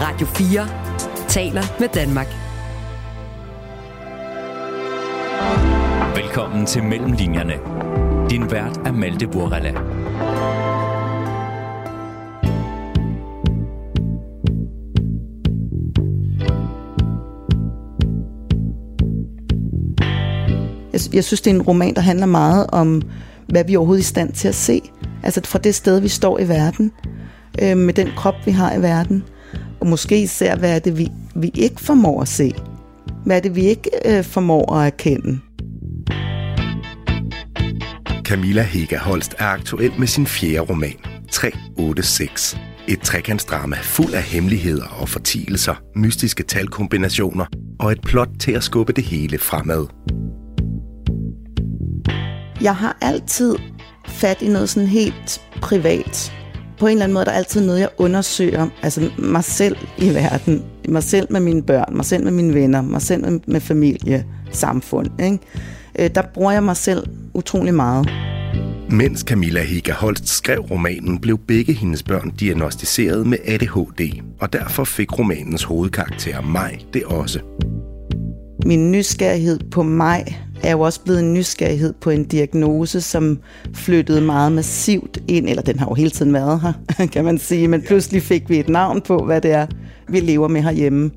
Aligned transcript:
Radio 0.00 0.26
4 0.26 0.68
taler 1.28 1.62
med 1.80 1.88
Danmark. 1.88 2.26
Velkommen 6.16 6.66
til 6.66 6.82
Mellemlinjerne. 6.82 7.54
Din 8.30 8.50
vært 8.50 8.76
er 8.76 8.92
Malte 8.92 9.26
Burrella. 9.26 9.72
Jeg, 20.92 21.00
jeg 21.14 21.24
synes, 21.24 21.40
det 21.40 21.50
er 21.50 21.54
en 21.54 21.62
roman, 21.62 21.94
der 21.94 22.00
handler 22.00 22.26
meget 22.26 22.66
om, 22.72 23.02
hvad 23.48 23.64
vi 23.64 23.74
er 23.74 23.78
overhovedet 23.78 24.02
er 24.02 24.04
i 24.04 24.12
stand 24.12 24.32
til 24.32 24.48
at 24.48 24.54
se. 24.54 24.80
Altså 25.22 25.40
fra 25.44 25.58
det 25.58 25.74
sted, 25.74 26.00
vi 26.00 26.08
står 26.08 26.38
i 26.38 26.48
verden, 26.48 26.92
øh, 27.62 27.76
med 27.76 27.94
den 27.94 28.08
krop, 28.16 28.34
vi 28.44 28.50
har 28.50 28.74
i 28.74 28.82
verden. 28.82 29.24
Og 29.80 29.86
måske 29.86 30.22
især, 30.22 30.56
hvad 30.56 30.74
er 30.74 30.78
det, 30.78 30.98
vi, 30.98 31.08
vi 31.34 31.50
ikke 31.54 31.80
formår 31.80 32.22
at 32.22 32.28
se. 32.28 32.52
Hvad 33.24 33.36
er 33.36 33.40
det, 33.40 33.56
vi 33.56 33.62
ikke 33.62 33.90
øh, 34.04 34.24
formår 34.24 34.74
at 34.74 34.86
erkende. 34.86 35.40
Camilla 38.24 38.62
Hega 38.62 38.98
Holst 38.98 39.34
er 39.38 39.46
aktuel 39.46 39.92
med 39.98 40.06
sin 40.06 40.26
fjerde 40.26 40.60
roman, 40.60 40.96
386. 41.32 42.56
Et 42.88 43.00
trekantsdrama 43.00 43.76
fuld 43.82 44.14
af 44.14 44.22
hemmeligheder 44.22 44.86
og 45.00 45.08
fortielser, 45.08 45.74
mystiske 45.96 46.42
talkombinationer 46.42 47.46
og 47.80 47.92
et 47.92 48.00
plot 48.00 48.28
til 48.40 48.52
at 48.52 48.64
skubbe 48.64 48.92
det 48.92 49.04
hele 49.04 49.38
fremad. 49.38 49.86
Jeg 52.60 52.76
har 52.76 52.98
altid 53.00 53.56
fat 54.06 54.42
i 54.42 54.48
noget 54.48 54.68
sådan 54.68 54.88
helt 54.88 55.40
privat. 55.62 56.32
På 56.78 56.86
en 56.86 56.92
eller 56.92 57.04
anden 57.04 57.14
måde 57.14 57.24
der 57.24 57.30
er 57.30 57.34
der 57.34 57.38
altid 57.38 57.66
noget, 57.66 57.80
jeg 57.80 57.88
undersøger. 57.98 58.68
Altså 58.82 59.10
mig 59.18 59.44
selv 59.44 59.76
i 59.98 60.14
verden. 60.14 60.64
Mig 60.88 61.02
selv 61.02 61.26
med 61.30 61.40
mine 61.40 61.62
børn, 61.62 61.96
mig 61.96 62.04
selv 62.04 62.24
med 62.24 62.32
mine 62.32 62.54
venner, 62.54 62.82
mig 62.82 63.02
selv 63.02 63.22
med, 63.22 63.40
med 63.46 63.60
familie, 63.60 64.24
samfund. 64.50 65.22
Ikke? 65.22 65.38
Øh, 65.98 66.10
der 66.14 66.22
bruger 66.34 66.52
jeg 66.52 66.62
mig 66.62 66.76
selv 66.76 67.06
utrolig 67.34 67.74
meget. 67.74 68.08
Mens 68.90 69.20
Camilla 69.20 69.62
Hega 69.62 69.92
Holst 69.92 70.28
skrev 70.28 70.60
romanen, 70.60 71.18
blev 71.18 71.38
begge 71.38 71.72
hendes 71.72 72.02
børn 72.02 72.30
diagnostiseret 72.30 73.26
med 73.26 73.38
ADHD, 73.44 74.20
og 74.40 74.52
derfor 74.52 74.84
fik 74.84 75.18
romanens 75.18 75.62
hovedkarakter 75.62 76.40
Maj 76.40 76.78
det 76.94 77.04
også. 77.04 77.40
Min 78.66 78.92
nysgerrighed 78.92 79.58
på 79.70 79.82
mig 79.82 80.42
er 80.62 80.70
jo 80.70 80.80
også 80.80 81.00
blevet 81.00 81.20
en 81.20 81.34
nysgerrighed 81.34 81.92
på 82.00 82.10
en 82.10 82.24
diagnose, 82.24 83.00
som 83.00 83.38
flyttede 83.74 84.20
meget 84.20 84.52
massivt 84.52 85.18
ind, 85.28 85.48
eller 85.48 85.62
den 85.62 85.78
har 85.78 85.86
jo 85.88 85.94
hele 85.94 86.10
tiden 86.10 86.32
været 86.32 86.60
her, 86.60 87.06
kan 87.12 87.24
man 87.24 87.38
sige, 87.38 87.68
men 87.68 87.82
pludselig 87.82 88.22
fik 88.22 88.50
vi 88.50 88.58
et 88.58 88.68
navn 88.68 89.00
på, 89.00 89.24
hvad 89.24 89.40
det 89.40 89.50
er, 89.50 89.66
vi 90.08 90.20
lever 90.20 90.48
med 90.48 90.62
herhjemme. 90.62 91.10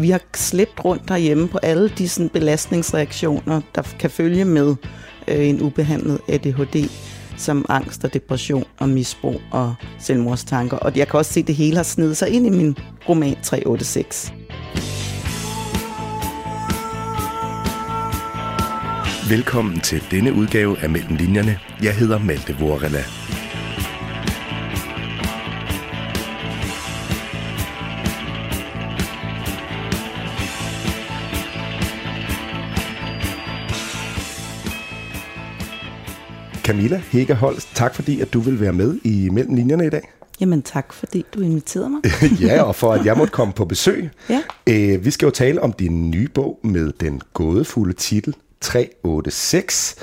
Vi 0.00 0.10
har 0.10 0.20
slæbt 0.36 0.84
rundt 0.84 1.10
herhjemme 1.10 1.48
på 1.48 1.58
alle 1.58 1.88
de 1.88 2.08
sådan, 2.08 2.28
belastningsreaktioner, 2.28 3.60
der 3.74 3.82
kan 3.98 4.10
følge 4.10 4.44
med 4.44 4.74
øh, 5.28 5.48
en 5.48 5.62
ubehandlet 5.62 6.18
ADHD, 6.28 6.88
som 7.36 7.64
angst 7.68 8.04
og 8.04 8.14
depression 8.14 8.64
og 8.78 8.88
misbrug 8.88 9.40
og 9.50 9.74
selvmordstanker. 9.98 10.76
Og 10.76 10.96
jeg 10.96 11.08
kan 11.08 11.18
også 11.18 11.32
se, 11.32 11.40
at 11.40 11.46
det 11.46 11.54
hele 11.54 11.76
har 11.76 11.82
snedet 11.82 12.16
sig 12.16 12.28
ind 12.28 12.46
i 12.46 12.50
min 12.50 12.76
roman 13.08 13.36
386. 13.42 14.32
Velkommen 19.30 19.80
til 19.80 20.02
denne 20.10 20.32
udgave 20.32 20.78
af 20.78 20.90
Mellem 20.90 21.16
Linjerne. 21.16 21.58
Jeg 21.82 21.96
hedder 21.96 22.18
Malte 22.18 22.56
Vorella. 22.58 22.98
Camilla 36.62 37.02
Hega 37.10 37.34
Holst, 37.34 37.68
tak 37.74 37.94
fordi 37.94 38.20
at 38.20 38.32
du 38.32 38.40
vil 38.40 38.60
være 38.60 38.72
med 38.72 38.98
i 39.04 39.28
Mellem 39.32 39.54
Linjerne 39.54 39.86
i 39.86 39.90
dag. 39.90 40.02
Jamen 40.40 40.62
tak, 40.62 40.92
fordi 40.92 41.24
du 41.34 41.40
inviterede 41.40 41.90
mig. 41.90 42.00
ja, 42.48 42.62
og 42.62 42.74
for 42.74 42.92
at 42.92 43.06
jeg 43.06 43.16
måtte 43.16 43.32
komme 43.32 43.54
på 43.54 43.64
besøg. 43.64 44.10
Ja. 44.30 44.42
Øh, 44.68 45.04
vi 45.04 45.10
skal 45.10 45.26
jo 45.26 45.30
tale 45.30 45.62
om 45.62 45.72
din 45.72 46.10
nye 46.10 46.28
bog 46.28 46.60
med 46.62 46.92
den 47.00 47.20
gådefulde 47.34 47.92
titel 47.92 48.34
386. 48.60 49.94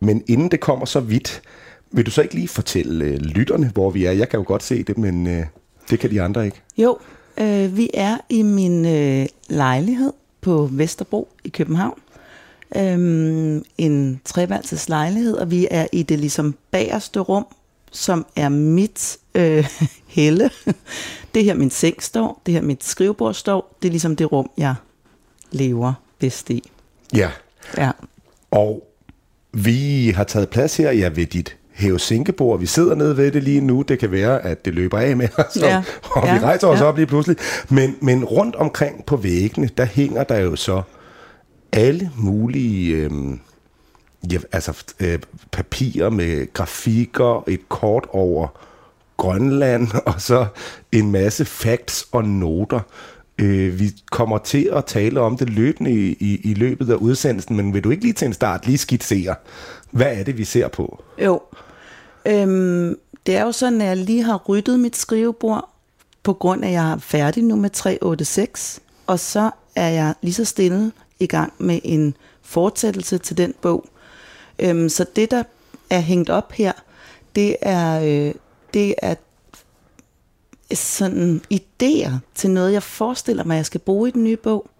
Men 0.00 0.22
inden 0.26 0.50
det 0.50 0.60
kommer 0.60 0.86
så 0.86 1.00
vidt, 1.00 1.42
vil 1.90 2.06
du 2.06 2.10
så 2.10 2.22
ikke 2.22 2.34
lige 2.34 2.48
fortælle 2.48 3.04
øh, 3.04 3.14
lytterne, 3.14 3.70
hvor 3.74 3.90
vi 3.90 4.04
er? 4.04 4.12
Jeg 4.12 4.28
kan 4.28 4.38
jo 4.40 4.44
godt 4.46 4.62
se 4.62 4.82
det, 4.82 4.98
men 4.98 5.26
øh, 5.26 5.46
det 5.90 5.98
kan 6.00 6.10
de 6.10 6.22
andre 6.22 6.44
ikke. 6.44 6.62
Jo, 6.78 6.98
øh, 7.38 7.76
vi 7.76 7.90
er 7.94 8.16
i 8.28 8.42
min 8.42 8.86
øh, 8.86 9.26
lejlighed 9.48 10.12
på 10.40 10.68
Vesterbro 10.72 11.28
i 11.44 11.48
København. 11.48 11.98
Øhm, 12.76 13.64
en 13.78 14.20
treværelses 14.24 14.88
lejlighed, 14.88 15.34
og 15.34 15.50
vi 15.50 15.68
er 15.70 15.86
i 15.92 16.02
det 16.02 16.18
ligesom 16.18 16.54
bagerste 16.70 17.20
rum, 17.20 17.46
som 17.92 18.26
er 18.36 18.48
mit 18.48 19.18
øh, 19.34 19.68
helle. 20.06 20.50
Det 21.34 21.44
her 21.44 21.54
min 21.54 21.70
seng 21.70 22.02
står, 22.02 22.42
det 22.46 22.54
her 22.54 22.62
mit 22.62 22.84
skrivebord 22.84 23.34
står, 23.34 23.76
det 23.82 23.88
er 23.88 23.92
ligesom 23.92 24.16
det 24.16 24.32
rum, 24.32 24.50
jeg 24.56 24.74
lever 25.50 25.92
bedst 26.18 26.50
i. 26.50 26.70
Ja, 27.14 27.30
Ja. 27.76 27.90
og 28.50 28.82
vi 29.52 30.10
har 30.16 30.24
taget 30.24 30.48
plads 30.48 30.76
her, 30.76 30.90
ja, 30.92 31.10
ved 31.14 31.26
dit 31.26 31.56
hæve-sænkebord. 31.72 32.60
Vi 32.60 32.66
sidder 32.66 32.94
nede 32.94 33.16
ved 33.16 33.32
det 33.32 33.42
lige 33.42 33.60
nu. 33.60 33.82
Det 33.82 33.98
kan 33.98 34.10
være, 34.12 34.42
at 34.44 34.64
det 34.64 34.74
løber 34.74 34.98
af 34.98 35.16
med 35.16 35.28
os, 35.38 35.56
Ja. 35.60 35.82
og 36.10 36.22
vi 36.22 36.28
Ja. 36.28 36.38
rejser 36.42 36.66
os 36.68 36.80
Ja. 36.80 36.84
op 36.84 36.96
lige 36.96 37.06
pludselig. 37.06 37.36
Men, 37.68 37.96
men 38.00 38.24
rundt 38.24 38.56
omkring 38.56 39.04
på 39.04 39.16
væggene, 39.16 39.70
der 39.76 39.84
hænger 39.84 40.24
der 40.24 40.38
jo 40.38 40.56
så 40.56 40.82
alle 41.72 42.10
mulige 42.16 42.94
øh, 42.96 43.10
ja, 44.32 44.38
altså, 44.52 44.84
øh, 45.00 45.18
papirer 45.52 46.10
med 46.10 46.52
grafikker, 46.52 47.44
et 47.48 47.68
kort 47.68 48.06
over 48.10 48.48
Grønland, 49.16 49.88
og 50.06 50.14
så 50.20 50.46
en 50.92 51.12
masse 51.12 51.44
facts 51.44 52.08
og 52.12 52.24
noter. 52.24 52.80
Øh, 53.38 53.80
vi 53.80 53.90
kommer 54.10 54.38
til 54.38 54.70
at 54.72 54.84
tale 54.84 55.20
om 55.20 55.36
det 55.36 55.50
løbende 55.50 55.90
i, 55.90 56.16
i, 56.20 56.40
i 56.50 56.54
løbet 56.54 56.90
af 56.90 56.94
udsendelsen, 56.94 57.56
men 57.56 57.74
vil 57.74 57.84
du 57.84 57.90
ikke 57.90 58.02
lige 58.02 58.12
til 58.12 58.26
en 58.26 58.32
start 58.32 58.66
lige 58.66 58.78
skitsere, 58.78 59.34
hvad 59.90 60.16
er 60.18 60.24
det, 60.24 60.38
vi 60.38 60.44
ser 60.44 60.68
på? 60.68 61.02
Jo. 61.24 61.42
Øhm, 62.26 62.98
det 63.26 63.36
er 63.36 63.42
jo 63.42 63.52
sådan, 63.52 63.80
at 63.80 63.86
jeg 63.86 63.96
lige 63.96 64.22
har 64.22 64.36
ryddet 64.48 64.80
mit 64.80 64.96
skrivebord, 64.96 65.68
på 66.22 66.32
grund 66.32 66.64
af, 66.64 66.68
at 66.68 66.74
jeg 66.74 66.92
er 66.92 66.98
færdig 66.98 67.44
nu 67.44 67.56
med 67.56 67.70
386, 67.70 68.80
og 69.06 69.18
så 69.18 69.50
er 69.76 69.88
jeg 69.88 70.14
lige 70.22 70.34
så 70.34 70.44
stille 70.44 70.92
i 71.20 71.26
gang 71.26 71.52
med 71.58 71.80
en 71.84 72.16
fortsættelse 72.42 73.18
til 73.18 73.36
den 73.36 73.54
bog. 73.60 73.84
Øhm, 74.58 74.88
så 74.88 75.06
det, 75.16 75.30
der 75.30 75.42
er 75.90 76.00
hængt 76.00 76.30
op 76.30 76.52
her, 76.52 76.72
det 77.36 77.56
er, 77.62 78.00
øh, 78.00 78.34
det 78.74 78.94
er 79.02 79.14
sådan 80.74 81.40
idéer 81.54 82.12
til 82.34 82.50
noget, 82.50 82.72
jeg 82.72 82.82
forestiller 82.82 83.44
mig, 83.44 83.56
jeg 83.56 83.66
skal 83.66 83.80
bruge 83.80 84.08
i 84.08 84.12
den 84.12 84.24
nye 84.24 84.36
bog. 84.36 84.70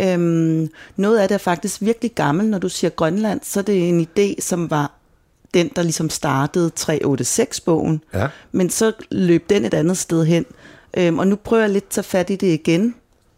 Øhm, 0.00 0.68
noget 0.96 1.18
af 1.18 1.28
det 1.28 1.34
er 1.34 1.38
faktisk 1.38 1.82
virkelig 1.82 2.12
gammel. 2.14 2.46
Når 2.46 2.58
du 2.58 2.68
siger 2.68 2.90
Grønland, 2.90 3.40
så 3.42 3.60
er 3.60 3.64
det 3.64 3.88
en 3.88 4.08
idé, 4.08 4.40
som 4.40 4.70
var 4.70 4.92
den, 5.54 5.70
der 5.76 5.82
ligesom 5.82 6.10
startede 6.10 6.70
386-bogen. 6.80 8.02
Ja. 8.14 8.28
Men 8.52 8.70
så 8.70 8.92
løb 9.10 9.50
den 9.50 9.64
et 9.64 9.74
andet 9.74 9.98
sted 9.98 10.24
hen. 10.24 10.44
Øhm, 10.96 11.18
og 11.18 11.26
nu 11.26 11.36
prøver 11.36 11.62
jeg 11.62 11.70
lidt 11.70 11.84
at 11.84 11.90
tage 11.90 12.04
fat 12.04 12.30
i 12.30 12.36
det 12.36 12.46
igen 12.46 12.94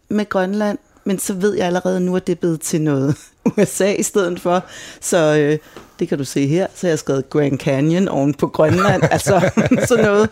med 0.09 0.29
Grønland. 0.29 0.77
Men 1.03 1.19
så 1.19 1.33
ved 1.33 1.53
jeg 1.53 1.67
allerede 1.67 1.99
nu, 1.99 2.15
at 2.15 2.27
det 2.27 2.33
er 2.33 2.39
blevet 2.39 2.61
til 2.61 2.81
noget 2.81 3.15
USA 3.57 3.93
i 3.93 4.03
stedet 4.03 4.39
for. 4.39 4.65
Så 5.01 5.37
øh, 5.37 5.57
det 5.99 6.07
kan 6.07 6.17
du 6.17 6.23
se 6.23 6.47
her. 6.47 6.67
Så 6.75 6.87
jeg 6.87 6.91
har 6.91 6.97
skrevet 6.97 7.29
Grand 7.29 7.59
Canyon 7.59 8.07
oven 8.07 8.33
på 8.33 8.47
Grønland. 8.47 9.03
altså 9.11 9.49
sådan 9.87 10.05
noget. 10.05 10.29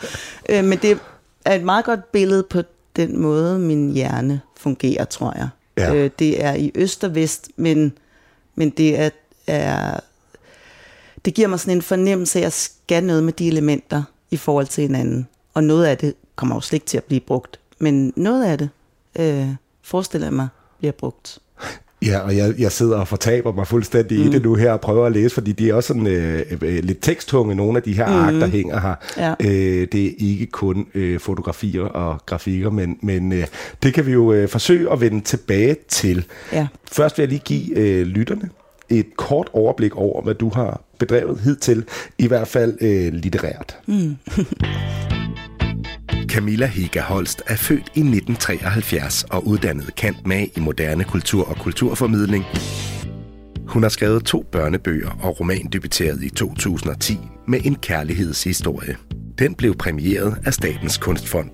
Øh, 0.50 0.64
men 0.64 0.80
det 0.81 1.00
er 1.45 1.56
et 1.56 1.63
meget 1.63 1.86
godt 1.86 2.12
billede 2.12 2.44
på 2.44 2.62
den 2.95 3.18
måde, 3.18 3.59
min 3.59 3.91
hjerne 3.91 4.41
fungerer, 4.57 5.06
tror 5.06 5.33
jeg. 5.38 5.50
Ja. 5.77 5.94
Øh, 5.94 6.09
det 6.19 6.44
er 6.44 6.53
i 6.53 6.71
øst 6.75 7.03
og 7.03 7.15
vest, 7.15 7.50
men, 7.56 7.97
men 8.56 8.69
det 8.69 9.00
er, 9.00 9.09
er 9.47 10.00
det 11.25 11.33
giver 11.33 11.47
mig 11.47 11.59
sådan 11.59 11.77
en 11.77 11.81
fornemmelse 11.81 12.39
af, 12.39 12.41
at 12.41 12.44
jeg 12.44 12.53
skal 12.53 13.03
noget 13.03 13.24
med 13.24 13.33
de 13.33 13.47
elementer 13.47 14.03
i 14.31 14.38
forhold 14.38 14.68
til 14.68 14.81
hinanden. 14.81 15.27
Og 15.53 15.63
noget 15.63 15.86
af 15.86 15.97
det 15.97 16.15
kommer 16.36 16.56
jo 16.56 16.62
slet 16.62 16.74
ikke 16.74 16.86
til 16.86 16.97
at 16.97 17.03
blive 17.03 17.19
brugt. 17.19 17.59
Men 17.80 18.13
noget 18.15 18.45
af 18.45 18.57
det, 18.57 18.69
øh, 19.19 19.50
forestiller 19.81 20.27
jeg 20.27 20.33
mig, 20.33 20.47
bliver 20.80 20.92
brugt. 20.92 21.39
Ja, 22.06 22.19
og 22.19 22.38
jeg, 22.38 22.54
jeg 22.60 22.72
sidder 22.72 22.98
og 22.98 23.07
fortaber 23.07 23.51
mig 23.51 23.68
fuldstændig 23.68 24.19
mm. 24.19 24.28
i 24.28 24.30
det 24.31 24.44
nu 24.44 24.56
her 24.56 24.72
og 24.72 24.81
prøver 24.81 25.06
at 25.06 25.12
læse, 25.12 25.34
fordi 25.34 25.51
de 25.51 25.69
er 25.69 25.74
også 25.74 25.88
sådan 25.88 26.07
øh, 26.07 26.46
øh, 26.62 26.84
lidt 26.84 27.01
teksttunge, 27.01 27.56
nogle 27.56 27.78
af 27.78 27.84
de 27.84 27.94
her 27.94 28.07
mm. 28.07 28.13
ark, 28.13 28.34
der 28.34 28.48
hænger 28.48 28.80
her. 28.80 28.96
Ja. 29.18 29.34
Øh, 29.40 29.88
det 29.92 30.06
er 30.06 30.12
ikke 30.18 30.46
kun 30.46 30.88
øh, 30.94 31.19
fotografier 31.19 31.84
og 31.84 32.19
grafikker, 32.25 32.69
men, 32.69 32.98
men 33.01 33.34
øh, 33.34 33.48
det 33.84 33.94
kan 33.94 34.06
vi 34.06 34.12
jo 34.12 34.34
øh, 34.34 34.50
forsøge 34.50 34.92
at 34.92 35.01
vende 35.01 35.22
tilbage 35.22 35.75
til. 35.88 36.25
Ja. 36.54 36.68
Først 36.92 37.18
vil 37.18 37.24
jeg 37.24 37.30
lige 37.30 37.42
give 37.46 37.78
øh, 37.78 38.06
lytterne 38.06 38.50
et 38.90 39.06
kort 39.18 39.50
overblik 39.54 39.95
over, 39.95 40.22
hvad 40.22 40.34
du 40.34 40.50
har 40.50 40.81
bedrevet 40.98 41.40
hidtil, 41.40 41.84
i 42.18 42.28
hvert 42.28 42.48
fald 42.48 42.78
øh, 42.81 43.13
litterært. 43.13 43.78
Mm. 43.88 44.16
Camilla 46.30 46.66
Higa 46.66 47.02
Holst 47.02 47.42
er 47.48 47.56
født 47.56 47.92
i 47.96 48.00
1973 48.00 49.24
og 49.24 49.48
uddannet 49.48 49.96
kant 49.96 50.28
med 50.28 50.48
i 50.58 50.60
moderne 50.60 51.04
kultur 51.04 51.50
og 51.50 51.56
kulturformidling. 51.56 52.46
Hun 53.68 53.84
har 53.84 53.90
skrevet 53.90 54.26
to 54.26 54.46
børnebøger 54.52 55.10
og 55.22 55.40
roman 55.40 55.68
debuteret 55.72 56.24
i 56.24 56.30
2010 56.30 57.20
med 57.48 57.60
en 57.64 57.76
kærlighedshistorie. 57.76 58.98
Den 59.40 59.56
blev 59.56 59.76
præmieret 59.76 60.38
af 60.46 60.54
Statens 60.54 60.98
Kunstfond. 60.98 61.50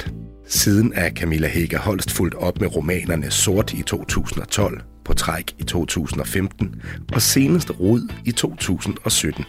Siden 0.47 0.93
er 0.95 1.09
Camilla 1.09 1.47
Hega 1.47 1.77
Holst 1.77 2.11
fulgt 2.11 2.35
op 2.35 2.61
med 2.61 2.75
romanerne 2.75 3.31
Sort 3.31 3.73
i 3.73 3.81
2012, 3.81 4.81
På 5.05 5.13
træk 5.13 5.53
i 5.59 5.63
2015 5.63 6.81
og 7.13 7.21
senest 7.21 7.79
Rud 7.79 8.11
i 8.25 8.31
2017. 8.31 9.43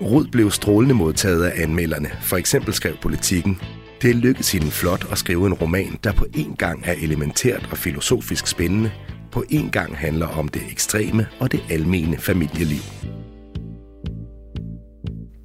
Rud 0.00 0.26
blev 0.26 0.50
strålende 0.50 0.94
modtaget 0.94 1.44
af 1.44 1.62
anmelderne. 1.62 2.10
For 2.20 2.36
eksempel 2.36 2.74
skrev 2.74 2.96
politikken, 3.02 3.58
det 4.02 4.16
lykkedes 4.16 4.52
hende 4.52 4.70
flot 4.70 5.06
at 5.12 5.18
skrive 5.18 5.46
en 5.46 5.54
roman, 5.54 5.98
der 6.04 6.12
på 6.12 6.26
en 6.34 6.56
gang 6.58 6.82
er 6.84 6.92
elementært 6.92 7.68
og 7.70 7.78
filosofisk 7.78 8.46
spændende, 8.46 8.90
på 9.32 9.44
en 9.50 9.70
gang 9.70 9.96
handler 9.98 10.26
om 10.26 10.48
det 10.48 10.62
ekstreme 10.70 11.26
og 11.40 11.52
det 11.52 11.60
almene 11.70 12.18
familieliv. 12.18 12.82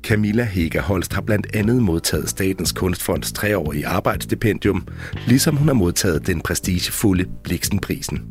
Camilla 0.03 0.43
Hega 0.43 0.79
Holst 0.79 1.13
har 1.13 1.21
blandt 1.21 1.55
andet 1.55 1.83
modtaget 1.83 2.29
Statens 2.29 2.71
Kunstfonds 2.71 3.31
treårige 3.31 3.87
arbejdsstipendium, 3.87 4.87
ligesom 5.27 5.55
hun 5.55 5.67
har 5.67 5.75
modtaget 5.75 6.27
den 6.27 6.41
prestigefulde 6.41 7.25
Bliksenprisen. 7.43 8.25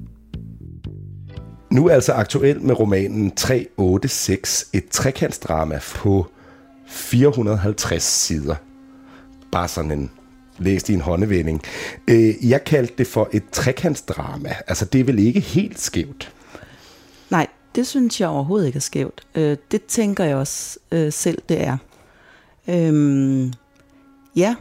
Nu 1.73 1.87
er 1.89 1.95
altså 1.95 2.13
aktuel 2.13 2.63
med 2.63 2.81
romanen 2.81 3.31
386, 3.31 4.67
et 4.73 4.89
trekantsdrama 4.89 5.81
på 5.95 6.27
450 6.89 8.03
sider. 8.03 8.55
Bare 9.53 9.69
sådan 9.69 9.91
en 9.91 10.11
læst 10.59 10.89
i 10.89 10.95
en 10.95 11.01
håndevending. 11.01 11.63
Øh, 12.09 12.51
jeg 12.51 12.65
kaldte 12.65 12.95
det 12.99 13.07
for 13.07 13.29
et 13.33 13.43
trekantsdrama. 13.53 14.55
Altså, 14.67 14.85
det 14.85 15.01
er 15.01 15.05
vel 15.05 15.19
ikke 15.19 15.41
helt 15.41 15.81
skævt? 15.81 16.33
Nej, 17.31 17.47
det 17.75 17.87
synes 17.87 18.21
jeg 18.21 18.29
overhovedet 18.29 18.67
ikke 18.67 18.77
er 18.77 18.81
skævt. 18.81 19.21
Øh, 19.35 19.57
det 19.71 19.85
tænker 19.85 20.25
jeg 20.25 20.37
også 20.37 20.79
øh, 20.93 21.13
selv, 21.13 21.43
det 21.49 21.63
er. 21.65 21.77
Øhm, 22.69 23.53
ja. 24.37 24.55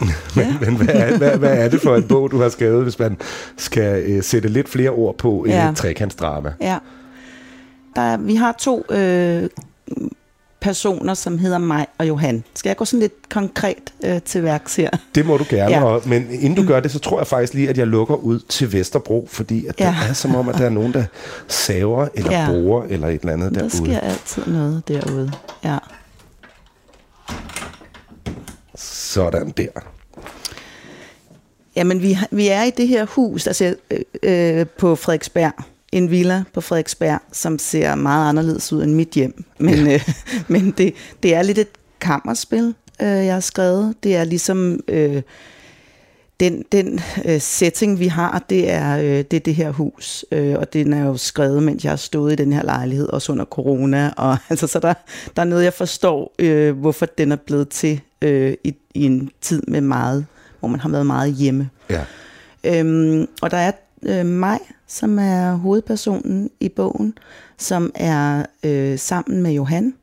men, 0.36 0.46
men 0.60 0.76
hvad, 0.76 0.94
er, 0.94 1.18
hvad, 1.18 1.38
hvad 1.38 1.64
er 1.64 1.68
det 1.68 1.80
for 1.80 1.96
en 1.96 2.08
bog, 2.08 2.30
du 2.30 2.40
har 2.40 2.48
skrevet, 2.48 2.82
hvis 2.82 2.98
man 2.98 3.16
skal 3.56 4.02
øh, 4.02 4.22
sætte 4.22 4.48
lidt 4.48 4.68
flere 4.68 4.90
ord 4.90 5.18
på 5.18 5.44
ja. 5.48 5.70
et 5.70 5.76
trekantsdrama? 5.76 6.52
Ja. 6.60 6.78
Der 7.96 8.02
er, 8.02 8.16
vi 8.16 8.34
har 8.34 8.52
to 8.52 8.84
øh, 8.90 9.48
personer, 10.60 11.14
som 11.14 11.38
hedder 11.38 11.58
mig 11.58 11.86
og 11.98 12.08
Johan. 12.08 12.44
Skal 12.54 12.70
jeg 12.70 12.76
gå 12.76 12.84
sådan 12.84 13.00
lidt 13.00 13.28
konkret 13.28 13.92
øh, 14.04 14.22
til 14.22 14.42
værks 14.42 14.76
her? 14.76 14.90
Det 15.14 15.26
må 15.26 15.36
du 15.36 15.44
gerne, 15.48 15.76
ja. 15.76 15.84
og, 15.84 16.02
men 16.06 16.26
inden 16.30 16.54
du 16.54 16.66
gør 16.66 16.80
det, 16.80 16.90
så 16.90 16.98
tror 16.98 17.18
jeg 17.18 17.26
faktisk 17.26 17.54
lige, 17.54 17.68
at 17.68 17.78
jeg 17.78 17.86
lukker 17.86 18.14
ud 18.14 18.40
til 18.40 18.72
Vesterbro, 18.72 19.28
fordi 19.30 19.66
at 19.66 19.80
ja. 19.80 19.94
det 20.02 20.10
er 20.10 20.12
som 20.12 20.34
om, 20.34 20.48
at 20.48 20.54
der 20.54 20.64
er 20.64 20.70
nogen, 20.70 20.92
der 20.92 21.04
saver 21.48 22.08
eller 22.14 22.32
ja. 22.32 22.46
borer 22.50 22.86
eller 22.88 23.08
et 23.08 23.20
eller 23.20 23.32
andet 23.32 23.54
derude. 23.54 23.70
Der 23.70 23.76
sker 23.76 24.00
altid 24.00 24.46
noget 24.46 24.88
derude, 24.88 25.32
ja. 25.64 25.78
Sådan 28.74 29.52
der. 29.56 29.68
Jamen, 31.76 32.02
vi, 32.02 32.18
vi 32.30 32.48
er 32.48 32.62
i 32.62 32.70
det 32.70 32.88
her 32.88 33.06
hus, 33.06 33.46
altså 33.46 33.74
øh, 33.90 34.00
øh, 34.22 34.66
på 34.78 34.96
Frederiksberg, 34.96 35.52
en 35.92 36.10
villa 36.10 36.42
på 36.52 36.60
Frederiksberg, 36.60 37.20
som 37.32 37.58
ser 37.58 37.94
meget 37.94 38.28
anderledes 38.28 38.72
ud 38.72 38.82
end 38.82 38.94
mit 38.94 39.08
hjem. 39.08 39.44
Men, 39.58 39.86
ja. 39.86 39.94
øh, 39.94 40.08
men 40.48 40.70
det, 40.70 40.94
det 41.22 41.34
er 41.34 41.42
lidt 41.42 41.58
et 41.58 41.68
kammerspil, 42.00 42.74
øh, 43.02 43.08
jeg 43.08 43.34
har 43.34 43.40
skrevet. 43.40 43.94
Det 44.02 44.16
er 44.16 44.24
ligesom 44.24 44.80
øh, 44.88 45.22
den, 46.40 46.64
den 46.72 47.00
øh, 47.24 47.40
setting, 47.40 47.98
vi 47.98 48.06
har, 48.06 48.44
det 48.50 48.70
er, 48.70 48.98
øh, 48.98 49.04
det 49.04 49.32
er 49.32 49.40
det 49.40 49.54
her 49.54 49.70
hus. 49.70 50.24
Øh, 50.32 50.58
og 50.58 50.72
den 50.72 50.92
er 50.92 51.06
jo 51.06 51.16
skrevet, 51.16 51.62
mens 51.62 51.84
jeg 51.84 51.92
har 51.92 51.96
stået 51.96 52.32
i 52.32 52.36
den 52.36 52.52
her 52.52 52.62
lejlighed, 52.62 53.08
også 53.08 53.32
under 53.32 53.44
corona. 53.44 54.12
Og, 54.16 54.36
altså, 54.50 54.66
så 54.66 54.78
der, 54.78 54.94
der 55.36 55.42
er 55.42 55.46
noget, 55.46 55.64
jeg 55.64 55.74
forstår, 55.74 56.34
øh, 56.38 56.78
hvorfor 56.78 57.06
den 57.06 57.32
er 57.32 57.36
blevet 57.36 57.68
til 57.68 58.00
øh, 58.22 58.54
i, 58.64 58.74
i 58.94 59.04
en 59.04 59.30
tid 59.40 59.62
med 59.68 59.80
meget, 59.80 60.26
hvor 60.60 60.68
man 60.68 60.80
har 60.80 60.88
været 60.88 61.06
meget 61.06 61.34
hjemme. 61.34 61.70
Ja. 61.90 62.04
Øhm, 62.64 63.26
og 63.42 63.50
der 63.50 63.56
er 63.56 63.72
øh, 64.02 64.26
mig, 64.26 64.58
som 64.86 65.18
er 65.18 65.54
hovedpersonen 65.54 66.50
i 66.60 66.68
bogen, 66.68 67.18
som 67.58 67.92
er 67.94 68.46
øh, 68.64 68.98
sammen 68.98 69.42
med 69.42 69.52
Johan. 69.52 69.94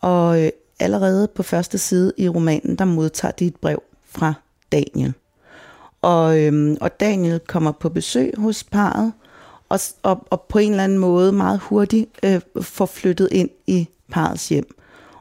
Og 0.00 0.42
øh, 0.44 0.50
allerede 0.80 1.28
på 1.28 1.42
første 1.42 1.78
side 1.78 2.12
i 2.16 2.28
romanen, 2.28 2.76
der 2.76 2.84
modtager 2.84 3.32
de 3.32 3.46
et 3.46 3.56
brev 3.56 3.82
fra 4.04 4.34
Daniel. 4.72 5.14
Og, 6.02 6.40
øh, 6.40 6.76
og 6.80 7.00
Daniel 7.00 7.40
kommer 7.40 7.72
på 7.72 7.88
besøg 7.88 8.34
hos 8.36 8.64
parret, 8.64 9.12
og, 9.68 9.80
og, 10.02 10.26
og 10.30 10.40
på 10.40 10.58
en 10.58 10.70
eller 10.70 10.84
anden 10.84 10.98
måde 10.98 11.32
meget 11.32 11.60
hurtigt 11.60 12.10
øh, 12.22 12.40
får 12.60 12.86
flyttet 12.86 13.28
ind 13.32 13.50
i 13.66 13.88
parets 14.10 14.48
hjem. 14.48 14.76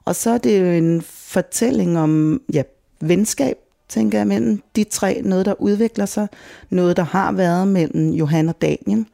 Og 0.05 0.15
så 0.15 0.29
er 0.29 0.37
det 0.37 0.61
jo 0.61 0.65
en 0.65 1.01
fortælling 1.01 1.99
om 1.99 2.41
ja, 2.53 2.63
venskab, 2.99 3.57
tænker 3.89 4.17
jeg, 4.17 4.27
mellem 4.27 4.61
de 4.75 4.83
tre. 4.83 5.21
Noget, 5.23 5.45
der 5.45 5.61
udvikler 5.61 6.05
sig. 6.05 6.27
Noget, 6.69 6.97
der 6.97 7.03
har 7.03 7.31
været 7.31 7.67
mellem 7.67 8.09
Johan 8.09 8.49
og 8.49 8.61
Daniel. 8.61 9.05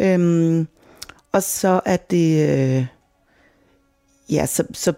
Øhm, 0.00 0.66
og 1.32 1.42
så 1.42 1.80
er 1.84 1.96
det... 1.96 2.50
Øh, 2.50 2.86
ja, 4.30 4.46
så, 4.46 4.64
så 4.72 4.92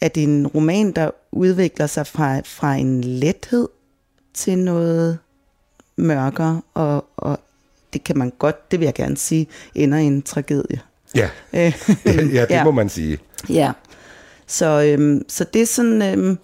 er 0.00 0.08
det 0.08 0.22
en 0.22 0.46
roman, 0.46 0.92
der 0.92 1.10
udvikler 1.32 1.86
sig 1.86 2.06
fra, 2.06 2.40
fra 2.44 2.74
en 2.74 3.04
lethed 3.04 3.68
til 4.34 4.58
noget 4.58 5.18
mørkere, 5.96 6.62
og, 6.74 7.04
og 7.16 7.38
det 7.92 8.04
kan 8.04 8.18
man 8.18 8.32
godt, 8.38 8.70
det 8.70 8.80
vil 8.80 8.86
jeg 8.86 8.94
gerne 8.94 9.16
sige, 9.16 9.46
ender 9.74 9.98
i 9.98 10.04
en 10.04 10.22
tragedie. 10.22 10.80
Ja, 11.14 11.30
ja 11.52 11.72
det 12.04 12.46
ja. 12.50 12.64
må 12.64 12.70
man 12.70 12.88
sige. 12.88 13.18
Ja, 13.48 13.72
så, 14.46 14.82
øhm, 14.82 15.24
så 15.28 15.44
det 15.44 15.62
er 15.62 15.66
sådan, 15.66 16.02
øhm, 16.02 16.38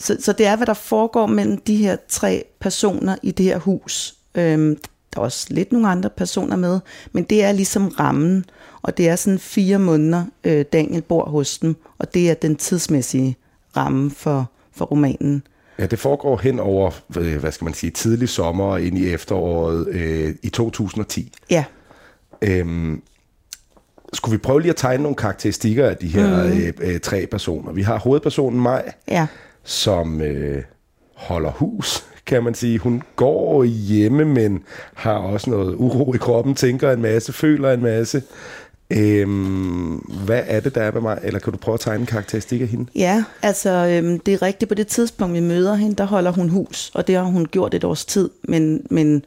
så, 0.00 0.16
så 0.20 0.32
det 0.32 0.46
er, 0.46 0.56
hvad 0.56 0.66
der 0.66 0.74
foregår 0.74 1.26
mellem 1.26 1.58
de 1.58 1.76
her 1.76 1.96
tre 2.08 2.44
personer 2.60 3.16
i 3.22 3.30
det 3.30 3.46
her 3.46 3.58
hus. 3.58 4.14
Øhm, 4.34 4.76
der 5.14 5.20
er 5.20 5.24
også 5.24 5.46
lidt 5.50 5.72
nogle 5.72 5.88
andre 5.88 6.10
personer 6.10 6.56
med, 6.56 6.80
men 7.12 7.24
det 7.24 7.44
er 7.44 7.52
ligesom 7.52 7.88
rammen, 7.88 8.44
og 8.82 8.96
det 8.96 9.08
er 9.08 9.16
sådan 9.16 9.38
fire 9.38 9.78
måneder, 9.78 10.24
øh, 10.44 10.64
Daniel 10.72 11.02
bor 11.02 11.24
hos 11.24 11.58
dem, 11.58 11.76
og 11.98 12.14
det 12.14 12.30
er 12.30 12.34
den 12.34 12.56
tidsmæssige 12.56 13.36
ramme 13.76 14.10
for, 14.10 14.50
for 14.72 14.84
romanen. 14.84 15.42
Ja, 15.78 15.86
det 15.86 15.98
foregår 15.98 16.36
hen 16.36 16.60
over, 16.60 16.90
øh, 17.18 17.36
hvad 17.36 17.52
skal 17.52 17.64
man 17.64 17.74
sige, 17.74 17.90
tidlig 17.90 18.28
sommer 18.28 18.64
og 18.64 18.82
ind 18.82 18.98
i 18.98 19.12
efteråret 19.12 19.88
øh, 19.88 20.34
i 20.42 20.48
2010. 20.48 21.32
Ja. 21.50 21.64
Øhm, 22.42 23.02
skulle 24.12 24.32
vi 24.32 24.38
prøve 24.38 24.60
lige 24.60 24.70
at 24.70 24.76
tegne 24.76 25.02
nogle 25.02 25.16
karakteristikker 25.16 25.88
af 25.88 25.96
de 25.96 26.08
her 26.08 26.44
mm. 26.44 26.58
øh, 26.58 26.72
øh, 26.80 27.00
tre 27.00 27.26
personer? 27.26 27.72
Vi 27.72 27.82
har 27.82 27.98
hovedpersonen 27.98 28.60
Maj, 28.60 28.92
ja 29.08 29.26
som 29.70 30.20
øh, 30.20 30.62
holder 31.14 31.50
hus, 31.50 32.04
kan 32.26 32.42
man 32.42 32.54
sige. 32.54 32.78
Hun 32.78 33.02
går 33.16 33.64
hjemme, 33.64 34.24
men 34.24 34.62
har 34.94 35.14
også 35.14 35.50
noget 35.50 35.74
uro 35.74 36.14
i 36.14 36.18
kroppen, 36.18 36.54
tænker 36.54 36.92
en 36.92 37.02
masse, 37.02 37.32
føler 37.32 37.72
en 37.72 37.82
masse. 37.82 38.22
Øhm, 38.92 39.94
hvad 39.96 40.42
er 40.46 40.60
det, 40.60 40.74
der 40.74 40.82
er 40.82 40.92
med 40.92 41.00
mig? 41.00 41.18
Eller 41.22 41.40
kan 41.40 41.52
du 41.52 41.58
prøve 41.58 41.74
at 41.74 41.80
tegne 41.80 42.00
en 42.00 42.06
karakteristik 42.06 42.60
af 42.60 42.66
hende? 42.66 42.90
Ja, 42.94 43.24
altså 43.42 43.70
øhm, 43.70 44.18
det 44.18 44.34
er 44.34 44.42
rigtigt. 44.42 44.68
På 44.68 44.74
det 44.74 44.86
tidspunkt, 44.86 45.34
vi 45.34 45.40
møder 45.40 45.74
hende, 45.74 45.96
der 45.96 46.04
holder 46.04 46.30
hun 46.30 46.48
hus, 46.48 46.90
og 46.94 47.06
det 47.06 47.14
har 47.14 47.22
hun 47.22 47.46
gjort 47.46 47.74
et 47.74 47.84
års 47.84 48.04
tid. 48.04 48.30
Men, 48.42 48.86
men 48.90 49.24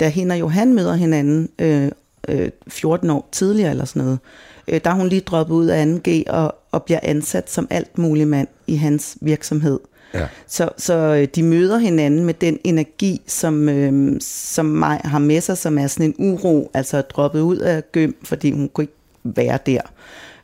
da 0.00 0.08
hende 0.08 0.32
og 0.32 0.40
Johan 0.40 0.74
møder 0.74 0.94
hinanden 0.94 1.48
øh, 1.58 1.90
øh, 2.28 2.50
14 2.68 3.10
år 3.10 3.28
tidligere 3.32 3.70
eller 3.70 3.84
sådan 3.84 4.02
noget, 4.02 4.18
øh, 4.24 4.49
der 4.78 4.90
er 4.90 4.94
hun 4.94 5.08
lige 5.08 5.20
droppet 5.20 5.54
ud 5.54 5.66
af 5.66 5.84
2G 5.84 6.32
og, 6.32 6.54
og 6.70 6.82
bliver 6.82 7.00
ansat 7.02 7.50
som 7.50 7.66
alt 7.70 7.98
mulig 7.98 8.28
mand 8.28 8.48
i 8.66 8.76
hans 8.76 9.16
virksomhed. 9.20 9.80
Ja. 10.14 10.26
Så, 10.46 10.68
så 10.76 10.94
øh, 10.94 11.28
de 11.34 11.42
møder 11.42 11.78
hinanden 11.78 12.24
med 12.24 12.34
den 12.34 12.58
energi, 12.64 13.20
som, 13.26 13.68
øh, 13.68 14.16
som 14.20 14.66
mig 14.66 15.00
har 15.04 15.18
med 15.18 15.40
sig, 15.40 15.58
som 15.58 15.78
er 15.78 15.86
sådan 15.86 16.06
en 16.06 16.14
uro, 16.18 16.70
altså 16.74 17.00
droppet 17.00 17.40
ud 17.40 17.56
af 17.56 17.82
gym, 17.92 18.12
fordi 18.22 18.50
hun 18.50 18.68
kunne 18.68 18.82
ikke 18.82 18.94
være 19.24 19.58
der. 19.66 19.80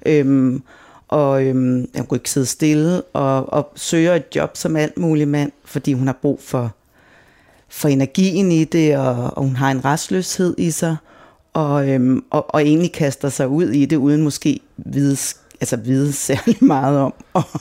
Øhm, 0.07 0.63
og 1.09 1.45
øhm, 1.45 1.89
hun 1.97 2.07
kunne 2.07 2.17
ikke 2.17 2.31
sidde 2.31 2.47
stille, 2.47 3.03
og, 3.03 3.53
og 3.53 3.73
søger 3.75 4.15
et 4.15 4.25
job 4.37 4.57
som 4.57 4.77
alt 4.77 4.99
mulig 4.99 5.29
mand, 5.29 5.53
fordi 5.65 5.93
hun 5.93 6.07
har 6.07 6.19
brug 6.23 6.41
for, 6.43 6.75
for 7.69 7.89
energien 7.89 8.53
i 8.53 8.65
det, 8.65 8.97
og, 8.97 9.37
og 9.37 9.43
hun 9.43 9.57
har 9.57 9.71
en 9.71 9.85
restløshed 9.85 10.55
i 10.59 10.71
sig, 10.71 10.97
og, 11.57 11.89
øhm, 11.89 12.25
og, 12.31 12.55
og 12.55 12.63
egentlig 12.63 12.93
kaster 12.93 13.29
sig 13.29 13.49
ud 13.49 13.71
i 13.71 13.85
det, 13.85 13.97
uden 13.97 14.23
måske 14.23 14.61
vide, 14.77 15.17
altså 15.61 15.77
vide 15.77 16.13
særlig 16.29 16.57
meget 16.61 16.99
om, 16.99 17.15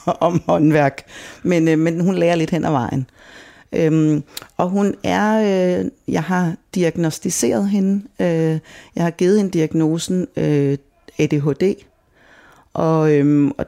om 0.06 0.42
håndværk. 0.48 1.04
Men, 1.44 1.68
øh, 1.68 1.80
men 1.80 2.00
hun 2.00 2.16
lærer 2.16 2.36
lidt 2.36 2.50
hen 2.50 2.66
ad 2.66 2.72
vejen. 2.72 3.10
Øhm, 3.74 4.24
og 4.58 4.70
hun 4.70 4.96
er, 5.04 5.40
øh, 5.80 5.86
jeg 6.08 6.24
har 6.24 6.56
diagnostiseret 6.76 7.70
hende, 7.70 8.02
øh, 8.20 8.60
jeg 8.96 9.04
har 9.04 9.12
givet 9.12 9.38
hende 9.38 9.52
diagnosen 9.52 10.28
øh, 10.38 10.78
ADHD, 11.20 11.76
og, 12.74 13.14
øhm, 13.14 13.52
og 13.58 13.66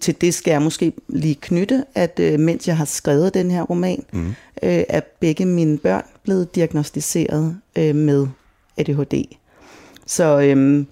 til 0.00 0.20
det 0.20 0.34
skal 0.34 0.50
jeg 0.50 0.62
måske 0.62 0.92
lige 1.08 1.34
knytte, 1.34 1.84
at 1.94 2.20
øh, 2.20 2.40
mens 2.40 2.68
jeg 2.68 2.76
har 2.76 2.84
skrevet 2.84 3.34
den 3.34 3.50
her 3.50 3.62
roman, 3.62 4.04
mm. 4.12 4.28
øh, 4.62 4.84
er 4.88 5.00
begge 5.20 5.46
mine 5.46 5.78
børn 5.78 6.04
blevet 6.24 6.54
diagnostiseret 6.54 7.56
øh, 7.78 7.94
med 7.94 8.26
ADHD. 8.76 9.24
Så, 10.06 10.40
øh, 10.40 10.84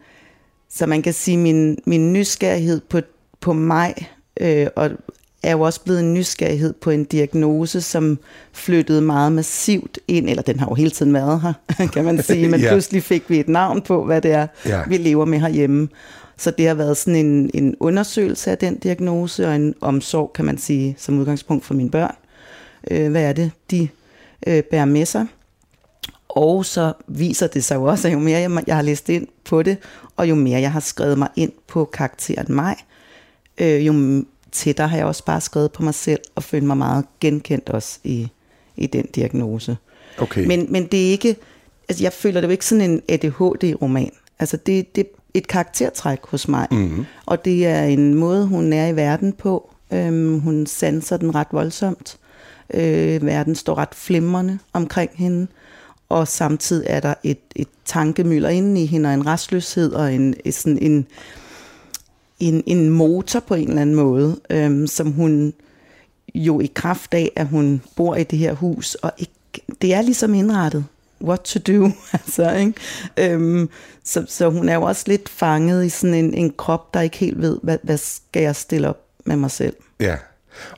så 0.71 0.87
man 0.87 1.03
kan 1.03 1.13
sige, 1.13 1.37
min, 1.37 1.79
min 1.87 2.13
nysgerrighed 2.13 2.81
på, 2.81 3.01
på 3.41 3.53
mig, 3.53 3.95
øh, 4.41 4.67
og 4.77 4.91
er 5.43 5.53
jo 5.53 5.61
også 5.61 5.81
blevet 5.81 6.01
en 6.01 6.15
nysgerrighed 6.15 6.73
på 6.73 6.91
en 6.91 7.05
diagnose, 7.05 7.81
som 7.81 8.19
flyttede 8.53 9.03
meget 9.03 9.33
massivt 9.33 9.99
ind, 10.09 10.29
eller 10.29 10.43
den 10.43 10.59
har 10.59 10.67
jo 10.69 10.75
hele 10.75 10.91
tiden 10.91 11.15
været 11.15 11.41
her, 11.41 11.53
kan 11.95 12.05
man 12.05 12.23
sige, 12.23 12.49
men 12.49 12.61
ja. 12.65 12.69
pludselig 12.69 13.03
fik 13.03 13.31
vi 13.31 13.41
et 13.41 13.49
navn 13.49 13.83
på, 13.83 14.05
hvad 14.05 14.21
det 14.21 14.33
er, 14.33 14.47
ja. 14.67 14.83
vi 14.89 14.97
lever 14.97 15.25
med 15.25 15.39
herhjemme. 15.41 15.89
Så 16.37 16.51
det 16.51 16.67
har 16.67 16.75
været 16.75 16.97
sådan 16.97 17.27
en, 17.27 17.51
en 17.55 17.75
undersøgelse 17.81 18.51
af 18.51 18.59
den 18.59 18.79
diagnose, 18.79 19.47
og 19.47 19.57
en 19.57 19.75
omsorg, 19.81 20.33
kan 20.33 20.45
man 20.45 20.59
sige, 20.59 20.95
som 20.99 21.19
udgangspunkt 21.19 21.65
for 21.65 21.75
mine 21.75 21.91
børn. 21.91 22.15
Øh, 22.91 23.11
hvad 23.11 23.23
er 23.23 23.33
det, 23.33 23.51
de 23.71 23.89
øh, 24.47 24.63
bærer 24.63 24.85
med 24.85 25.07
sig? 25.07 25.27
Og 26.31 26.65
så 26.65 26.93
viser 27.07 27.47
det 27.47 27.65
sig 27.65 27.75
jo 27.75 27.85
også, 27.85 28.09
at 28.09 28.15
jo 28.15 28.19
mere 28.19 28.41
jeg, 28.41 28.65
jeg 28.67 28.77
har 28.77 28.83
læst 28.83 29.09
ind 29.09 29.27
på 29.45 29.63
det, 29.63 29.77
og 30.17 30.29
jo 30.29 30.35
mere 30.35 30.61
jeg 30.61 30.73
har 30.73 30.81
skrevet 30.81 31.19
mig 31.19 31.29
ind 31.37 31.53
på 31.67 31.85
karakteren 31.85 32.55
mig, 32.55 32.77
øh, 33.59 33.87
jo 33.87 34.25
tættere 34.53 34.89
har 34.89 34.97
jeg 34.97 35.07
også 35.07 35.25
bare 35.25 35.41
skrevet 35.41 35.73
på 35.73 35.83
mig 35.83 35.95
selv, 35.95 36.21
og 36.35 36.43
følt 36.43 36.65
mig 36.65 36.77
meget 36.77 37.05
genkendt 37.21 37.69
også 37.69 37.99
i, 38.05 38.29
i 38.77 38.87
den 38.87 39.07
diagnose. 39.07 39.77
Okay. 40.19 40.47
Men, 40.47 40.67
men 40.73 40.87
det 40.87 41.07
er 41.07 41.11
ikke, 41.11 41.37
altså 41.89 42.05
jeg 42.05 42.13
føler 42.13 42.41
det 42.41 42.49
jo 42.49 42.53
ikke 42.53 42.67
sådan 42.67 42.91
en 42.91 43.03
ADHD-roman. 43.09 44.13
Altså 44.39 44.57
det, 44.57 44.97
det 44.97 45.01
er 45.01 45.09
et 45.35 45.49
karaktertræk 45.49 46.19
hos 46.25 46.49
mig, 46.49 46.69
mm-hmm. 46.71 47.07
og 47.27 47.45
det 47.45 47.67
er 47.67 47.83
en 47.83 48.15
måde, 48.15 48.47
hun 48.47 48.73
er 48.73 48.87
i 48.87 48.97
verden 48.97 49.33
på. 49.33 49.75
Øhm, 49.93 50.39
hun 50.41 50.67
sanser 50.67 51.17
den 51.17 51.35
ret 51.35 51.47
voldsomt. 51.53 52.19
Øh, 52.75 53.27
verden 53.27 53.55
står 53.55 53.75
ret 53.75 53.95
flimrende 53.95 54.59
omkring 54.73 55.11
hende, 55.15 55.47
og 56.11 56.29
samtidig 56.29 56.87
er 56.89 57.01
der 57.01 57.15
et, 57.23 57.39
et 57.57 57.69
tankemøller 57.85 58.49
inde 58.49 58.83
i 58.83 58.87
hende, 58.87 59.09
og 59.09 59.15
en 59.15 59.27
restløshed, 59.27 59.93
og 59.93 60.15
en, 60.15 60.35
sådan 60.51 60.79
en, 60.79 61.07
en, 62.41 62.63
en 62.67 62.91
motor 62.91 63.41
på 63.41 63.55
en 63.55 63.69
eller 63.69 63.83
anden 63.83 63.97
måde, 63.97 64.41
øhm, 64.51 64.87
som 64.87 65.13
hun 65.13 65.53
jo 66.35 66.61
i 66.61 66.71
kraft 66.75 67.15
af, 67.15 67.33
at 67.37 67.47
hun 67.47 67.83
bor 67.97 68.17
i 68.17 68.25
det 68.25 68.39
her 68.39 68.53
hus, 68.53 68.95
og 68.95 69.13
ikke, 69.19 69.33
det 69.83 69.95
er 69.95 70.03
ligesom 70.03 70.35
indrettet, 70.35 70.85
what 71.23 71.41
to 71.41 71.73
do, 71.73 71.91
altså, 72.13 72.51
ikke? 72.51 72.75
Øhm, 73.17 73.69
så, 74.05 74.25
så 74.29 74.51
hun 74.51 74.69
er 74.69 74.75
jo 74.75 74.83
også 74.83 75.05
lidt 75.07 75.29
fanget 75.29 75.85
i 75.85 75.89
sådan 75.89 76.15
en, 76.15 76.35
en 76.35 76.53
krop, 76.57 76.95
der 76.95 77.01
ikke 77.01 77.19
helt 77.19 77.41
ved, 77.41 77.59
hvad, 77.63 77.79
hvad 77.83 77.97
skal 77.97 78.43
jeg 78.43 78.57
stille 78.57 78.89
op 78.89 79.01
med 79.25 79.37
mig 79.37 79.51
selv. 79.51 79.77
Ja, 80.01 80.17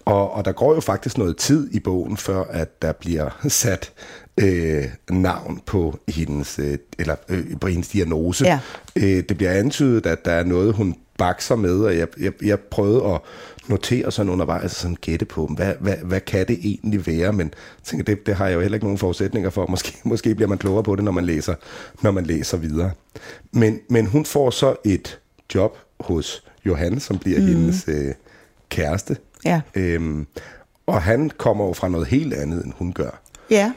og, 0.05 0.33
og 0.33 0.45
der 0.45 0.53
går 0.53 0.75
jo 0.75 0.81
faktisk 0.81 1.19
noget 1.19 1.37
tid 1.37 1.69
i 1.73 1.81
bogen, 1.81 2.17
før 2.17 2.45
at 2.45 2.83
der 2.83 2.93
bliver 2.93 3.31
sat 3.49 3.93
øh, 4.41 4.85
navn 5.11 5.61
på 5.67 5.99
hendes, 6.09 6.59
øh, 6.59 6.79
eller, 6.99 7.17
øh, 7.29 7.45
på 7.61 7.67
hendes 7.67 7.89
diagnose. 7.89 8.45
Ja. 8.45 8.59
Øh, 8.97 9.23
det 9.29 9.37
bliver 9.37 9.53
antydet, 9.53 10.07
at 10.07 10.25
der 10.25 10.33
er 10.33 10.45
noget, 10.45 10.75
hun 10.75 10.97
bakser 11.19 11.57
med, 11.57 11.81
og 11.81 11.97
jeg, 11.97 12.09
jeg, 12.21 12.33
jeg 12.43 12.61
prøvede 12.61 13.05
at 13.15 13.21
notere 13.69 14.13
sådan 14.13 14.33
undervejs, 14.33 14.73
sådan 14.73 14.97
gætte 15.01 15.25
på, 15.25 15.47
hvad, 15.47 15.75
hvad, 15.81 15.97
hvad 15.97 16.21
kan 16.21 16.49
det 16.49 16.59
egentlig 16.63 17.07
være, 17.07 17.33
men 17.33 17.47
jeg 17.47 17.85
tænker, 17.85 18.05
det, 18.05 18.27
det 18.27 18.35
har 18.35 18.47
jeg 18.47 18.55
jo 18.55 18.61
heller 18.61 18.77
ikke 18.77 18.87
nogen 18.87 18.99
forudsætninger 18.99 19.51
for, 19.51 19.67
måske, 19.67 19.99
måske 20.05 20.35
bliver 20.35 20.49
man 20.49 20.59
klogere 20.59 20.83
på 20.83 20.97
det, 20.97 21.05
når 21.05 21.13
man 21.13 21.25
læser, 21.25 21.55
når 22.03 22.11
man 22.11 22.27
læser 22.27 22.57
videre. 22.57 22.91
Men, 23.53 23.81
men 23.91 24.07
hun 24.07 24.25
får 24.25 24.51
så 24.51 24.75
et 24.85 25.19
job 25.55 25.79
hos 26.01 26.45
Johan, 26.67 27.01
som 27.01 27.19
bliver 27.19 27.41
mm. 27.41 27.47
hendes 27.47 27.85
øh, 27.89 28.15
kæreste, 28.69 29.17
Ja. 29.45 29.61
øhm, 29.75 30.27
og 30.87 31.03
han 31.03 31.31
kommer 31.31 31.67
jo 31.67 31.73
fra 31.73 31.89
noget 31.89 32.07
helt 32.07 32.35
andet, 32.35 32.65
end 32.65 32.73
hun 32.77 32.93
gør. 32.93 33.21
Ja, 33.51 33.73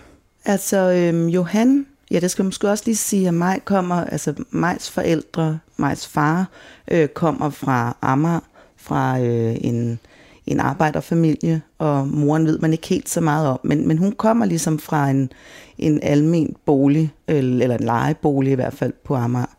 altså 0.45 0.77
øhm, 0.77 1.27
Johan, 1.27 1.85
ja 2.11 2.19
det 2.19 2.31
skal 2.31 2.43
man 2.43 2.47
måske 2.47 2.69
også 2.69 2.83
lige 2.85 2.95
sige, 2.95 3.27
at 3.27 3.33
mig 3.33 3.61
kommer, 3.65 3.95
altså 3.95 4.33
Majs 4.49 4.89
forældre, 4.89 5.59
Majs 5.77 6.07
far, 6.07 6.49
øh, 6.91 7.07
kommer 7.07 7.49
fra 7.49 7.97
Amager, 8.01 8.39
fra 8.77 9.19
øh, 9.19 9.55
en, 9.61 9.99
en 10.47 10.59
arbejderfamilie, 10.59 11.61
og 11.77 12.07
moren 12.07 12.45
ved 12.45 12.59
man 12.59 12.71
ikke 12.71 12.87
helt 12.87 13.09
så 13.09 13.21
meget 13.21 13.47
om, 13.47 13.59
men, 13.63 13.87
men 13.87 13.97
hun 13.97 14.11
kommer 14.11 14.45
ligesom 14.45 14.79
fra 14.79 15.09
en, 15.09 15.31
en 15.77 15.99
almen 16.03 16.55
bolig, 16.65 17.13
eller, 17.27 17.63
eller 17.63 17.77
en 17.77 17.83
lejebolig 17.83 18.51
i 18.51 18.55
hvert 18.55 18.73
fald 18.73 18.93
på 19.03 19.15
Amager. 19.15 19.55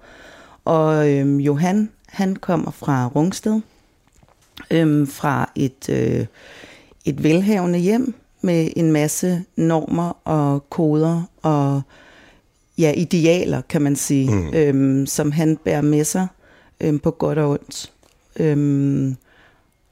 Og 0.64 1.10
øhm, 1.10 1.40
Johan, 1.40 1.90
han 2.08 2.36
kommer 2.36 2.70
fra 2.70 3.06
Rungsted, 3.06 3.60
øhm, 4.70 5.06
fra 5.06 5.50
et, 5.54 5.88
øh, 5.88 6.26
et 7.04 7.22
velhavende 7.22 7.78
hjem 7.78 8.14
med 8.40 8.70
en 8.76 8.92
masse 8.92 9.44
normer 9.56 10.16
og 10.24 10.70
koder 10.70 11.22
og 11.42 11.82
ja, 12.78 12.92
idealer, 12.96 13.60
kan 13.68 13.82
man 13.82 13.96
sige, 13.96 14.30
mm. 14.30 14.54
øhm, 14.54 15.06
som 15.06 15.32
han 15.32 15.56
bærer 15.56 15.80
med 15.80 16.04
sig 16.04 16.26
øhm, 16.80 16.98
på 16.98 17.10
godt 17.10 17.38
og 17.38 17.50
ondt. 17.50 17.92
Øhm, 18.36 19.16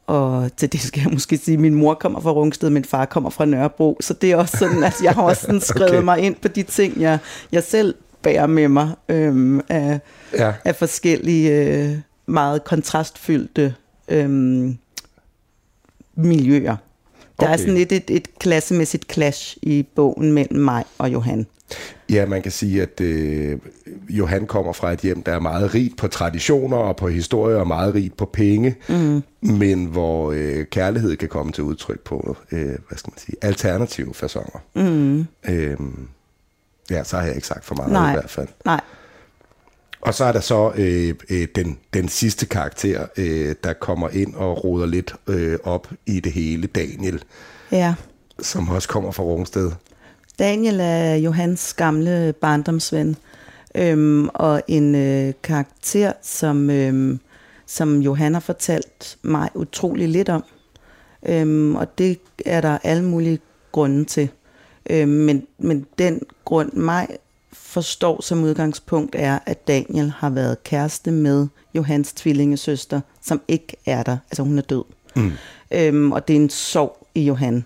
og 0.07 0.57
til 0.57 0.73
det 0.73 0.81
skal 0.81 1.01
jeg 1.01 1.13
måske 1.13 1.37
sige, 1.39 1.55
at 1.55 1.61
min 1.61 1.75
mor 1.75 1.95
kommer 1.95 2.21
fra 2.21 2.31
Rungsted, 2.31 2.71
min 2.71 2.85
far 2.85 3.05
kommer 3.05 3.31
fra 3.31 3.45
Nørrebro, 3.45 3.97
så 4.01 4.15
det 4.15 4.33
er 4.33 4.37
også 4.37 4.57
sådan, 4.59 4.85
at 4.85 4.95
jeg 5.03 5.13
har 5.13 5.23
også 5.23 5.43
sådan 5.43 5.61
skrevet 5.75 5.91
okay. 5.91 6.05
mig 6.05 6.19
ind 6.19 6.35
på 6.35 6.49
de 6.49 6.63
ting, 6.63 7.01
jeg, 7.01 7.19
jeg 7.53 7.63
selv 7.63 7.95
bærer 8.23 8.47
med 8.47 8.69
mig 8.69 8.91
øhm, 9.09 9.61
af, 9.69 10.01
ja. 10.39 10.53
af 10.65 10.77
forskellige 10.77 11.51
øh, 11.51 11.99
meget 12.27 12.65
kontrastfyldte 12.65 13.75
øhm, 14.09 14.79
miljøer. 16.15 16.77
Der 17.41 17.47
okay. 17.47 17.53
er 17.53 17.57
sådan 17.57 17.77
et, 17.77 17.93
et, 17.93 18.11
et 18.11 18.39
klassemæssigt 18.39 19.13
clash 19.13 19.57
i 19.63 19.87
bogen 19.95 20.33
mellem 20.33 20.61
mig 20.61 20.85
og 20.99 21.13
Johan. 21.13 21.47
Ja, 22.11 22.27
man 22.27 22.43
kan 22.43 22.53
sige, 22.53 22.83
at 22.83 23.01
øh, 23.01 23.59
Johan 24.09 24.47
kommer 24.47 24.73
fra 24.73 24.93
et 24.93 25.01
hjem, 25.01 25.23
der 25.23 25.33
er 25.33 25.41
meget 25.41 25.75
rigt 25.75 25.97
på 25.97 26.09
traditioner 26.09 26.77
og 26.77 26.97
på 26.97 27.09
historie 27.09 27.57
og 27.57 27.67
meget 27.67 27.95
rigt 27.95 28.17
på 28.17 28.25
penge, 28.25 28.77
mm. 28.89 29.23
men 29.41 29.85
hvor 29.85 30.33
øh, 30.33 30.67
kærlighed 30.67 31.17
kan 31.17 31.29
komme 31.29 31.53
til 31.53 31.65
udtryk 31.65 32.01
på, 32.01 32.37
øh, 32.53 32.65
hvad 32.65 32.99
skal 32.99 33.11
man 33.11 33.19
sige, 33.19 33.37
alternative 33.43 34.15
fasonger. 34.15 34.59
Mm. 34.75 35.27
Øh, 35.49 35.77
ja, 36.91 37.05
så 37.05 37.17
har 37.17 37.27
jeg 37.27 37.35
ikke 37.35 37.47
sagt 37.47 37.65
for 37.65 37.75
meget 37.75 37.93
Nej. 37.93 38.11
i 38.11 38.13
hvert 38.13 38.31
fald. 38.31 38.49
Nej. 38.65 38.81
Og 40.05 40.15
så 40.15 40.25
er 40.25 40.33
der 40.33 40.41
så 40.41 40.73
øh, 40.77 41.15
øh, 41.31 41.49
den, 41.55 41.79
den 41.95 42.09
sidste 42.09 42.47
karakter, 42.47 43.07
øh, 43.17 43.55
der 43.65 43.73
kommer 43.73 44.09
ind 44.09 44.35
og 44.35 44.65
roder 44.65 44.87
lidt 44.87 45.15
øh, 45.27 45.59
op 45.65 45.89
i 46.07 46.21
det 46.21 46.33
hele, 46.33 46.67
Daniel. 46.67 47.23
Ja. 47.73 47.95
Som 48.41 48.69
også 48.69 48.89
kommer 48.89 49.11
fra 49.11 49.23
Rungsted. 49.23 49.71
Daniel 50.39 50.81
er 50.81 51.15
Johans 51.15 51.75
gamle 51.75 52.35
barndomsven, 52.41 53.17
øhm, 53.75 54.29
og 54.35 54.63
en 54.69 54.95
øh, 54.95 55.33
karakter, 55.43 56.13
som, 56.23 56.71
øhm, 56.71 57.21
som 57.67 58.01
Johan 58.01 58.35
har 58.35 58.41
fortalt 58.41 59.19
mig 59.23 59.51
utrolig 59.55 60.09
lidt 60.09 60.29
om. 60.29 60.45
Øhm, 61.27 61.77
og 61.77 61.99
det 61.99 62.19
er 62.47 62.61
der 62.61 62.79
alle 62.83 63.05
mulige 63.05 63.39
grunde 63.73 64.05
til. 64.05 64.29
Øhm, 64.91 65.09
men, 65.09 65.47
men 65.59 65.87
den 65.99 66.21
grund, 66.45 66.73
mig 66.73 67.09
forstår 67.75 68.23
som 68.23 68.45
udgangspunkt, 68.45 69.15
er, 69.19 69.39
at 69.47 69.69
Daniel 69.69 70.11
har 70.17 70.31
været 70.31 70.65
kæreste 70.65 71.11
med 71.11 71.47
Johans 71.75 72.13
tvillingesøster, 72.13 73.01
som 73.23 73.41
ikke 73.49 73.77
er 73.87 74.03
der. 74.03 74.17
Altså 74.31 74.43
hun 74.43 74.59
er 74.59 74.63
død. 74.63 74.85
Mm. 75.17 75.33
Øhm, 75.71 76.13
og 76.13 76.29
det 76.29 76.37
er 76.37 76.41
en 76.41 76.51
sorg 76.51 77.07
i 77.15 77.23
Johan. 77.23 77.65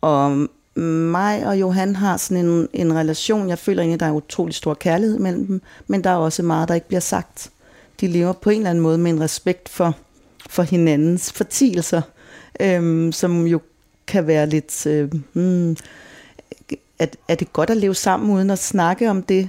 Og 0.00 0.48
mig 0.76 1.46
og 1.46 1.60
Johan 1.60 1.96
har 1.96 2.16
sådan 2.16 2.46
en, 2.46 2.68
en 2.72 2.94
relation, 2.94 3.48
jeg 3.48 3.58
føler 3.58 3.82
egentlig, 3.82 4.00
der 4.00 4.06
er 4.06 4.12
utrolig 4.12 4.54
stor 4.54 4.74
kærlighed 4.74 5.18
mellem 5.18 5.46
dem, 5.46 5.62
men 5.86 6.04
der 6.04 6.10
er 6.10 6.16
også 6.16 6.42
meget, 6.42 6.68
der 6.68 6.74
ikke 6.74 6.88
bliver 6.88 7.00
sagt. 7.00 7.50
De 8.00 8.06
lever 8.06 8.32
på 8.32 8.50
en 8.50 8.56
eller 8.56 8.70
anden 8.70 8.82
måde 8.82 8.98
med 8.98 9.10
en 9.10 9.20
respekt 9.20 9.68
for, 9.68 9.96
for 10.50 10.62
hinandens 10.62 11.32
fortielser, 11.32 12.02
øhm, 12.60 13.12
som 13.12 13.46
jo 13.46 13.60
kan 14.06 14.26
være 14.26 14.46
lidt... 14.46 14.86
Øh, 14.86 15.12
hmm, 15.32 15.76
at, 17.00 17.16
er 17.28 17.34
det 17.34 17.52
godt 17.52 17.70
at 17.70 17.76
leve 17.76 17.94
sammen 17.94 18.30
uden 18.30 18.50
at 18.50 18.58
snakke 18.58 19.10
om 19.10 19.22
det, 19.22 19.48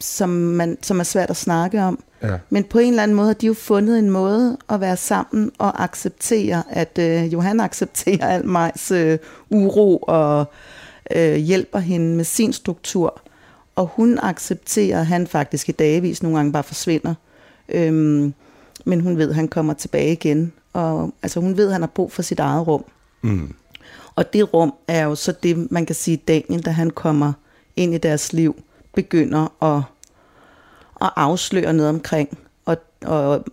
som, 0.00 0.28
man, 0.28 0.78
som 0.82 1.00
er 1.00 1.04
svært 1.04 1.30
at 1.30 1.36
snakke 1.36 1.82
om. 1.82 1.98
Ja. 2.22 2.38
Men 2.50 2.64
på 2.64 2.78
en 2.78 2.88
eller 2.88 3.02
anden 3.02 3.16
måde 3.16 3.26
har 3.26 3.34
de 3.34 3.46
jo 3.46 3.54
fundet 3.54 3.98
en 3.98 4.10
måde 4.10 4.56
at 4.68 4.80
være 4.80 4.96
sammen 4.96 5.50
og 5.58 5.82
acceptere, 5.84 6.62
at 6.70 6.98
øh, 6.98 7.32
Johan 7.32 7.60
accepterer 7.60 8.26
al 8.26 8.46
Majs 8.46 8.90
øh, 8.90 9.18
uro 9.50 9.96
og 9.96 10.44
øh, 11.16 11.34
hjælper 11.34 11.78
hende 11.78 12.16
med 12.16 12.24
sin 12.24 12.52
struktur. 12.52 13.20
Og 13.76 13.86
hun 13.86 14.18
accepterer, 14.22 15.00
at 15.00 15.06
han 15.06 15.26
faktisk 15.26 15.68
i 15.68 15.72
dagevis 15.72 16.22
nogle 16.22 16.38
gange 16.38 16.52
bare 16.52 16.62
forsvinder. 16.62 17.14
Øhm, 17.68 18.34
men 18.84 19.00
hun 19.00 19.18
ved, 19.18 19.28
at 19.28 19.34
han 19.34 19.48
kommer 19.48 19.74
tilbage 19.74 20.12
igen. 20.12 20.52
Og, 20.72 21.14
altså 21.22 21.40
hun 21.40 21.56
ved, 21.56 21.66
at 21.66 21.72
han 21.72 21.82
har 21.82 21.86
brug 21.94 22.12
for 22.12 22.22
sit 22.22 22.40
eget 22.40 22.66
rum. 22.66 22.84
Mm. 23.22 23.54
Og 24.14 24.32
det 24.32 24.54
rum 24.54 24.74
er 24.88 25.04
jo 25.04 25.14
så 25.14 25.32
det, 25.42 25.70
man 25.70 25.86
kan 25.86 25.94
sige, 25.94 26.16
Daniel, 26.16 26.62
da 26.64 26.70
han 26.70 26.90
kommer 26.90 27.32
ind 27.76 27.94
i 27.94 27.98
deres 27.98 28.32
liv, 28.32 28.62
begynder 28.94 29.64
at, 29.76 29.82
at 31.06 31.10
afsløre 31.16 31.72
noget 31.72 31.88
omkring. 31.88 32.38
Og, 32.64 32.76
og 33.04 33.44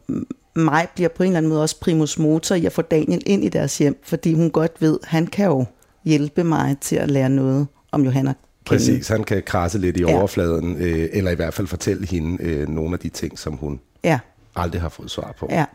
mig 0.55 0.87
bliver 0.95 1.09
på 1.09 1.23
en 1.23 1.27
eller 1.29 1.37
anden 1.37 1.49
måde 1.49 1.61
også 1.61 1.79
primus 1.79 2.19
motor 2.19 2.55
i 2.55 2.65
at 2.65 2.71
få 2.71 2.81
Daniel 2.81 3.23
ind 3.25 3.43
i 3.43 3.49
deres 3.49 3.77
hjem, 3.77 3.99
fordi 4.03 4.33
hun 4.33 4.49
godt 4.51 4.71
ved, 4.81 4.99
at 5.03 5.07
han 5.07 5.27
kan 5.27 5.45
jo 5.45 5.65
hjælpe 6.05 6.43
mig 6.43 6.75
til 6.81 6.95
at 6.95 7.11
lære 7.11 7.29
noget 7.29 7.67
om 7.91 8.03
Johanna 8.03 8.33
kende. 8.33 8.39
Præcis, 8.65 9.07
han 9.07 9.23
kan 9.23 9.43
krasse 9.45 9.79
lidt 9.79 9.97
i 9.97 10.01
Ja. 10.03 10.17
overfladen, 10.19 10.75
øh, 10.77 11.09
eller 11.13 11.31
i 11.31 11.35
hvert 11.35 11.53
fald 11.53 11.67
fortælle 11.67 12.07
hende 12.07 12.43
øh, 12.43 12.67
nogle 12.69 12.93
af 12.93 12.99
de 12.99 13.09
ting, 13.09 13.39
som 13.39 13.53
hun 13.53 13.79
Ja, 14.03 14.19
aldrig 14.55 14.81
har 14.81 14.89
fået 14.89 15.11
svar 15.11 15.35
på. 15.39 15.47
ja. 15.51 15.65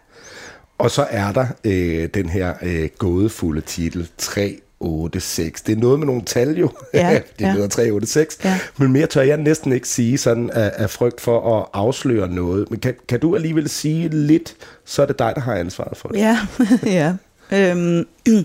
Og 0.79 0.91
så 0.91 1.07
er 1.11 1.33
der 1.33 1.47
øh, 1.65 2.09
den 2.15 2.29
her 2.29 2.55
øh, 2.63 2.89
gådefulde 2.99 3.61
titel 3.61 4.09
386. 4.83 5.63
Det 5.63 5.73
er 5.73 5.81
noget 5.81 5.99
med 5.99 6.07
nogle 6.07 6.23
tal 6.23 6.59
jo. 6.59 6.71
Ja, 6.95 7.15
det 7.39 7.45
ja. 7.45 7.53
hedder 7.53 7.69
386. 7.69 8.39
Ja. 8.45 8.59
Men 8.77 8.93
mere 8.93 9.07
tør 9.07 9.23
jeg 9.23 9.37
næsten 9.37 9.73
ikke 9.73 9.89
sige 9.89 10.19
sådan 10.19 10.51
af, 10.51 10.73
af 10.75 10.91
frygt 10.91 11.21
for 11.21 11.59
at 11.59 11.67
afsløre 11.73 12.29
noget. 12.29 12.71
Men 12.71 12.81
kan, 12.81 12.95
kan 13.09 13.21
du 13.21 13.35
alligevel 13.35 13.69
sige 13.69 14.09
lidt, 14.09 14.57
så 14.85 15.03
er 15.03 15.07
det 15.07 15.19
dig, 15.19 15.33
der 15.35 15.41
har 15.41 15.55
ansvaret 15.55 15.97
for 15.97 16.09
det. 16.09 16.19
Ja, 16.19 16.39
ja. 16.99 17.15
Øhm, 17.53 18.07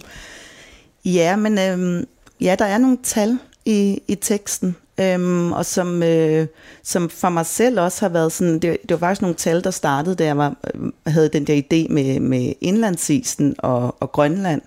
ja, 1.06 1.36
men 1.36 1.60
øhm, 1.60 2.08
ja, 2.42 2.56
der 2.60 2.66
er 2.66 2.78
nogle 2.78 2.98
tal 3.04 3.38
i, 3.66 4.02
i 4.08 4.16
teksten, 4.16 4.76
øhm, 5.00 5.52
og 5.52 5.66
som, 5.66 6.04
øh, 6.04 6.48
som 6.84 7.10
for 7.10 7.30
mig 7.30 7.46
selv 7.46 7.80
også 7.80 8.06
har 8.06 8.10
været 8.10 8.32
sådan, 8.32 8.54
det, 8.54 8.78
det 8.82 8.92
var 8.92 8.98
faktisk 8.98 9.22
nogle 9.22 9.36
tal, 9.36 9.64
der 9.64 9.72
startede, 9.72 10.16
da 10.16 10.26
jeg 10.26 10.38
var, 10.38 10.56
øh, 10.74 10.92
havde 11.08 11.30
den 11.30 11.48
der 11.48 11.62
idé 11.62 11.94
med, 11.94 12.20
med 12.20 12.54
indlandsisen 12.62 13.56
og, 13.60 13.96
og 14.00 14.12
Grønland, 14.12 14.62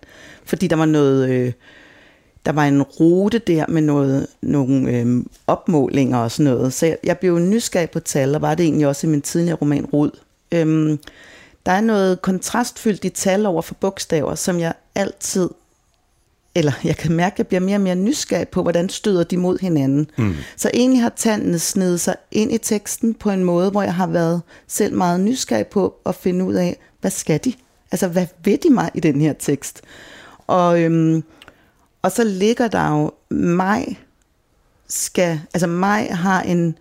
fordi 0.51 0.67
der 0.67 0.77
var 0.77 0.87
noget... 0.87 1.31
Øh, 1.31 1.53
der 2.47 2.53
var 2.53 2.65
en 2.65 2.83
rute 2.83 3.39
der 3.39 3.65
med 3.69 3.83
noget, 3.83 4.27
nogle 4.43 4.91
øhm, 4.91 5.31
opmålinger 5.47 6.19
og 6.19 6.31
sådan 6.31 6.53
noget. 6.53 6.73
Så 6.73 6.87
jeg, 6.87 6.97
jeg 7.05 7.19
blev 7.19 7.39
nysgerrig 7.39 7.91
på 7.91 8.01
tal, 8.01 8.35
og 8.35 8.43
var 8.43 8.55
det 8.55 8.65
egentlig 8.65 8.87
også 8.87 9.07
i 9.07 9.11
min 9.11 9.23
tidligere 9.23 9.57
roman 9.57 9.85
Rod. 9.85 10.11
Øhm, 10.53 10.99
der 11.67 11.73
er 11.73 11.81
noget 11.81 12.23
kontrastfyldt 12.23 13.05
i 13.05 13.09
tal 13.09 13.47
over 13.47 13.63
for 13.63 13.75
bogstaver, 13.75 14.35
som 14.35 14.61
jeg 14.61 14.73
altid, 14.95 15.49
eller 16.55 16.73
jeg 16.85 16.97
kan 16.97 17.13
mærke, 17.13 17.35
at 17.35 17.39
jeg 17.39 17.47
bliver 17.47 17.61
mere 17.61 17.77
og 17.77 17.81
mere 17.81 17.97
nysgerrig 17.97 18.49
på, 18.49 18.63
hvordan 18.63 18.89
støder 18.89 19.25
de 19.25 19.37
mod 19.37 19.59
hinanden. 19.59 20.11
Mm. 20.19 20.35
Så 20.57 20.71
egentlig 20.75 21.03
har 21.03 21.13
tallene 21.17 21.59
snedet 21.59 22.01
sig 22.01 22.17
ind 22.33 22.53
i 22.53 22.59
teksten 22.59 23.15
på 23.15 23.31
en 23.31 23.45
måde, 23.45 23.71
hvor 23.71 23.83
jeg 23.83 23.95
har 23.95 24.07
været 24.07 24.43
selv 24.69 24.95
meget 24.95 25.21
nysgerrig 25.21 25.67
på 25.67 25.95
at 26.07 26.15
finde 26.15 26.45
ud 26.45 26.55
af, 26.55 26.77
hvad 27.01 27.11
skal 27.11 27.41
de? 27.45 27.53
Altså, 27.93 28.09
hvad 28.09 28.27
ved 28.45 28.59
de 28.59 28.71
mig 28.71 28.91
i 28.95 29.01
den 29.01 29.21
her 29.21 29.33
tekst? 29.33 29.83
Og, 30.51 30.83
øhm, 30.83 31.25
og 32.03 32.13
så 32.13 32.25
ligger 32.25 32.69
der 32.69 32.91
jo 32.91 33.11
mig 33.37 34.01
skal, 34.89 35.41
altså 35.55 35.67
mig 35.67 36.09
har 36.17 36.43
en, 36.43 36.79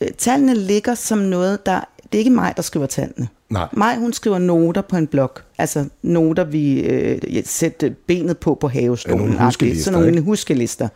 øh, 0.00 0.08
tallene 0.18 0.54
ligger 0.54 0.94
som 0.94 1.18
noget, 1.18 1.66
der, 1.66 1.80
det 2.02 2.14
er 2.14 2.18
ikke 2.18 2.30
mig, 2.30 2.52
der 2.56 2.62
skriver 2.62 2.86
tallene. 2.86 3.28
Nej. 3.50 3.68
Mig, 3.72 3.96
hun 3.96 4.12
skriver 4.12 4.38
noter 4.38 4.82
på 4.82 4.96
en 4.96 5.06
blog. 5.06 5.38
Altså 5.58 5.88
noter, 6.02 6.44
vi 6.44 6.80
øh, 6.80 7.20
sætter 7.44 7.90
benet 8.06 8.38
på 8.38 8.54
på 8.54 8.68
havestolen. 8.68 9.20
Ja, 9.20 9.26
nogle 9.26 9.44
huskelister, 9.44 9.84
Sådan 9.84 10.00
nogle 10.00 10.12
ikke? 10.12 10.22
huskelister. 10.22 10.88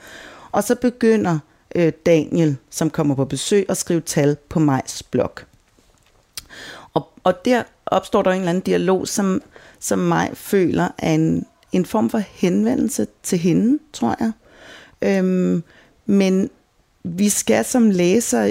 Og 0.52 0.64
så 0.64 0.74
begynder 0.74 1.38
øh, 1.74 1.92
Daniel, 2.06 2.56
som 2.70 2.90
kommer 2.90 3.14
på 3.14 3.24
besøg, 3.24 3.66
at 3.68 3.76
skrive 3.76 4.00
tal 4.00 4.36
på 4.48 4.58
Majs 4.58 5.02
blog. 5.02 5.32
Og, 6.94 7.08
og 7.24 7.44
der 7.44 7.62
opstår 7.86 8.22
der 8.22 8.30
en 8.30 8.38
eller 8.38 8.50
anden 8.50 8.62
dialog, 8.62 9.08
som, 9.08 9.42
som 9.80 9.98
mig 9.98 10.30
føler 10.34 10.88
er 10.98 11.14
en, 11.14 11.46
en 11.72 11.84
form 11.84 12.10
for 12.10 12.18
henvendelse 12.18 13.06
til 13.22 13.38
hende, 13.38 13.78
tror 13.92 14.16
jeg. 14.20 14.32
Øhm, 15.02 15.62
men 16.06 16.50
vi 17.04 17.28
skal 17.28 17.64
som 17.64 17.90
læser 17.90 18.50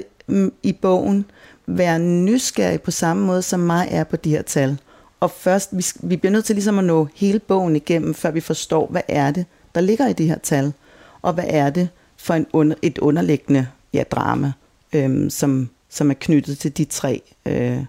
i 0.63 0.73
bogen 0.73 1.25
være 1.65 1.99
nysgerrige 1.99 2.77
på 2.77 2.91
samme 2.91 3.25
måde, 3.25 3.41
som 3.41 3.59
mig 3.59 3.87
er 3.91 4.03
på 4.03 4.15
de 4.15 4.29
her 4.29 4.41
tal. 4.41 4.77
Og 5.19 5.31
først, 5.31 5.69
vi, 5.77 5.85
vi 6.03 6.17
bliver 6.17 6.31
nødt 6.31 6.45
til 6.45 6.55
ligesom 6.55 6.79
at 6.79 6.85
nå 6.85 7.07
hele 7.15 7.39
bogen 7.39 7.75
igennem, 7.75 8.13
før 8.13 8.31
vi 8.31 8.39
forstår, 8.39 8.87
hvad 8.87 9.01
er 9.07 9.31
det, 9.31 9.45
der 9.75 9.81
ligger 9.81 10.07
i 10.07 10.13
de 10.13 10.27
her 10.27 10.37
tal, 10.37 10.73
og 11.21 11.33
hvad 11.33 11.43
er 11.47 11.69
det 11.69 11.89
for 12.17 12.33
en 12.33 12.47
under, 12.53 12.75
et 12.81 12.97
underliggende 12.97 13.67
ja, 13.93 14.03
drama, 14.11 14.51
øhm, 14.93 15.29
som, 15.29 15.69
som 15.89 16.09
er 16.09 16.15
knyttet 16.19 16.59
til 16.59 16.77
de 16.77 16.85
tre 16.85 17.21
øh, 17.45 17.79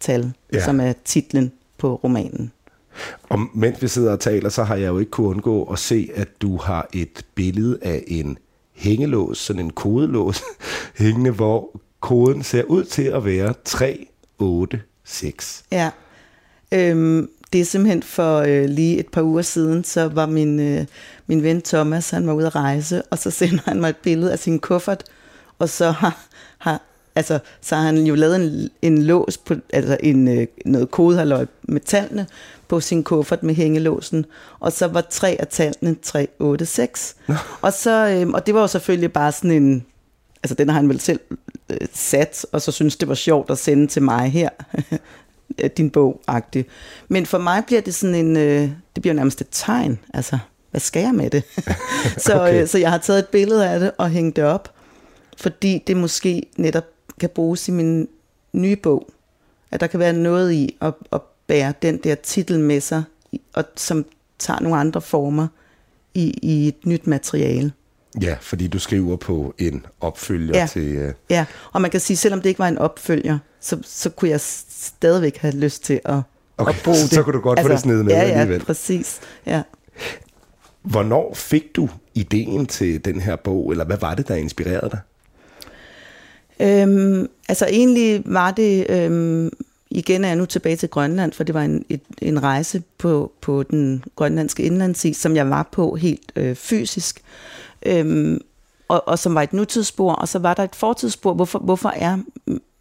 tal, 0.00 0.32
ja. 0.52 0.64
som 0.64 0.80
er 0.80 0.92
titlen 1.04 1.52
på 1.78 1.94
romanen. 1.94 2.52
Og 3.28 3.38
mens 3.54 3.82
vi 3.82 3.88
sidder 3.88 4.12
og 4.12 4.20
taler, 4.20 4.48
så 4.48 4.64
har 4.64 4.76
jeg 4.76 4.88
jo 4.88 4.98
ikke 4.98 5.10
kunnet 5.10 5.28
undgå 5.28 5.64
at 5.64 5.78
se, 5.78 6.10
at 6.14 6.28
du 6.42 6.56
har 6.56 6.88
et 6.92 7.24
billede 7.34 7.78
af 7.82 8.04
en 8.06 8.38
hængelås, 8.72 9.38
sådan 9.38 9.64
en 9.64 9.70
kodelås, 9.70 10.42
hængende, 10.98 11.30
hvor 11.30 11.80
koden 12.00 12.42
ser 12.42 12.62
ud 12.62 12.84
til 12.84 13.02
at 13.02 13.24
være 13.24 13.54
386. 13.64 15.64
Ja, 15.72 15.90
øhm, 16.72 17.28
det 17.52 17.60
er 17.60 17.64
simpelthen 17.64 18.02
for 18.02 18.38
øh, 18.38 18.64
lige 18.64 18.98
et 18.98 19.08
par 19.08 19.22
uger 19.22 19.42
siden, 19.42 19.84
så 19.84 20.08
var 20.08 20.26
min, 20.26 20.60
øh, 20.60 20.86
min 21.26 21.42
ven 21.42 21.62
Thomas, 21.62 22.10
han 22.10 22.26
var 22.26 22.32
ude 22.32 22.46
at 22.46 22.54
rejse, 22.54 23.02
og 23.02 23.18
så 23.18 23.30
sender 23.30 23.62
han 23.64 23.80
mig 23.80 23.88
et 23.88 23.96
billede 23.96 24.32
af 24.32 24.38
sin 24.38 24.58
kuffert, 24.58 25.04
og 25.58 25.68
så 25.68 25.90
har, 25.90 26.26
har, 26.58 26.82
altså, 27.14 27.38
så 27.60 27.76
har 27.76 27.82
han 27.82 27.98
jo 27.98 28.14
lavet 28.14 28.36
en, 28.36 28.70
en 28.82 29.02
lås, 29.02 29.38
på, 29.38 29.54
altså 29.72 29.96
en, 30.02 30.28
øh, 30.28 30.46
noget 30.64 30.90
kodehalløj 30.90 31.46
med 31.62 31.80
tallene 31.80 32.26
på 32.70 32.80
sin 32.80 33.04
kuffert 33.04 33.42
med 33.42 33.54
hængelåsen, 33.54 34.26
og 34.60 34.72
så 34.72 34.86
var 34.86 35.00
tre 35.10 35.36
af 35.40 35.46
tallene 35.46 35.96
386. 36.02 37.16
og, 37.62 37.72
så, 37.72 38.08
øh, 38.08 38.28
og 38.28 38.46
det 38.46 38.54
var 38.54 38.60
jo 38.60 38.66
selvfølgelig 38.66 39.12
bare 39.12 39.32
sådan 39.32 39.50
en, 39.50 39.86
altså 40.42 40.54
den 40.54 40.68
har 40.68 40.76
han 40.76 40.88
vel 40.88 41.00
selv 41.00 41.20
øh, 41.70 41.76
sat, 41.94 42.46
og 42.52 42.62
så 42.62 42.72
synes 42.72 42.96
det 42.96 43.08
var 43.08 43.14
sjovt 43.14 43.50
at 43.50 43.58
sende 43.58 43.86
til 43.86 44.02
mig 44.02 44.30
her, 44.30 44.48
din 45.76 45.90
bog 45.90 46.20
-agtig. 46.30 46.62
Men 47.08 47.26
for 47.26 47.38
mig 47.38 47.64
bliver 47.66 47.80
det 47.80 47.94
sådan 47.94 48.14
en, 48.14 48.36
øh, 48.36 48.70
det 48.94 49.02
bliver 49.02 49.14
nærmest 49.14 49.40
et 49.40 49.48
tegn, 49.50 49.98
altså, 50.14 50.38
hvad 50.70 50.80
skal 50.80 51.02
jeg 51.02 51.14
med 51.14 51.30
det? 51.30 51.42
så, 52.26 52.34
Okay. 52.34 52.62
øh, 52.62 52.68
så 52.68 52.78
jeg 52.78 52.90
har 52.90 52.98
taget 52.98 53.18
et 53.18 53.28
billede 53.28 53.68
af 53.68 53.80
det 53.80 53.92
og 53.98 54.10
hængt 54.10 54.36
det 54.36 54.44
op, 54.44 54.74
fordi 55.36 55.82
det 55.86 55.96
måske 55.96 56.42
netop 56.56 56.84
kan 57.20 57.28
bruges 57.28 57.68
i 57.68 57.70
min 57.70 58.08
nye 58.52 58.76
bog. 58.76 59.10
At 59.70 59.80
der 59.80 59.86
kan 59.86 60.00
være 60.00 60.12
noget 60.12 60.52
i 60.52 60.76
at, 60.80 60.94
at 61.12 61.20
bære 61.50 61.72
den 61.82 61.96
der 61.96 62.14
titel 62.14 62.60
med 62.60 62.80
sig, 62.80 63.02
og 63.54 63.64
som 63.76 64.04
tager 64.38 64.60
nogle 64.60 64.78
andre 64.78 65.00
former 65.00 65.46
i, 66.14 66.34
i 66.42 66.68
et 66.68 66.86
nyt 66.86 67.06
materiale. 67.06 67.72
Ja, 68.22 68.36
fordi 68.40 68.68
du 68.68 68.78
skriver 68.78 69.16
på 69.16 69.54
en 69.58 69.86
opfølger 70.00 70.58
Ja. 70.58 70.66
til... 70.66 70.82
Øh, 70.96 71.14
Ja, 71.30 71.44
og 71.72 71.82
man 71.82 71.90
kan 71.90 72.00
sige, 72.00 72.16
selvom 72.16 72.40
det 72.42 72.48
ikke 72.48 72.58
var 72.58 72.68
en 72.68 72.78
opfølger, 72.78 73.38
så, 73.60 73.78
så 73.84 74.10
kunne 74.10 74.30
jeg 74.30 74.40
stadigvæk 74.40 75.36
have 75.36 75.54
lyst 75.56 75.84
til 75.84 76.00
at, 76.04 76.20
Okay, 76.58 76.72
at 76.72 76.80
bruge 76.84 76.96
så 76.96 77.02
det. 77.02 77.08
Altså, 77.12 77.22
kunne 77.22 77.36
du 77.36 77.40
godt 77.40 77.60
få 77.60 77.68
det 77.68 77.80
snedet 77.80 78.04
med 78.04 78.12
ja, 78.14 78.20
alligevel. 78.20 78.58
Ja, 78.60 78.64
præcis. 78.64 79.20
Ja. 79.46 79.62
hvornår 80.82 81.34
fik 81.34 81.76
du 81.76 81.88
ideen 82.14 82.66
til 82.66 83.04
den 83.04 83.20
her 83.20 83.36
bog, 83.36 83.70
eller 83.70 83.84
hvad 83.84 83.96
var 83.98 84.14
det, 84.14 84.28
der 84.28 84.34
inspirerede 84.34 84.90
dig? 84.90 85.00
Øhm, 86.60 87.28
altså 87.48 87.66
egentlig 87.66 88.22
var 88.26 88.50
det, 88.50 88.90
øhm, 88.90 89.50
igen 89.90 90.24
er 90.24 90.28
jeg 90.28 90.36
nu 90.36 90.46
tilbage 90.46 90.76
til 90.76 90.88
Grønland, 90.88 91.32
for 91.32 91.44
det 91.44 91.54
var 91.54 91.62
en, 91.62 91.84
et, 91.88 92.00
en 92.22 92.42
rejse 92.42 92.82
på, 92.98 93.32
på 93.40 93.62
den 93.62 94.04
grønlandske 94.16 94.62
indlandsis, 94.62 95.16
som 95.16 95.36
jeg 95.36 95.50
var 95.50 95.68
på 95.72 95.94
helt 95.94 96.32
øh, 96.36 96.56
fysisk, 96.56 97.22
øhm, 97.86 98.40
og, 98.88 99.08
og 99.08 99.18
som 99.18 99.34
var 99.34 99.42
et 99.42 99.52
nutidsspor, 99.52 100.12
og 100.12 100.28
så 100.28 100.38
var 100.38 100.54
der 100.54 100.62
et 100.62 100.74
fortidsspor, 100.74 101.34
hvorfor, 101.34 101.58
hvorfor 101.58 101.88
er 101.88 102.18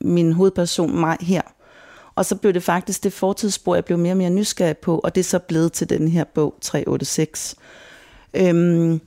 min 0.01 0.33
hovedperson 0.33 0.99
mig 0.99 1.17
her? 1.21 1.41
Og 2.15 2.25
så 2.25 2.35
blev 2.35 2.53
det 2.53 2.63
faktisk 2.63 3.03
det 3.03 3.13
fortidsspor, 3.13 3.75
jeg 3.75 3.85
blev 3.85 3.97
mere 3.97 4.13
og 4.13 4.17
mere 4.17 4.29
nysgerrig 4.29 4.77
på, 4.77 4.99
og 4.99 5.15
det 5.15 5.21
er 5.21 5.25
så 5.25 5.39
blevet 5.39 5.73
til 5.73 5.89
den 5.89 6.07
her 6.07 6.23
bog 6.23 6.55
386. 6.61 7.55
Øhm, 8.33 9.01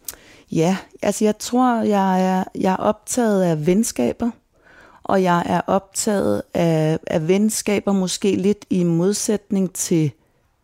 ja, 0.53 0.77
altså 1.03 1.25
jeg 1.25 1.39
tror, 1.39 1.83
jeg 1.83 2.27
er, 2.27 2.45
jeg 2.55 2.73
er 2.73 2.77
optaget 2.77 3.43
af 3.43 3.67
venskaber, 3.67 4.31
og 5.05 5.23
jeg 5.23 5.43
er 5.47 5.61
optaget 5.67 6.43
af, 6.55 6.99
af 7.07 7.29
venskaber 7.29 7.93
måske 7.93 8.37
lidt 8.37 8.65
i 8.71 8.85
modsætning 8.85 9.73
til, 9.73 10.11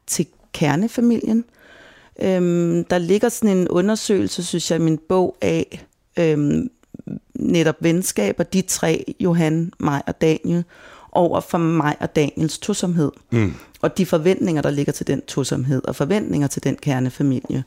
til 0.06 0.26
kernefamilien. 0.52 1.44
Øhm, 2.22 2.84
der 2.84 2.98
ligger 2.98 3.28
sådan 3.28 3.56
en 3.56 3.68
undersøgelse, 3.68 4.44
synes 4.44 4.70
jeg, 4.70 4.78
i 4.78 4.82
min 4.82 4.98
bog 5.08 5.36
af 5.40 5.86
øhm, 6.18 6.70
netop 7.34 7.76
venskaber, 7.80 8.44
de 8.44 8.62
tre, 8.62 9.14
Johan, 9.20 9.72
mig 9.78 10.02
og 10.06 10.20
Daniel, 10.20 10.64
over 11.12 11.40
for 11.40 11.58
mig 11.58 11.96
og 12.00 12.16
Daniels 12.16 12.58
tosomhed. 12.58 13.12
Mm. 13.30 13.54
Og 13.80 13.98
de 13.98 14.06
forventninger, 14.06 14.62
der 14.62 14.70
ligger 14.70 14.92
til 14.92 15.06
den 15.06 15.22
tosomhed, 15.22 15.82
og 15.84 15.96
forventninger 15.96 16.48
til 16.48 16.64
den 16.64 16.76
kernefamilie. 16.76 17.64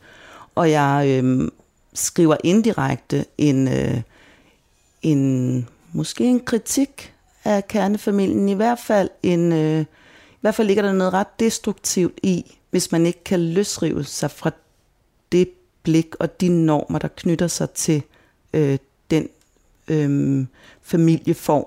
Og 0.55 0.71
jeg 0.71 1.05
øhm, 1.07 1.49
skriver 1.93 2.37
indirekte 2.43 3.25
en, 3.37 3.67
øh, 3.67 4.01
en 5.01 5.67
måske 5.93 6.23
en 6.23 6.39
kritik 6.39 7.13
af 7.43 7.67
kernefamilien, 7.67 8.49
i 8.49 8.53
hvert 8.53 8.79
fald 8.79 9.09
en, 9.23 9.51
øh, 9.51 9.81
i 10.31 10.41
hvert 10.41 10.55
fald 10.55 10.67
ligger 10.67 10.83
der 10.83 10.93
noget 10.93 11.13
ret 11.13 11.39
destruktivt 11.39 12.19
i, 12.23 12.57
hvis 12.69 12.91
man 12.91 13.05
ikke 13.05 13.23
kan 13.23 13.39
løsrive 13.39 14.03
sig 14.03 14.31
fra 14.31 14.51
det 15.31 15.49
blik 15.83 16.15
og 16.19 16.41
de 16.41 16.49
normer, 16.49 16.99
der 16.99 17.07
knytter 17.07 17.47
sig 17.47 17.69
til 17.69 18.03
øh, 18.53 18.77
den 19.11 19.29
øh, 19.87 20.45
familieform. 20.81 21.65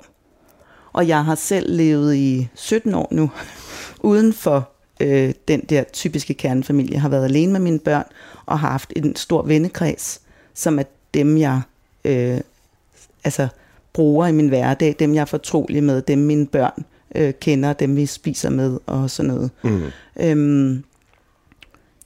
Og 0.92 1.08
jeg 1.08 1.24
har 1.24 1.34
selv 1.34 1.76
levet 1.76 2.14
i 2.14 2.48
17 2.54 2.94
år 2.94 3.08
nu 3.10 3.30
uden 4.10 4.32
for 4.32 4.70
øh, 5.00 5.34
den 5.48 5.60
der 5.60 5.84
typiske 5.84 6.34
kernefamilie, 6.34 6.92
Jeg 6.92 7.02
har 7.02 7.08
været 7.08 7.24
alene 7.24 7.52
med 7.52 7.60
mine 7.60 7.78
børn, 7.78 8.04
og 8.46 8.58
har 8.58 8.70
haft 8.70 8.92
en 8.96 9.16
stor 9.16 9.42
vennekreds, 9.42 10.20
som 10.54 10.78
er 10.78 10.84
dem, 11.14 11.38
jeg 11.38 11.62
øh, 12.04 12.40
altså, 13.24 13.48
bruger 13.94 14.26
i 14.26 14.32
min 14.32 14.48
hverdag, 14.48 14.96
dem 14.98 15.14
jeg 15.14 15.20
er 15.20 15.24
fortrolig 15.24 15.82
med, 15.82 16.02
dem 16.02 16.18
mine 16.18 16.46
børn 16.46 16.84
øh, 17.14 17.34
kender, 17.40 17.72
dem 17.72 17.96
vi 17.96 18.06
spiser 18.06 18.50
med 18.50 18.78
og 18.86 19.10
sådan 19.10 19.30
noget. 19.30 19.50
Mm. 19.62 19.90
Øhm, 20.20 20.84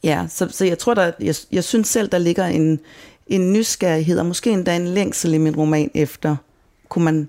ja, 0.04 0.26
så, 0.28 0.48
så 0.50 0.64
jeg 0.64 0.78
tror, 0.78 0.94
der, 0.94 1.12
jeg, 1.20 1.34
jeg 1.52 1.64
synes 1.64 1.88
selv, 1.88 2.08
der 2.08 2.18
ligger 2.18 2.46
en, 2.46 2.80
en 3.26 3.52
nysgerrighed, 3.52 4.18
og 4.18 4.26
måske 4.26 4.50
endda 4.50 4.76
en 4.76 4.86
længsel 4.88 5.34
i 5.34 5.38
min 5.38 5.56
roman 5.56 5.90
efter, 5.94 6.36
kunne 6.88 7.04
man, 7.04 7.28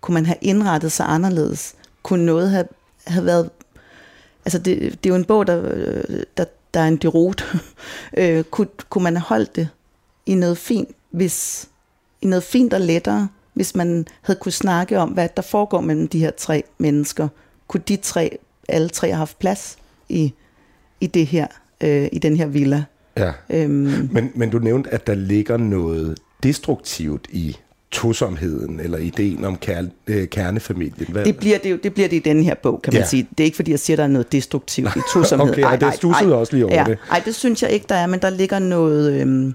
kunne 0.00 0.14
man 0.14 0.26
have 0.26 0.38
indrettet 0.40 0.92
sig 0.92 1.06
anderledes? 1.08 1.74
Kunne 2.02 2.26
noget 2.26 2.50
have, 2.50 2.68
have 3.06 3.26
været... 3.26 3.50
Altså, 4.44 4.58
det, 4.58 4.80
det 4.80 5.10
er 5.10 5.14
jo 5.14 5.14
en 5.14 5.24
bog, 5.24 5.46
der, 5.46 5.62
der, 6.36 6.44
der 6.74 6.80
er 6.80 6.88
en 6.88 6.96
derot. 6.96 7.44
øh, 8.18 8.44
kunne, 8.44 8.68
kunne 8.90 9.04
man 9.04 9.16
have 9.16 9.24
holdt 9.24 9.56
det 9.56 9.68
i 10.26 10.34
noget 10.34 10.58
fint, 10.58 10.88
hvis, 11.10 11.68
i 12.22 12.26
noget 12.26 12.42
fint 12.42 12.74
og 12.74 12.80
lettere, 12.80 13.28
hvis 13.54 13.74
man 13.74 14.06
havde 14.22 14.38
kunne 14.38 14.52
snakke 14.52 14.98
om, 14.98 15.08
hvad 15.08 15.28
der 15.36 15.42
foregår 15.42 15.80
mellem 15.80 16.08
de 16.08 16.18
her 16.18 16.30
tre 16.30 16.62
mennesker? 16.78 17.28
Kunne 17.68 17.82
de 17.88 17.96
tre, 17.96 18.38
alle 18.68 18.88
tre 18.88 19.08
have 19.08 19.18
haft 19.18 19.38
plads 19.38 19.76
i, 20.08 20.32
i 21.00 21.06
det 21.06 21.26
her, 21.26 21.46
øh, 21.80 22.08
i 22.12 22.18
den 22.18 22.36
her 22.36 22.46
villa? 22.46 22.84
Ja. 23.16 23.32
Øhm, 23.50 24.08
men, 24.12 24.32
men 24.34 24.50
du 24.50 24.58
nævnte, 24.58 24.90
at 24.90 25.06
der 25.06 25.14
ligger 25.14 25.56
noget 25.56 26.18
destruktivt 26.42 27.26
i 27.30 27.56
tosomheden, 27.90 28.80
eller 28.80 28.98
ideen 28.98 29.44
om 29.44 29.56
kær, 29.56 29.82
øh, 30.06 30.28
kernefamilien. 30.28 31.06
Hvad? 31.08 31.24
Det, 31.24 31.36
bliver 31.36 31.58
det, 31.58 31.70
jo, 31.70 31.78
det 31.82 31.94
bliver 31.94 32.08
det 32.08 32.16
i 32.16 32.18
denne 32.18 32.42
her 32.42 32.54
bog, 32.54 32.82
kan 32.82 32.92
man 32.92 33.02
ja. 33.02 33.08
sige. 33.08 33.28
Det 33.30 33.40
er 33.40 33.44
ikke, 33.44 33.56
fordi 33.56 33.70
jeg 33.70 33.80
siger, 33.80 33.96
der 33.96 34.04
er 34.04 34.08
noget 34.08 34.32
destruktivt 34.32 34.96
i 34.96 35.00
tosomhed. 35.12 35.50
okay, 35.52 35.62
ej, 35.62 35.76
det 35.76 35.94
stussede 35.94 36.34
også 36.34 36.52
lige 36.52 36.66
over 36.66 36.74
ja, 36.74 36.84
det. 36.84 36.98
Nej, 37.08 37.22
det 37.24 37.34
synes 37.34 37.62
jeg 37.62 37.70
ikke, 37.70 37.86
der 37.88 37.94
er, 37.94 38.06
men 38.06 38.20
der 38.20 38.30
ligger 38.30 38.58
noget, 38.58 39.20
øhm, 39.20 39.54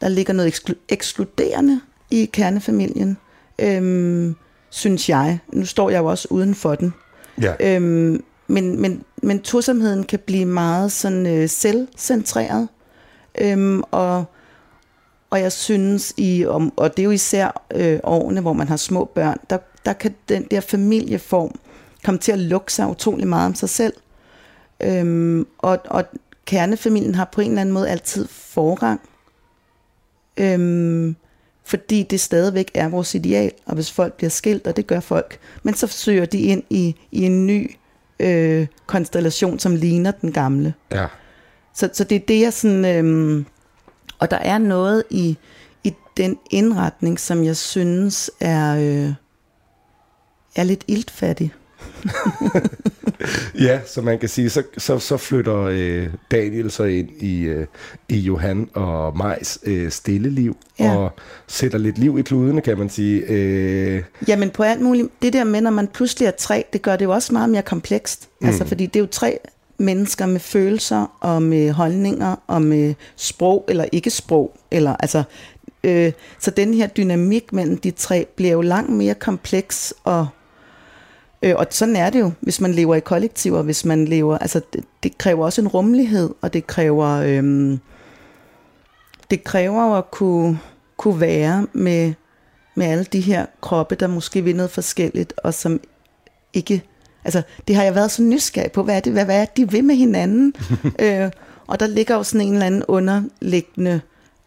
der 0.00 0.08
ligger 0.08 0.32
noget 0.32 0.54
eksklu- 0.54 0.84
ekskluderende 0.88 1.80
i 2.10 2.24
kernefamilien, 2.24 3.16
øhm, 3.58 4.36
synes 4.70 5.08
jeg. 5.08 5.38
Nu 5.52 5.64
står 5.64 5.90
jeg 5.90 5.98
jo 5.98 6.06
også 6.06 6.28
uden 6.30 6.54
for 6.54 6.74
den. 6.74 6.94
Ja. 7.42 7.54
Øhm, 7.60 8.24
men, 8.46 8.80
men, 8.80 9.04
men 9.22 9.42
tosomheden 9.42 10.04
kan 10.04 10.18
blive 10.18 10.44
meget 10.44 10.92
sådan 10.92 11.26
øh, 11.26 11.48
selvcentreret. 11.48 12.68
Øhm, 13.38 13.82
og, 13.90 14.24
og 15.30 15.40
jeg 15.40 15.52
synes, 15.52 16.14
i, 16.16 16.44
og, 16.48 16.72
og 16.76 16.96
det 16.96 17.02
er 17.02 17.04
jo 17.04 17.10
især 17.10 17.62
øh, 17.74 18.00
årene, 18.02 18.40
hvor 18.40 18.52
man 18.52 18.68
har 18.68 18.76
små 18.76 19.04
børn, 19.04 19.38
der, 19.50 19.58
der 19.84 19.92
kan 19.92 20.14
den 20.28 20.46
der 20.50 20.60
familieform 20.60 21.58
komme 22.04 22.18
til 22.18 22.32
at 22.32 22.38
lukke 22.38 22.72
sig 22.72 22.88
utrolig 22.88 23.28
meget 23.28 23.46
om 23.46 23.54
sig 23.54 23.68
selv. 23.68 23.92
Øhm, 24.80 25.46
og, 25.58 25.78
og 25.84 26.04
kernefamilien 26.44 27.14
har 27.14 27.24
på 27.24 27.40
en 27.40 27.50
eller 27.50 27.60
anden 27.60 27.72
måde 27.72 27.88
altid 27.88 28.28
forrang. 28.28 29.00
Øhm, 30.36 31.16
fordi 31.66 32.02
det 32.02 32.20
stadigvæk 32.20 32.70
er 32.74 32.88
vores 32.88 33.14
ideal, 33.14 33.52
og 33.66 33.74
hvis 33.74 33.92
folk 33.92 34.14
bliver 34.14 34.30
skilt, 34.30 34.66
og 34.66 34.76
det 34.76 34.86
gør 34.86 35.00
folk, 35.00 35.38
men 35.62 35.74
så 35.74 35.86
søger 35.86 36.26
de 36.26 36.40
ind 36.40 36.62
i, 36.70 36.96
i 37.12 37.22
en 37.22 37.46
ny 37.46 37.76
øh, 38.20 38.66
konstellation, 38.86 39.58
som 39.58 39.76
ligner 39.76 40.10
den 40.10 40.32
gamle. 40.32 40.74
Ja. 40.92 41.06
Så, 41.74 41.90
så 41.92 42.04
det 42.04 42.16
er 42.16 42.26
det, 42.28 42.40
jeg 42.40 42.52
sådan... 42.52 42.84
Øh, 42.84 43.44
og 44.18 44.30
der 44.30 44.36
er 44.36 44.58
noget 44.58 45.04
i, 45.10 45.36
i 45.84 45.94
den 46.16 46.38
indretning, 46.50 47.20
som 47.20 47.44
jeg 47.44 47.56
synes 47.56 48.30
er, 48.40 48.76
øh, 48.76 49.12
er 50.56 50.62
lidt 50.62 50.84
iltfattig. 50.88 51.52
ja, 53.66 53.80
så 53.86 54.02
man 54.02 54.18
kan 54.18 54.28
sige, 54.28 54.50
så, 54.50 54.62
så, 54.78 54.98
så 54.98 55.16
flytter 55.16 55.60
øh, 55.60 56.08
Daniel 56.30 56.70
så 56.70 56.84
ind 56.84 57.08
i, 57.20 57.42
øh, 57.42 57.66
i 58.08 58.18
Johan 58.18 58.68
og 58.74 59.16
Majs 59.16 59.58
øh, 59.64 59.90
stille 59.90 60.30
liv, 60.30 60.56
ja. 60.78 60.96
og 60.96 61.12
sætter 61.46 61.78
lidt 61.78 61.98
liv 61.98 62.18
i 62.18 62.22
kludene, 62.22 62.60
kan 62.60 62.78
man 62.78 62.88
sige. 62.88 63.22
Øh. 63.28 64.02
Jamen 64.28 64.50
på 64.50 64.62
alt 64.62 64.80
muligt. 64.80 65.08
Det 65.22 65.32
der 65.32 65.44
med, 65.44 65.60
når 65.60 65.70
man 65.70 65.88
pludselig 65.88 66.26
er 66.26 66.32
tre, 66.38 66.64
det 66.72 66.82
gør 66.82 66.96
det 66.96 67.04
jo 67.04 67.10
også 67.10 67.32
meget 67.32 67.50
mere 67.50 67.62
komplekst. 67.62 68.28
Mm. 68.40 68.46
Altså, 68.46 68.64
fordi 68.64 68.86
det 68.86 68.96
er 68.96 69.00
jo 69.00 69.08
tre 69.10 69.38
mennesker 69.78 70.26
med 70.26 70.40
følelser 70.40 71.16
og 71.20 71.42
med 71.42 71.72
holdninger 71.72 72.36
og 72.46 72.62
med 72.62 72.94
sprog 73.16 73.64
eller 73.68 73.84
ikke 73.92 74.10
sprog. 74.10 74.56
Eller, 74.70 74.96
altså, 74.96 75.22
øh, 75.84 76.12
så 76.38 76.50
den 76.50 76.74
her 76.74 76.86
dynamik 76.86 77.52
mellem 77.52 77.78
de 77.78 77.90
tre 77.90 78.26
bliver 78.36 78.52
jo 78.52 78.60
langt 78.60 78.92
mere 78.92 79.14
kompleks 79.14 79.94
og 80.04 80.28
Øh, 81.46 81.54
og 81.56 81.66
sådan 81.70 81.96
er 81.96 82.10
det 82.10 82.20
jo, 82.20 82.32
hvis 82.40 82.60
man 82.60 82.72
lever 82.72 82.94
i 82.94 83.00
kollektiver, 83.00 83.62
hvis 83.62 83.84
man 83.84 84.04
lever, 84.04 84.38
altså 84.38 84.60
det, 84.72 84.84
det 85.02 85.18
kræver 85.18 85.44
også 85.44 85.60
en 85.60 85.68
rummelighed, 85.68 86.30
og 86.40 86.52
det 86.52 86.66
kræver, 86.66 87.08
øhm, 87.08 87.80
det 89.30 89.44
kræver 89.44 89.94
at 89.94 90.10
kunne, 90.10 90.58
kunne 90.96 91.20
være 91.20 91.66
med, 91.72 92.14
med 92.74 92.86
alle 92.86 93.04
de 93.04 93.20
her 93.20 93.46
kroppe, 93.60 93.94
der 93.94 94.06
måske 94.06 94.44
vil 94.44 94.56
noget 94.56 94.70
forskelligt, 94.70 95.32
og 95.36 95.54
som 95.54 95.80
ikke, 96.52 96.82
altså 97.24 97.42
det 97.68 97.76
har 97.76 97.82
jeg 97.82 97.94
været 97.94 98.10
så 98.10 98.22
nysgerrig 98.22 98.72
på, 98.72 98.82
hvad 98.82 98.96
er 98.96 99.00
det, 99.00 99.12
hvad, 99.12 99.24
hvad 99.24 99.40
er 99.40 99.44
det, 99.44 99.56
de 99.56 99.70
vil 99.70 99.84
med 99.84 99.94
hinanden? 99.94 100.54
øh, 101.04 101.30
og 101.66 101.80
der 101.80 101.86
ligger 101.86 102.14
jo 102.14 102.22
sådan 102.22 102.46
en 102.46 102.52
eller 102.52 102.66
anden 102.66 102.84
underliggende 102.88 104.00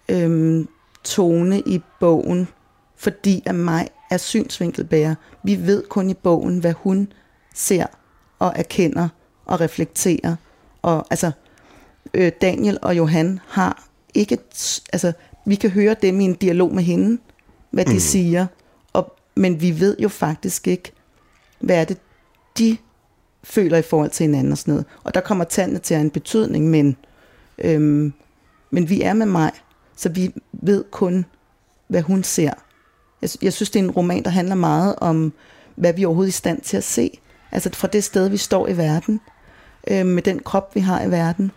øhm, 0.10 0.68
tone 1.04 1.60
i 1.60 1.82
bogen, 2.00 2.48
fordi 2.98 3.44
at 3.46 3.56
mig 3.56 3.88
er 4.10 4.18
synsvinkelbærer. 4.18 5.16
Vi 5.44 5.68
ved 5.68 5.84
kun 5.90 6.10
i 6.10 6.14
bogen, 6.14 6.60
hvad 6.60 6.74
hun 6.74 7.12
ser 7.56 7.86
og 8.40 8.54
erkender 8.56 9.10
og 9.46 9.62
reflekterer. 9.62 10.36
Og 10.82 11.06
altså, 11.10 11.32
øh, 12.14 12.32
Daniel 12.42 12.78
og 12.82 12.98
Johan 12.98 13.40
har 13.48 13.88
ikke, 14.14 14.38
altså, 14.94 15.14
vi 15.46 15.56
kan 15.56 15.70
høre 15.70 15.96
dem 16.02 16.20
i 16.20 16.24
en 16.24 16.34
dialog 16.34 16.76
med 16.76 16.84
hende, 16.84 17.22
hvad 17.72 17.86
de 17.86 17.94
mm. 17.94 18.00
siger, 18.00 18.48
og, 18.94 19.16
men 19.36 19.62
vi 19.62 19.80
ved 19.80 19.98
jo 20.00 20.10
faktisk 20.10 20.68
ikke, 20.68 20.92
hvad 21.60 21.76
er 21.76 21.84
det, 21.84 21.98
de 22.58 22.78
føler 23.44 23.78
i 23.78 23.82
forhold 23.82 24.10
til 24.10 24.24
hinanden 24.24 24.52
og 24.52 24.58
sådan 24.58 24.72
noget. 24.72 24.86
Og 25.04 25.14
der 25.14 25.22
kommer 25.22 25.44
tallene 25.44 25.80
til 25.80 25.94
at 25.94 25.98
have 25.98 26.06
en 26.06 26.12
betydning, 26.12 26.70
men, 26.70 26.98
øhm, 27.58 28.14
men 28.72 28.90
vi 28.90 29.02
er 29.02 29.14
med 29.14 29.26
mig, 29.26 29.52
så 29.96 30.10
vi 30.10 30.34
ved 30.52 30.84
kun, 30.92 31.26
hvad 31.88 32.02
hun 32.02 32.24
ser. 32.24 32.54
Jeg, 33.22 33.30
jeg 33.42 33.54
synes, 33.54 33.70
det 33.70 33.80
er 33.80 33.84
en 33.84 33.92
roman, 33.92 34.24
der 34.24 34.30
handler 34.30 34.56
meget 34.56 34.96
om, 34.98 35.34
hvad 35.76 35.94
vi 35.94 36.06
overhovedet 36.06 36.30
er 36.30 36.36
i 36.36 36.42
stand 36.42 36.62
til 36.62 36.78
at 36.78 36.84
se. 36.84 37.20
Altså 37.52 37.70
fra 37.74 37.88
det 37.88 38.04
sted, 38.04 38.30
vi 38.30 38.38
står 38.38 38.68
i 38.68 38.78
verden, 38.78 39.22
øh, 39.88 40.06
med 40.06 40.24
den 40.24 40.40
krop, 40.40 40.76
vi 40.76 40.80
har 40.80 41.04
i 41.04 41.12
verden. 41.12 41.52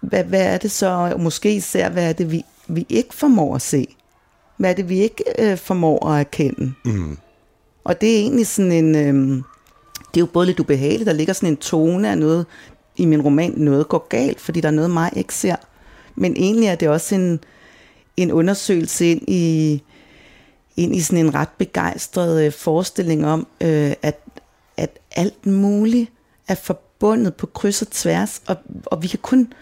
Hvad, 0.00 0.24
hvad 0.24 0.54
er 0.54 0.58
det 0.58 0.70
så, 0.70 0.86
og 0.86 1.20
måske 1.20 1.54
især, 1.54 1.88
hvad 1.88 2.08
er 2.08 2.12
det, 2.12 2.32
vi, 2.32 2.42
vi 2.68 2.86
ikke 2.88 3.14
formår 3.14 3.54
at 3.54 3.62
se? 3.62 3.96
Hvad 4.56 4.70
er 4.70 4.74
det, 4.74 4.88
vi 4.88 4.98
ikke 4.98 5.24
øh, 5.38 5.58
formår 5.58 6.08
at 6.08 6.20
erkende? 6.20 6.72
Mm. 6.84 7.18
Og 7.84 8.00
det 8.00 8.14
er 8.14 8.20
egentlig 8.20 8.46
sådan 8.46 8.72
en... 8.72 8.94
Øh, 8.94 9.42
det 10.14 10.20
er 10.20 10.24
jo 10.24 10.32
både 10.32 10.46
lidt 10.46 10.60
ubehageligt, 10.60 11.06
der 11.06 11.12
ligger 11.12 11.32
sådan 11.32 11.48
en 11.48 11.56
tone 11.56 12.10
af 12.10 12.18
noget 12.18 12.46
i 12.96 13.04
min 13.04 13.22
roman, 13.22 13.52
noget 13.56 13.88
går 13.88 14.06
galt, 14.08 14.40
fordi 14.40 14.60
der 14.60 14.68
er 14.68 14.72
noget, 14.72 14.90
mig 14.90 15.10
ikke 15.16 15.34
ser. 15.34 15.56
Men 16.14 16.36
egentlig 16.36 16.68
er 16.68 16.74
det 16.74 16.88
også 16.88 17.14
en, 17.14 17.40
en 18.16 18.32
undersøgelse 18.32 19.10
ind 19.10 19.22
i, 19.28 19.82
ind 20.76 20.96
i 20.96 21.00
sådan 21.00 21.26
en 21.26 21.34
ret 21.34 21.48
begejstret 21.58 22.44
øh, 22.44 22.52
forestilling 22.52 23.26
om, 23.26 23.46
øh, 23.60 23.92
at, 24.02 24.20
at 24.76 24.98
alt 25.10 25.46
muligt 25.46 26.10
er 26.48 26.54
forbundet 26.54 27.34
på 27.34 27.46
kryds 27.46 27.82
og 27.82 27.90
tværs, 27.90 28.42
og, 28.46 28.56
og 28.86 29.02
vi 29.02 29.08
kan 29.08 29.18
kun 29.22 29.52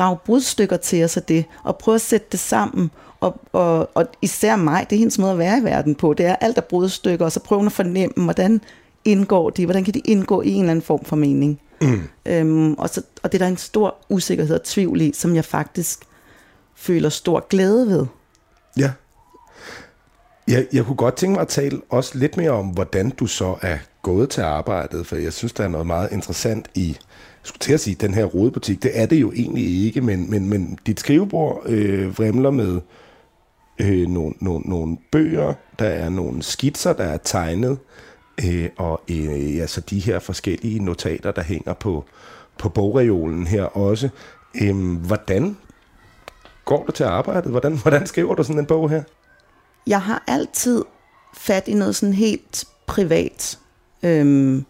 rave 0.00 0.16
brudstykker 0.24 0.76
til 0.76 1.04
os 1.04 1.16
af 1.16 1.22
det, 1.22 1.44
og 1.64 1.78
prøve 1.78 1.94
at 1.94 2.00
sætte 2.00 2.26
det 2.32 2.40
sammen, 2.40 2.90
og, 3.20 3.40
og, 3.52 3.90
og 3.94 4.06
især 4.22 4.56
mig, 4.56 4.86
det 4.90 4.96
er 4.96 4.98
hendes 4.98 5.18
måde 5.18 5.32
at 5.32 5.38
være 5.38 5.58
i 5.58 5.64
verden 5.64 5.94
på, 5.94 6.14
det 6.14 6.26
er 6.26 6.36
alt 6.36 6.58
er 6.58 6.62
brudstykker, 6.62 7.24
og 7.24 7.32
så 7.32 7.40
prøve 7.40 7.66
at 7.66 7.72
fornemme, 7.72 8.24
hvordan 8.24 8.60
indgår 9.04 9.50
de, 9.50 9.64
hvordan 9.64 9.84
kan 9.84 9.94
de 9.94 9.98
indgå 9.98 10.42
i 10.42 10.50
en 10.50 10.60
eller 10.60 10.70
anden 10.70 10.82
form 10.82 11.04
for 11.04 11.16
mening. 11.16 11.60
Mm. 11.80 12.02
Øhm, 12.26 12.74
og, 12.74 12.88
så, 12.88 13.02
og 13.22 13.32
det 13.32 13.38
er 13.38 13.44
der 13.44 13.50
en 13.50 13.56
stor 13.56 13.96
usikkerhed 14.08 14.54
og 14.54 14.62
tvivl 14.62 15.00
i, 15.00 15.12
som 15.14 15.34
jeg 15.34 15.44
faktisk 15.44 16.00
føler 16.74 17.08
stor 17.08 17.46
glæde 17.48 17.86
ved. 17.86 18.06
Ja. 18.78 18.90
Jeg, 20.50 20.66
jeg 20.72 20.84
kunne 20.84 20.96
godt 20.96 21.16
tænke 21.16 21.32
mig 21.32 21.40
at 21.40 21.48
tale 21.48 21.80
også 21.88 22.18
lidt 22.18 22.36
mere 22.36 22.50
om, 22.50 22.66
hvordan 22.66 23.10
du 23.10 23.26
så 23.26 23.56
er 23.62 23.78
gået 24.02 24.30
til 24.30 24.40
arbejdet, 24.40 25.06
for 25.06 25.16
jeg 25.16 25.32
synes, 25.32 25.52
der 25.52 25.64
er 25.64 25.68
noget 25.68 25.86
meget 25.86 26.12
interessant 26.12 26.68
i, 26.74 26.88
jeg 26.88 26.96
skulle 27.42 27.58
til 27.58 27.72
at 27.72 27.80
sige, 27.80 27.94
den 27.94 28.14
her 28.14 28.24
rodebutik. 28.24 28.82
Det 28.82 28.90
er 28.94 29.06
det 29.06 29.20
jo 29.20 29.32
egentlig 29.32 29.84
ikke, 29.86 30.00
men, 30.00 30.30
men, 30.30 30.48
men 30.48 30.78
dit 30.86 31.00
skrivebord 31.00 31.62
øh, 31.66 32.18
vrimler 32.18 32.50
med 32.50 32.80
øh, 33.80 34.08
nogle, 34.08 34.34
nogle, 34.40 34.64
nogle 34.68 34.96
bøger, 35.12 35.54
der 35.78 35.88
er 35.88 36.08
nogle 36.08 36.42
skitser, 36.42 36.92
der 36.92 37.04
er 37.04 37.16
tegnet, 37.16 37.78
øh, 38.46 38.68
og 38.76 39.00
øh, 39.10 39.60
altså 39.60 39.80
de 39.80 39.98
her 39.98 40.18
forskellige 40.18 40.84
notater, 40.84 41.30
der 41.30 41.42
hænger 41.42 41.72
på, 41.72 42.04
på 42.58 42.68
bogreolen 42.68 43.46
her 43.46 43.64
også. 43.64 44.08
Øh, 44.62 44.96
hvordan 44.96 45.56
går 46.64 46.84
du 46.86 46.92
til 46.92 47.04
arbejdet? 47.04 47.50
Hvordan, 47.50 47.76
hvordan 47.76 48.06
skriver 48.06 48.34
du 48.34 48.42
sådan 48.42 48.58
en 48.58 48.66
bog 48.66 48.90
her? 48.90 49.02
Jeg 49.86 50.02
har 50.02 50.24
altid 50.26 50.84
fat 51.34 51.68
i 51.68 51.74
noget 51.74 51.96
sådan 51.96 52.14
helt 52.14 52.64
privat. 52.86 53.58
Øhm, 54.02 54.64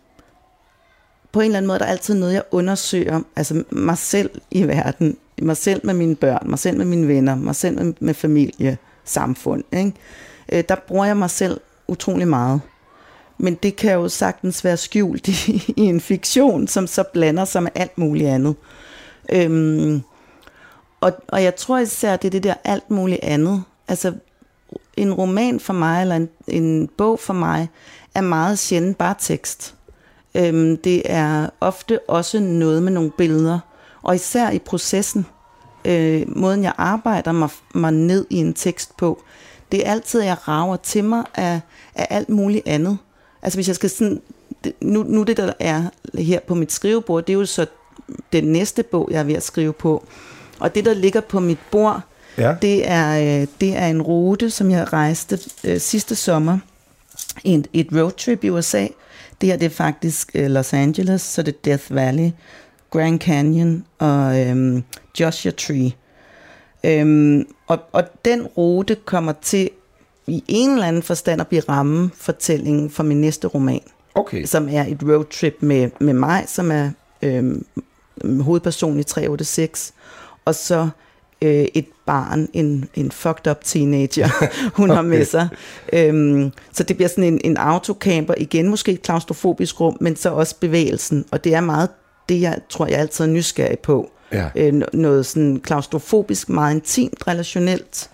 på 1.32 1.40
en 1.40 1.44
eller 1.44 1.56
anden 1.56 1.66
måde 1.66 1.74
er 1.74 1.84
der 1.84 1.90
altid 1.90 2.14
noget, 2.14 2.34
jeg 2.34 2.42
undersøger, 2.50 3.20
altså 3.36 3.64
mig 3.70 3.98
selv 3.98 4.30
i 4.50 4.64
verden, 4.64 5.16
mig 5.42 5.56
selv 5.56 5.80
med 5.84 5.94
mine 5.94 6.16
børn, 6.16 6.50
mig 6.50 6.58
selv 6.58 6.76
med 6.76 6.84
mine 6.84 7.08
venner, 7.08 7.34
mig 7.34 7.56
selv 7.56 7.84
med, 7.84 7.94
med 8.00 8.14
familie, 8.14 8.78
samfund. 9.04 9.64
Ikke? 9.72 9.92
Øh, 10.52 10.64
der 10.68 10.74
bruger 10.74 11.04
jeg 11.04 11.16
mig 11.16 11.30
selv 11.30 11.60
utrolig 11.88 12.28
meget. 12.28 12.60
Men 13.38 13.54
det 13.54 13.76
kan 13.76 13.92
jo 13.92 14.08
sagtens 14.08 14.64
være 14.64 14.76
skjult 14.76 15.28
i, 15.28 15.74
i 15.76 15.82
en 15.82 16.00
fiktion, 16.00 16.68
som 16.68 16.86
så 16.86 17.04
blander 17.12 17.44
sig 17.44 17.62
med 17.62 17.70
alt 17.74 17.98
muligt 17.98 18.28
andet. 18.28 18.54
Øhm, 19.32 20.02
og, 21.00 21.12
og 21.28 21.42
jeg 21.42 21.56
tror 21.56 21.78
især, 21.78 22.16
det 22.16 22.28
er 22.28 22.30
det 22.30 22.42
der 22.42 22.54
alt 22.64 22.90
muligt 22.90 23.20
andet. 23.22 23.62
Altså, 23.88 24.12
en 24.96 25.14
roman 25.14 25.60
for 25.60 25.72
mig, 25.72 26.02
eller 26.02 26.16
en, 26.16 26.28
en 26.48 26.88
bog 26.96 27.20
for 27.20 27.32
mig, 27.32 27.68
er 28.14 28.20
meget 28.20 28.58
sjældent 28.58 28.98
bare 28.98 29.14
tekst. 29.18 29.74
Øhm, 30.34 30.76
det 30.76 31.02
er 31.04 31.50
ofte 31.60 31.98
også 32.08 32.40
noget 32.40 32.82
med 32.82 32.92
nogle 32.92 33.10
billeder, 33.10 33.58
og 34.02 34.14
især 34.14 34.50
i 34.50 34.58
processen, 34.58 35.26
øh, 35.84 36.22
måden 36.26 36.62
jeg 36.62 36.72
arbejder 36.76 37.32
mig, 37.32 37.48
mig 37.74 37.92
ned 37.92 38.26
i 38.30 38.36
en 38.36 38.54
tekst 38.54 38.96
på, 38.96 39.22
det 39.72 39.86
er 39.86 39.90
altid, 39.90 40.20
at 40.20 40.26
jeg 40.26 40.48
rager 40.48 40.76
til 40.76 41.04
mig 41.04 41.24
af, 41.34 41.60
af 41.94 42.06
alt 42.10 42.28
muligt 42.28 42.68
andet. 42.68 42.98
Altså 43.42 43.56
hvis 43.56 43.68
jeg 43.68 43.76
skal 43.76 43.90
sådan, 43.90 44.22
nu, 44.80 45.02
nu 45.02 45.22
det 45.22 45.36
der 45.36 45.52
er 45.58 45.84
her 46.14 46.40
på 46.40 46.54
mit 46.54 46.72
skrivebord, 46.72 47.26
det 47.26 47.32
er 47.32 47.38
jo 47.38 47.46
så 47.46 47.66
den 48.32 48.44
næste 48.44 48.82
bog, 48.82 49.08
jeg 49.10 49.20
er 49.20 49.24
ved 49.24 49.34
at 49.34 49.42
skrive 49.42 49.72
på. 49.72 50.04
Og 50.58 50.74
det, 50.74 50.84
der 50.84 50.94
ligger 50.94 51.20
på 51.20 51.40
mit 51.40 51.58
bord, 51.70 52.00
ja. 52.40 52.54
det, 52.62 52.90
er, 52.90 53.40
øh, 53.40 53.46
det 53.60 53.76
er 53.76 53.86
en 53.86 54.02
rute, 54.02 54.50
som 54.50 54.70
jeg 54.70 54.92
rejste 54.92 55.38
øh, 55.64 55.80
sidste 55.80 56.16
sommer 56.16 56.58
i 57.44 57.62
et, 57.72 57.88
roadtrip 57.92 58.44
i 58.44 58.50
USA. 58.50 58.86
Det 59.40 59.48
her 59.48 59.56
det 59.56 59.66
er 59.66 59.70
faktisk 59.70 60.30
øh, 60.34 60.50
Los 60.50 60.72
Angeles, 60.72 61.22
så 61.22 61.42
det 61.42 61.54
er 61.54 61.58
Death 61.64 61.94
Valley, 61.94 62.30
Grand 62.90 63.20
Canyon 63.20 63.84
og 63.98 64.40
øhm, 64.40 64.84
Joshua 65.20 65.52
Tree. 65.52 65.92
Øhm, 66.84 67.46
og, 67.66 67.78
og 67.92 68.04
den 68.24 68.46
rute 68.46 68.94
kommer 68.94 69.32
til 69.42 69.70
i 70.26 70.44
en 70.48 70.70
eller 70.70 70.86
anden 70.86 71.02
forstand 71.02 71.40
at 71.40 71.46
blive 71.46 71.62
ramme 71.68 72.10
fortællingen 72.14 72.90
for 72.90 73.02
min 73.02 73.20
næste 73.20 73.46
roman. 73.46 73.80
Okay. 74.14 74.44
Som 74.44 74.68
er 74.68 74.84
et 74.84 75.02
roadtrip 75.02 75.56
med, 75.60 75.90
med 76.00 76.14
mig, 76.14 76.44
som 76.46 76.70
er 76.70 76.90
øhm, 77.22 77.66
hovedperson 78.40 79.00
i 79.00 79.02
386. 79.02 79.92
Og 80.44 80.54
så 80.54 80.88
øh, 81.42 81.66
et 81.74 81.86
barn, 82.06 82.48
en, 82.52 82.88
en 82.94 83.10
fucked 83.10 83.50
up 83.50 83.64
teenager, 83.64 84.28
hun 84.76 84.90
okay. 84.90 84.96
har 84.96 85.02
med 85.02 85.24
sig. 85.24 85.48
Øhm, 85.92 86.52
så 86.72 86.82
det 86.82 86.96
bliver 86.96 87.08
sådan 87.08 87.24
en, 87.24 87.40
en 87.44 87.56
autocamper, 87.56 88.34
igen 88.38 88.68
måske 88.68 88.92
et 88.92 89.02
klaustrofobisk 89.02 89.80
rum, 89.80 89.96
men 90.00 90.16
så 90.16 90.30
også 90.30 90.56
bevægelsen. 90.60 91.24
Og 91.30 91.44
det 91.44 91.54
er 91.54 91.60
meget 91.60 91.88
det, 92.28 92.40
jeg 92.40 92.58
tror, 92.68 92.86
jeg 92.86 92.98
altid 92.98 93.24
er 93.24 93.28
nysgerrig 93.28 93.78
på. 93.78 94.10
Ja. 94.32 94.48
Øh, 94.56 94.82
noget 94.92 95.26
sådan 95.26 95.60
klaustrofobisk, 95.60 96.48
meget 96.48 96.74
intimt, 96.74 97.28
relationelt. 97.28 98.10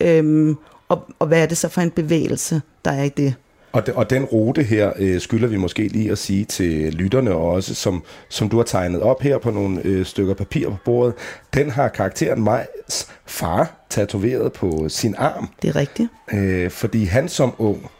Øhm, 0.00 0.56
og, 0.88 1.08
og 1.18 1.26
hvad 1.26 1.42
er 1.42 1.46
det 1.46 1.58
så 1.58 1.68
for 1.68 1.80
en 1.80 1.90
bevægelse, 1.90 2.62
der 2.84 2.90
er 2.90 3.02
i 3.02 3.08
det? 3.08 3.34
Og, 3.72 3.86
de, 3.86 3.92
og 3.92 4.10
den 4.10 4.24
rute 4.24 4.62
her 4.62 4.92
øh, 4.98 5.20
skylder 5.20 5.48
vi 5.48 5.56
måske 5.56 5.88
lige 5.88 6.10
at 6.10 6.18
sige 6.18 6.44
til 6.44 6.94
lytterne 6.94 7.34
også, 7.34 7.74
som, 7.74 8.02
som 8.28 8.48
du 8.48 8.56
har 8.56 8.64
tegnet 8.64 9.00
op 9.00 9.22
her 9.22 9.38
på 9.38 9.50
nogle 9.50 9.80
øh, 9.84 10.06
stykker 10.06 10.34
papir 10.34 10.68
på 10.68 10.76
bordet. 10.84 11.14
Den 11.54 11.70
har 11.70 11.88
karakteren 11.88 12.42
Majs 12.42 13.08
far 13.26 13.86
tatoveret 13.90 14.52
på 14.52 14.88
sin 14.88 15.14
arm. 15.18 15.48
Det 15.62 15.68
er 15.68 15.76
rigtigt. 15.76 16.08
Øh, 16.32 16.70
fordi 16.70 17.04
han 17.04 17.28
som 17.28 17.54
ung 17.58 17.90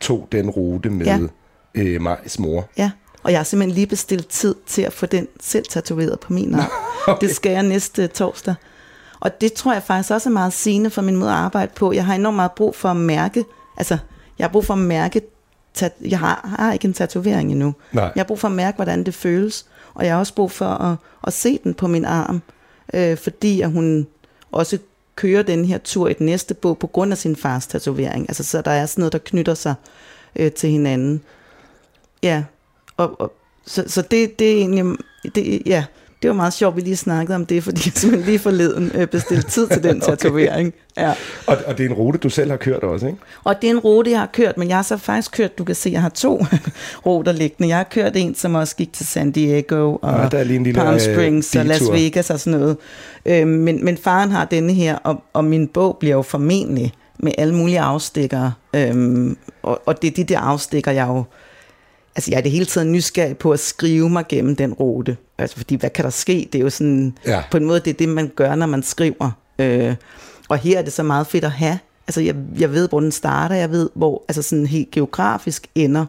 tog 0.00 0.28
den 0.32 0.50
rute 0.50 0.90
med 0.90 1.06
ja. 1.06 1.18
øh, 1.74 2.00
Majs 2.00 2.38
mor. 2.38 2.68
Ja, 2.78 2.90
og 3.22 3.30
jeg 3.32 3.38
har 3.38 3.44
simpelthen 3.44 3.74
lige 3.74 3.86
bestilt 3.86 4.28
tid 4.28 4.54
til 4.66 4.82
at 4.82 4.92
få 4.92 5.06
den 5.06 5.28
selv 5.40 5.64
tatoveret 5.70 6.20
på 6.20 6.32
min 6.32 6.54
arm. 6.54 6.70
okay. 7.06 7.26
Det 7.26 7.36
skal 7.36 7.52
jeg 7.52 7.62
næste 7.62 8.06
torsdag. 8.06 8.54
Og 9.20 9.40
det 9.40 9.52
tror 9.52 9.72
jeg 9.72 9.82
faktisk 9.82 10.10
også 10.10 10.28
er 10.28 10.32
meget 10.32 10.52
sigende 10.52 10.90
for 10.90 11.02
min 11.02 11.16
måde 11.16 11.30
at 11.30 11.36
arbejde 11.36 11.72
på. 11.76 11.92
Jeg 11.92 12.06
har 12.06 12.14
enormt 12.14 12.36
meget 12.36 12.52
brug 12.52 12.74
for 12.76 12.88
at 12.88 12.96
mærke, 12.96 13.44
altså 13.76 13.98
jeg 14.42 14.48
har 14.48 14.52
brug 14.52 14.64
for 14.64 14.74
at 14.74 14.80
mærke, 14.80 15.20
jeg 16.00 16.18
har, 16.18 16.54
har 16.58 16.72
ikke 16.72 16.84
en 16.84 16.94
tatovering 16.94 17.50
endnu. 17.50 17.74
Nej. 17.92 18.04
Jeg 18.04 18.20
har 18.20 18.24
brug 18.24 18.38
for 18.38 18.48
at 18.48 18.54
mærke, 18.54 18.76
hvordan 18.76 19.04
det 19.04 19.14
føles. 19.14 19.66
Og 19.94 20.04
jeg 20.04 20.12
har 20.12 20.18
også 20.18 20.34
brug 20.34 20.50
for 20.50 20.66
at, 20.66 20.96
at 21.26 21.32
se 21.32 21.58
den 21.64 21.74
på 21.74 21.86
min 21.86 22.04
arm, 22.04 22.42
øh, 22.94 23.16
fordi 23.16 23.60
at 23.60 23.70
hun 23.70 24.06
også 24.52 24.78
kører 25.16 25.42
den 25.42 25.64
her 25.64 25.78
tur 25.78 26.08
i 26.08 26.12
den 26.12 26.26
næste 26.26 26.54
bog 26.54 26.78
på 26.78 26.86
grund 26.86 27.12
af 27.12 27.18
sin 27.18 27.36
fars 27.36 27.66
tatovering. 27.66 28.26
Altså 28.28 28.44
så 28.44 28.62
der 28.62 28.70
er 28.70 28.86
sådan 28.86 29.02
noget, 29.02 29.12
der 29.12 29.18
knytter 29.18 29.54
sig 29.54 29.74
øh, 30.36 30.52
til 30.52 30.70
hinanden. 30.70 31.22
Ja, 32.22 32.44
og, 32.96 33.20
og 33.20 33.32
så, 33.66 33.84
så 33.86 34.02
det, 34.02 34.38
det 34.38 34.52
er 34.52 34.56
egentlig, 34.56 34.96
det, 35.34 35.62
ja, 35.66 35.84
det 36.22 36.28
var 36.28 36.34
meget 36.34 36.52
sjovt, 36.52 36.76
vi 36.76 36.80
lige 36.80 36.96
snakkede 36.96 37.36
om 37.36 37.46
det, 37.46 37.64
fordi 37.64 37.82
jeg 37.86 37.92
simpelthen 37.94 38.26
lige 38.26 38.38
forleden 38.38 38.92
øh, 38.94 39.06
bestilte 39.06 39.50
tid 39.50 39.68
til 39.68 39.82
den 39.82 40.00
tatovering. 40.06 40.74
okay. 40.96 41.06
ja. 41.06 41.14
og, 41.46 41.56
og 41.66 41.78
det 41.78 41.86
er 41.86 41.90
en 41.90 41.94
rute, 41.94 42.18
du 42.18 42.28
selv 42.28 42.50
har 42.50 42.56
kørt 42.56 42.82
også, 42.82 43.06
ikke? 43.06 43.18
Og 43.44 43.54
det 43.62 43.70
er 43.70 43.74
en 43.74 43.78
rute, 43.78 44.10
jeg 44.10 44.18
har 44.18 44.30
kørt, 44.32 44.58
men 44.58 44.68
jeg 44.68 44.76
har 44.76 44.82
så 44.82 44.96
faktisk 44.96 45.32
kørt, 45.32 45.58
du 45.58 45.64
kan 45.64 45.74
se, 45.74 45.90
jeg 45.90 46.02
har 46.02 46.08
to 46.08 46.44
ruter 47.06 47.32
liggende. 47.32 47.68
Jeg 47.68 47.76
har 47.76 47.84
kørt 47.84 48.16
en, 48.16 48.34
som 48.34 48.54
også 48.54 48.76
gik 48.76 48.92
til 48.92 49.06
San 49.06 49.30
Diego 49.30 49.96
og 50.02 50.22
ja, 50.22 50.28
der 50.28 50.38
er 50.38 50.44
lige 50.44 50.56
en 50.56 50.64
lille, 50.64 50.80
Palm 50.80 50.94
øh, 50.94 51.00
Springs 51.00 51.56
og 51.56 51.66
Las 51.66 51.82
Vegas 51.92 52.30
og 52.30 52.40
sådan 52.40 52.60
noget. 52.60 52.76
Øh, 53.26 53.46
men, 53.46 53.84
men 53.84 53.96
faren 53.96 54.30
har 54.30 54.44
denne 54.44 54.72
her, 54.72 54.96
og, 54.96 55.22
og 55.32 55.44
min 55.44 55.68
bog 55.68 55.96
bliver 56.00 56.14
jo 56.14 56.22
formentlig 56.22 56.92
med 57.18 57.32
alle 57.38 57.54
mulige 57.54 57.80
afstikker. 57.80 58.50
Øhm, 58.76 59.36
og, 59.62 59.82
og 59.86 60.02
det 60.02 60.10
er 60.10 60.14
de 60.14 60.24
der 60.24 60.38
afstikker, 60.38 60.90
jeg 60.90 61.08
jo 61.08 61.24
altså 62.16 62.30
jeg 62.30 62.38
er 62.38 62.42
det 62.42 62.50
hele 62.50 62.64
tiden 62.64 62.92
nysgerrig 62.92 63.38
på 63.38 63.50
at 63.50 63.60
skrive 63.60 64.10
mig 64.10 64.24
gennem 64.28 64.56
den 64.56 64.72
rute. 64.72 65.16
Altså 65.42 65.56
fordi, 65.56 65.74
hvad 65.74 65.90
kan 65.90 66.04
der 66.04 66.10
ske? 66.10 66.48
Det 66.52 66.58
er 66.58 66.62
jo 66.62 66.70
sådan, 66.70 67.14
ja. 67.26 67.42
på 67.50 67.56
en 67.56 67.64
måde, 67.64 67.80
det 67.80 67.90
er 67.90 67.94
det, 67.94 68.08
man 68.08 68.30
gør, 68.36 68.54
når 68.54 68.66
man 68.66 68.82
skriver. 68.82 69.30
Øh, 69.58 69.94
og 70.48 70.58
her 70.58 70.78
er 70.78 70.82
det 70.82 70.92
så 70.92 71.02
meget 71.02 71.26
fedt 71.26 71.44
at 71.44 71.50
have. 71.50 71.78
Altså 72.08 72.20
jeg, 72.20 72.34
jeg 72.58 72.72
ved, 72.72 72.88
hvor 72.88 73.00
den 73.00 73.12
starter, 73.12 73.54
jeg 73.54 73.70
ved, 73.70 73.90
hvor 73.94 74.22
altså 74.28 74.42
sådan 74.42 74.66
helt 74.66 74.90
geografisk 74.90 75.66
ender. 75.74 76.06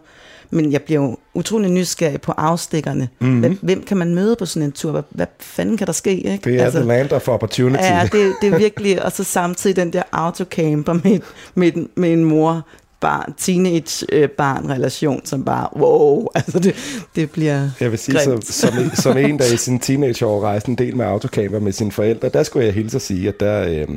Men 0.49 0.71
jeg 0.71 0.81
bliver 0.81 1.01
jo 1.01 1.17
utrolig 1.33 1.71
nysgerrig 1.71 2.21
på 2.21 2.31
afstikkerne. 2.31 3.09
Mm-hmm. 3.19 3.39
Hvem, 3.39 3.59
hvem 3.61 3.83
kan 3.83 3.97
man 3.97 4.15
møde 4.15 4.35
på 4.35 4.45
sådan 4.45 4.65
en 4.65 4.71
tur? 4.71 4.91
Hvad, 4.91 5.03
hvad 5.09 5.25
fanden 5.39 5.77
kan 5.77 5.87
der 5.87 5.93
ske? 5.93 6.11
Ikke? 6.11 6.49
Det 6.49 6.59
er 6.59 6.63
altså, 6.63 6.79
the 6.79 6.87
land 6.87 7.11
of 7.11 7.27
opportunity. 7.27 7.83
Ja, 7.83 8.09
det, 8.11 8.33
det 8.41 8.53
er 8.53 8.57
virkelig, 8.57 9.05
og 9.05 9.11
så 9.11 9.23
samtidig 9.23 9.75
den 9.75 9.93
der 9.93 10.03
autocamper 10.11 10.93
med, 10.93 11.19
med, 11.55 11.71
med 11.95 12.13
en 12.13 12.25
mor, 12.25 12.65
barn, 13.03 13.33
teenage-barn-relation, 13.37 15.25
som 15.25 15.45
bare, 15.45 15.77
wow, 15.77 16.27
altså 16.35 16.59
det, 16.59 16.75
det 17.15 17.31
bliver 17.31 17.69
Jeg 17.79 17.91
vil 17.91 17.99
sige, 17.99 18.19
som, 18.19 18.41
som, 18.41 18.73
som 18.93 19.17
en, 19.17 19.39
der 19.39 19.53
i 19.53 19.57
sin 19.57 19.79
teenageår 19.79 20.43
rejste 20.43 20.69
en 20.69 20.75
del 20.75 20.95
med 20.95 21.05
autocamper 21.05 21.59
med 21.59 21.71
sine 21.71 21.91
forældre, 21.91 22.29
der 22.29 22.43
skulle 22.43 22.65
jeg 22.65 22.73
hilse 22.73 22.95
at 22.95 23.01
sige, 23.01 23.27
at 23.27 23.39
der, 23.39 23.67
øh, 23.67 23.87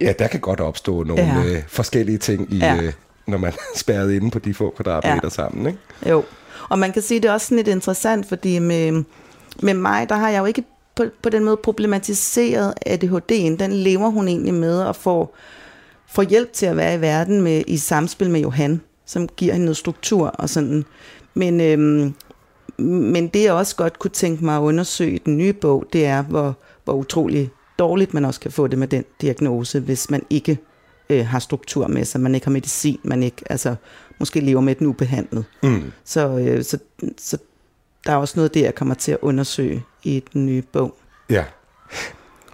ja, 0.00 0.12
der 0.18 0.26
kan 0.26 0.40
godt 0.40 0.60
opstå 0.60 1.02
nogle 1.02 1.22
ja. 1.22 1.44
øh, 1.44 1.62
forskellige 1.68 2.18
ting, 2.18 2.52
i, 2.52 2.58
ja. 2.58 2.76
øh, 2.76 2.92
når 3.26 3.38
man 3.38 3.52
er 3.52 3.56
spærret 3.76 4.12
inde 4.12 4.30
på 4.30 4.38
de 4.38 4.54
få 4.54 4.74
kvadratmeter 4.76 5.20
ja. 5.22 5.28
sammen. 5.28 5.66
Ikke? 5.66 5.78
Jo, 6.10 6.24
og 6.68 6.78
man 6.78 6.92
kan 6.92 7.02
sige, 7.02 7.20
det 7.20 7.28
er 7.28 7.32
også 7.32 7.46
sådan 7.46 7.56
lidt 7.56 7.68
interessant, 7.68 8.28
fordi 8.28 8.58
med, 8.58 9.04
med 9.62 9.74
mig, 9.74 10.08
der 10.08 10.14
har 10.14 10.28
jeg 10.28 10.40
jo 10.40 10.44
ikke 10.44 10.64
på, 10.94 11.04
på 11.22 11.28
den 11.28 11.44
måde 11.44 11.56
problematiseret 11.56 12.74
ADHD'en. 12.86 13.56
Den 13.56 13.72
lever 13.72 14.08
hun 14.08 14.28
egentlig 14.28 14.54
med 14.54 14.88
at 14.88 14.96
få 14.96 15.34
får 16.14 16.22
hjælp 16.22 16.52
til 16.52 16.66
at 16.66 16.76
være 16.76 16.94
i 16.94 17.00
verden 17.00 17.42
med, 17.42 17.64
i 17.66 17.76
samspil 17.76 18.30
med 18.30 18.40
Johan, 18.40 18.80
som 19.06 19.28
giver 19.28 19.52
hende 19.52 19.64
noget 19.64 19.76
struktur 19.76 20.26
og 20.26 20.48
sådan. 20.48 20.84
Men, 21.34 21.60
øhm, 21.60 22.14
men 22.86 23.28
det 23.28 23.42
jeg 23.42 23.52
også 23.52 23.76
godt 23.76 23.98
kunne 23.98 24.10
tænke 24.10 24.44
mig 24.44 24.56
at 24.56 24.60
undersøge 24.60 25.14
i 25.14 25.18
den 25.18 25.36
nye 25.36 25.52
bog, 25.52 25.86
det 25.92 26.06
er, 26.06 26.22
hvor, 26.22 26.56
hvor 26.84 26.94
utrolig 26.94 27.50
dårligt 27.78 28.14
man 28.14 28.24
også 28.24 28.40
kan 28.40 28.52
få 28.52 28.66
det 28.66 28.78
med 28.78 28.88
den 28.88 29.04
diagnose, 29.20 29.80
hvis 29.80 30.10
man 30.10 30.22
ikke 30.30 30.58
øh, 31.10 31.26
har 31.26 31.38
struktur 31.38 31.86
med 31.86 32.04
sig, 32.04 32.20
man 32.20 32.34
ikke 32.34 32.46
har 32.46 32.52
medicin, 32.52 33.00
man 33.02 33.22
ikke, 33.22 33.42
altså 33.50 33.74
måske 34.18 34.40
lever 34.40 34.60
med 34.60 34.74
den 34.74 34.86
ubehandlet. 34.86 35.44
Mm. 35.62 35.92
Så, 36.04 36.38
øh, 36.38 36.64
så, 36.64 36.78
så 37.18 37.38
der 38.06 38.12
er 38.12 38.16
også 38.16 38.34
noget 38.36 38.54
der, 38.54 38.60
jeg 38.60 38.74
kommer 38.74 38.94
til 38.94 39.12
at 39.12 39.18
undersøge 39.22 39.84
i 40.02 40.22
den 40.32 40.46
nye 40.46 40.62
bog. 40.72 40.96
Ja. 41.30 41.44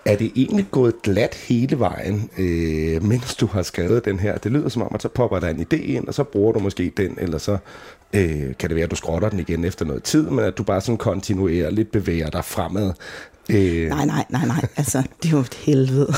Er 0.04 0.16
det 0.16 0.32
egentlig 0.36 0.66
gået 0.70 1.02
glat 1.02 1.34
hele 1.34 1.78
vejen, 1.78 2.30
øh, 2.38 3.02
mens 3.02 3.34
du 3.34 3.46
har 3.46 3.62
skrevet 3.62 4.04
den 4.04 4.18
her? 4.18 4.38
Det 4.38 4.52
lyder 4.52 4.68
som 4.68 4.82
om, 4.82 4.90
at 4.94 5.02
så 5.02 5.08
popper 5.08 5.38
der 5.38 5.48
en 5.48 5.66
idé 5.72 5.76
ind, 5.76 6.08
og 6.08 6.14
så 6.14 6.24
bruger 6.24 6.52
du 6.52 6.58
måske 6.58 6.92
den, 6.96 7.14
eller 7.18 7.38
så 7.38 7.58
øh, 8.12 8.54
kan 8.58 8.68
det 8.68 8.74
være, 8.74 8.84
at 8.84 8.90
du 8.90 8.96
skrotter 8.96 9.28
den 9.28 9.40
igen 9.40 9.64
efter 9.64 9.84
noget 9.84 10.02
tid, 10.02 10.22
men 10.22 10.44
at 10.44 10.58
du 10.58 10.62
bare 10.62 10.80
sådan 10.80 10.96
kontinuerligt 10.96 11.92
bevæger 11.92 12.30
dig 12.30 12.44
fremad. 12.44 12.92
Øh. 13.50 13.88
Nej, 13.88 14.04
nej, 14.04 14.24
nej, 14.28 14.46
nej. 14.46 14.66
Altså, 14.76 15.02
det 15.22 15.28
er 15.28 15.32
jo 15.32 15.40
et 15.40 15.54
helvede. 15.54 16.14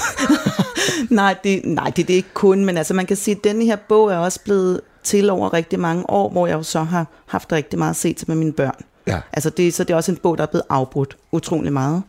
nej, 1.10 1.36
det, 1.44 1.60
nej 1.64 1.92
det, 1.96 2.08
det 2.08 2.10
er 2.10 2.16
ikke 2.16 2.34
kun, 2.34 2.64
men 2.64 2.76
altså 2.76 2.94
man 2.94 3.06
kan 3.06 3.16
sige, 3.16 3.36
at 3.36 3.44
denne 3.44 3.64
her 3.64 3.76
bog 3.88 4.12
er 4.12 4.16
også 4.16 4.40
blevet 4.44 4.80
til 5.02 5.30
over 5.30 5.52
rigtig 5.52 5.80
mange 5.80 6.10
år, 6.10 6.30
hvor 6.30 6.46
jeg 6.46 6.54
jo 6.54 6.62
så 6.62 6.82
har 6.82 7.06
haft 7.26 7.52
rigtig 7.52 7.78
meget 7.78 7.90
at 7.90 7.96
se 7.96 8.12
til 8.12 8.24
med 8.28 8.36
mine 8.36 8.52
børn. 8.52 8.84
Ja. 9.06 9.20
Altså 9.32 9.50
det, 9.50 9.74
så 9.74 9.84
det 9.84 9.92
er 9.92 9.96
også 9.96 10.12
en 10.12 10.18
bog, 10.22 10.38
der 10.38 10.42
er 10.42 10.48
blevet 10.48 10.64
afbrudt 10.68 11.16
utrolig 11.32 11.72
meget 11.72 12.02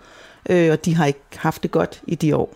øh, 0.49 0.71
og 0.71 0.85
de 0.85 0.95
har 0.95 1.05
ikke 1.05 1.19
haft 1.35 1.63
det 1.63 1.71
godt 1.71 2.01
i 2.07 2.15
de 2.15 2.35
år. 2.35 2.55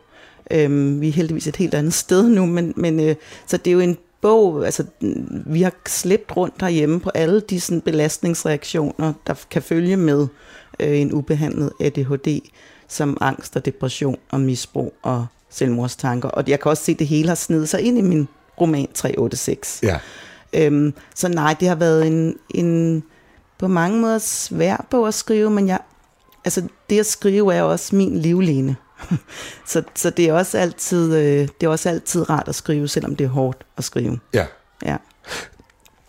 Øh, 0.51 1.01
vi 1.01 1.07
er 1.07 1.11
heldigvis 1.11 1.47
et 1.47 1.55
helt 1.55 1.73
andet 1.73 1.93
sted 1.93 2.29
nu, 2.29 2.45
men, 2.45 2.73
men 2.75 2.99
øh, 2.99 3.15
så 3.45 3.57
det 3.57 3.67
er 3.67 3.73
jo 3.73 3.79
en 3.79 3.97
bog, 4.21 4.65
altså 4.65 4.85
vi 5.45 5.61
har 5.61 5.73
slæbt 5.87 6.37
rundt 6.37 6.61
herhjemme 6.61 6.99
på 6.99 7.09
alle 7.09 7.39
de 7.39 7.61
sådan, 7.61 7.81
belastningsreaktioner, 7.81 9.13
der 9.27 9.33
kan 9.51 9.61
følge 9.61 9.97
med 9.97 10.27
øh, 10.79 10.99
en 10.99 11.13
ubehandlet 11.13 11.71
ADHD, 11.79 12.41
som 12.87 13.17
angst 13.21 13.55
og 13.55 13.65
depression 13.65 14.17
og 14.31 14.39
misbrug 14.39 14.93
og 15.01 15.25
selvmordstanker. 15.49 16.29
Og 16.29 16.43
jeg 16.47 16.59
kan 16.59 16.69
også 16.69 16.83
se, 16.83 16.91
at 16.91 16.99
det 16.99 17.07
hele 17.07 17.27
har 17.27 17.35
snedet 17.35 17.69
sig 17.69 17.81
ind 17.81 17.97
i 17.97 18.01
min 18.01 18.27
roman 18.61 18.87
386. 18.93 19.79
Ja. 19.83 19.99
Øhm, 20.53 20.93
så 21.15 21.27
nej, 21.27 21.55
det 21.59 21.67
har 21.67 21.75
været 21.75 22.07
en, 22.07 22.35
en 22.49 23.03
på 23.57 23.67
mange 23.67 23.99
måder 23.99 24.17
svær 24.17 24.85
bog 24.89 25.07
at 25.07 25.13
skrive, 25.13 25.49
men 25.49 25.67
jeg, 25.67 25.79
altså 26.45 26.67
det 26.89 26.99
at 26.99 27.05
skrive 27.05 27.53
er 27.53 27.61
også 27.61 27.95
min 27.95 28.17
livline. 28.17 28.75
så, 29.71 29.83
så 29.95 30.09
det 30.09 30.25
er 30.29 30.33
også 30.33 30.57
altid 30.57 31.15
øh, 31.15 31.47
det 31.61 31.67
er 31.67 31.67
også 31.67 31.89
altid 31.89 32.29
rart 32.29 32.47
at 32.47 32.55
skrive, 32.55 32.87
selvom 32.87 33.15
det 33.15 33.25
er 33.25 33.29
hårdt 33.29 33.65
at 33.77 33.83
skrive. 33.83 34.19
Ja. 34.33 34.45
Ja. 34.85 34.97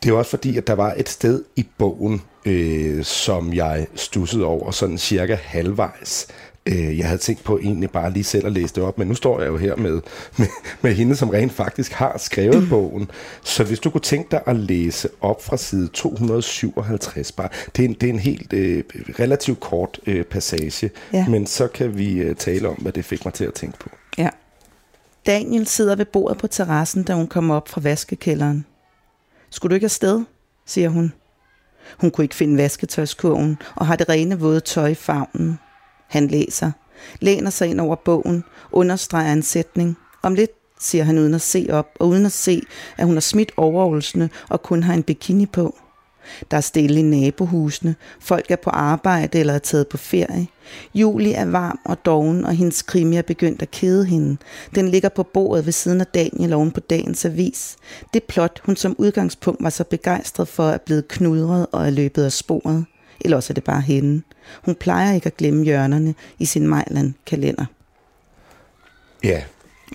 Det 0.02 0.10
er 0.10 0.16
også 0.16 0.30
fordi, 0.30 0.56
at 0.56 0.66
der 0.66 0.72
var 0.72 0.94
et 0.96 1.08
sted 1.08 1.44
i 1.56 1.66
bogen, 1.78 2.22
øh, 2.44 3.04
som 3.04 3.54
jeg 3.54 3.86
stussede 3.94 4.44
over 4.44 4.70
sådan 4.70 4.98
cirka 4.98 5.34
halvvejs. 5.34 6.26
Øh, 6.66 6.98
jeg 6.98 7.06
havde 7.06 7.18
tænkt 7.20 7.44
på 7.44 7.58
egentlig 7.58 7.90
bare 7.90 8.12
lige 8.12 8.24
selv 8.24 8.46
at 8.46 8.52
læse 8.52 8.74
det 8.74 8.82
op, 8.82 8.98
men 8.98 9.08
nu 9.08 9.14
står 9.14 9.40
jeg 9.40 9.48
jo 9.48 9.56
her 9.56 9.76
med, 9.76 10.00
med, 10.38 10.46
med 10.82 10.94
hende, 10.94 11.16
som 11.16 11.28
rent 11.30 11.52
faktisk 11.52 11.92
har 11.92 12.18
skrevet 12.18 12.68
bogen. 12.70 13.10
Så 13.44 13.64
hvis 13.64 13.78
du 13.80 13.90
kunne 13.90 14.00
tænke 14.00 14.28
dig 14.30 14.40
at 14.46 14.56
læse 14.56 15.08
op 15.20 15.44
fra 15.44 15.56
side 15.56 15.88
257, 15.88 17.32
bare, 17.32 17.48
det, 17.76 17.84
er 17.84 17.88
en, 17.88 17.94
det 17.94 18.08
er 18.08 18.12
en 18.12 18.18
helt 18.18 18.52
øh, 18.52 18.84
relativt 19.18 19.60
kort 19.60 20.00
øh, 20.06 20.24
passage, 20.24 20.90
Ja. 21.12 21.28
men 21.28 21.46
så 21.46 21.68
kan 21.68 21.98
vi 21.98 22.12
øh, 22.14 22.36
tale 22.36 22.68
om, 22.68 22.74
hvad 22.74 22.92
det 22.92 23.04
fik 23.04 23.24
mig 23.24 23.34
til 23.34 23.44
at 23.44 23.54
tænke 23.54 23.78
på. 23.78 23.88
Ja. 24.18 24.28
Daniel 25.26 25.66
sidder 25.66 25.96
ved 25.96 26.04
bordet 26.04 26.38
på 26.38 26.46
terrassen, 26.46 27.02
da 27.02 27.14
hun 27.14 27.26
kommer 27.26 27.54
op 27.54 27.68
fra 27.68 27.80
vaskekælderen. 27.80 28.66
Skulle 29.50 29.70
du 29.70 29.74
ikke 29.74 29.84
afsted? 29.84 30.24
siger 30.66 30.88
hun. 30.88 31.12
Hun 32.00 32.10
kunne 32.10 32.24
ikke 32.24 32.34
finde 32.34 32.62
vasketøjskurven 32.62 33.58
og 33.74 33.86
har 33.86 33.96
det 33.96 34.08
rene 34.08 34.40
våde 34.40 34.60
tøj 34.60 34.86
i 34.88 34.94
favnen. 34.94 35.58
Han 36.06 36.26
læser, 36.26 36.70
læner 37.20 37.50
sig 37.50 37.68
ind 37.68 37.80
over 37.80 37.96
bogen, 37.96 38.44
understreger 38.72 39.32
en 39.32 39.42
sætning. 39.42 39.96
Om 40.22 40.34
lidt, 40.34 40.50
siger 40.80 41.04
han 41.04 41.18
uden 41.18 41.34
at 41.34 41.40
se 41.40 41.66
op, 41.70 41.88
og 42.00 42.08
uden 42.08 42.26
at 42.26 42.32
se, 42.32 42.62
at 42.96 43.06
hun 43.06 43.14
har 43.14 43.20
smidt 43.20 43.52
overholdsene 43.56 44.30
og 44.48 44.62
kun 44.62 44.82
har 44.82 44.94
en 44.94 45.02
bikini 45.02 45.46
på. 45.46 45.74
Der 46.50 46.56
er 46.56 46.60
stille 46.60 47.00
i 47.00 47.02
nabohusene. 47.02 47.94
Folk 48.20 48.50
er 48.50 48.56
på 48.56 48.70
arbejde 48.70 49.38
eller 49.38 49.54
er 49.54 49.58
taget 49.58 49.88
på 49.88 49.96
ferie. 49.96 50.46
Julie 50.94 51.34
er 51.34 51.44
varm 51.44 51.78
og 51.84 52.04
doven, 52.04 52.44
og 52.44 52.54
hendes 52.54 52.82
krimi 52.82 53.16
er 53.16 53.22
begyndt 53.22 53.62
at 53.62 53.70
kede 53.70 54.06
hende. 54.06 54.36
Den 54.74 54.88
ligger 54.88 55.08
på 55.08 55.22
bordet 55.22 55.66
ved 55.66 55.72
siden 55.72 56.00
af 56.00 56.06
Daniel 56.06 56.52
oven 56.52 56.70
på 56.70 56.80
dagens 56.80 57.24
avis. 57.24 57.76
Det 58.14 58.22
plot, 58.22 58.60
hun 58.64 58.76
som 58.76 58.96
udgangspunkt 58.98 59.62
var 59.62 59.70
så 59.70 59.84
begejstret 59.84 60.48
for, 60.48 60.68
er 60.68 60.78
blevet 60.78 61.08
knudret 61.08 61.66
og 61.72 61.86
er 61.86 61.90
løbet 61.90 62.24
af 62.24 62.32
sporet. 62.32 62.84
Eller 63.20 63.36
også 63.36 63.52
er 63.52 63.54
det 63.54 63.64
bare 63.64 63.80
hende. 63.80 64.22
Hun 64.64 64.74
plejer 64.74 65.14
ikke 65.14 65.26
at 65.26 65.36
glemme 65.36 65.64
hjørnerne 65.64 66.14
i 66.38 66.44
sin 66.44 66.68
Mejland-kalender. 66.68 67.64
Ja, 69.24 69.42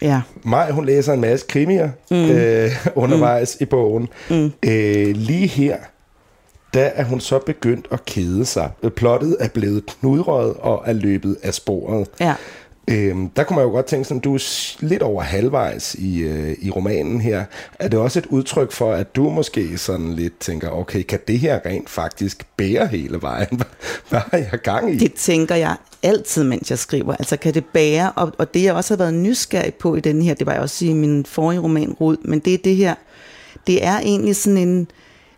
Ja, 0.02 0.22
Maj, 0.44 0.72
hun 0.72 0.86
læser 0.86 1.14
en 1.14 1.22
masse 1.22 1.46
krimier 1.50 1.90
mm. 2.12 2.30
øh, 2.30 2.72
undervejs 2.96 3.58
mm. 3.60 3.64
i 3.64 3.66
bogen. 3.66 4.08
Mm. 4.30 4.52
Øh, 4.66 5.16
lige 5.16 5.48
her, 5.48 5.78
der 6.74 6.84
er 6.84 7.04
hun 7.04 7.20
så 7.20 7.40
begyndt 7.40 7.88
at 7.92 8.06
kede 8.06 8.46
sig. 8.46 8.70
Plottet 8.96 9.38
er 9.40 9.48
blevet 9.48 9.86
knudrøget 9.86 10.56
og 10.60 10.84
er 10.86 10.94
løbet 10.94 11.38
af 11.44 11.54
sporet. 11.54 12.08
ja. 12.20 12.36
Øhm, 12.88 13.30
der 13.30 13.44
kunne 13.44 13.56
man 13.56 13.66
jo 13.66 13.72
godt 13.72 13.86
tænke 13.86 14.06
sådan, 14.06 14.22
du 14.22 14.36
er 14.36 14.76
lidt 14.80 15.02
over 15.02 15.22
halvvejs 15.22 15.96
i, 15.96 16.20
øh, 16.20 16.56
i 16.62 16.70
romanen 16.70 17.22
her. 17.22 17.46
Er 17.80 17.88
det 17.88 18.00
også 18.00 18.20
et 18.20 18.26
udtryk 18.26 18.72
for, 18.72 18.94
at 18.94 19.16
du 19.16 19.30
måske 19.30 19.78
sådan 19.78 20.14
lidt 20.14 20.40
tænker, 20.40 20.70
okay, 20.70 21.04
kan 21.04 21.20
det 21.28 21.40
her 21.40 21.60
rent 21.66 21.90
faktisk 21.90 22.46
bære 22.58 22.88
hele 22.88 23.22
vejen? 23.22 23.48
Hvad- 23.52 23.66
Hvad 24.10 24.20
har 24.32 24.38
jeg 24.38 24.60
gang 24.64 24.94
i? 24.94 24.98
Det 24.98 25.14
tænker 25.14 25.56
jeg 25.56 25.76
altid, 26.04 26.44
mens 26.44 26.70
jeg 26.70 26.80
skriver. 26.80 27.16
Altså 27.16 27.38
kan 27.38 27.54
det 27.54 27.66
bære, 27.66 28.12
og, 28.12 28.32
og 28.38 28.54
det 28.54 28.64
jeg 28.64 28.74
også 28.74 28.94
har 28.94 28.98
været 28.98 29.14
nysgerrig 29.14 29.74
på 29.74 29.96
i 29.96 30.00
den 30.00 30.22
her, 30.22 30.34
det 30.34 30.46
var 30.48 30.54
jeg 30.54 30.62
også 30.62 30.86
i 30.86 30.94
min 30.94 31.26
forrige 31.26 31.60
roman, 31.60 31.92
Rod, 31.92 32.18
men 32.26 32.40
det 32.40 32.54
er 32.54 32.58
det 32.58 32.76
her, 32.76 32.96
det 33.68 33.86
er 33.86 34.00
egentlig 34.00 34.36
sådan 34.36 34.58
en, 34.58 34.78
jeg 34.80 34.86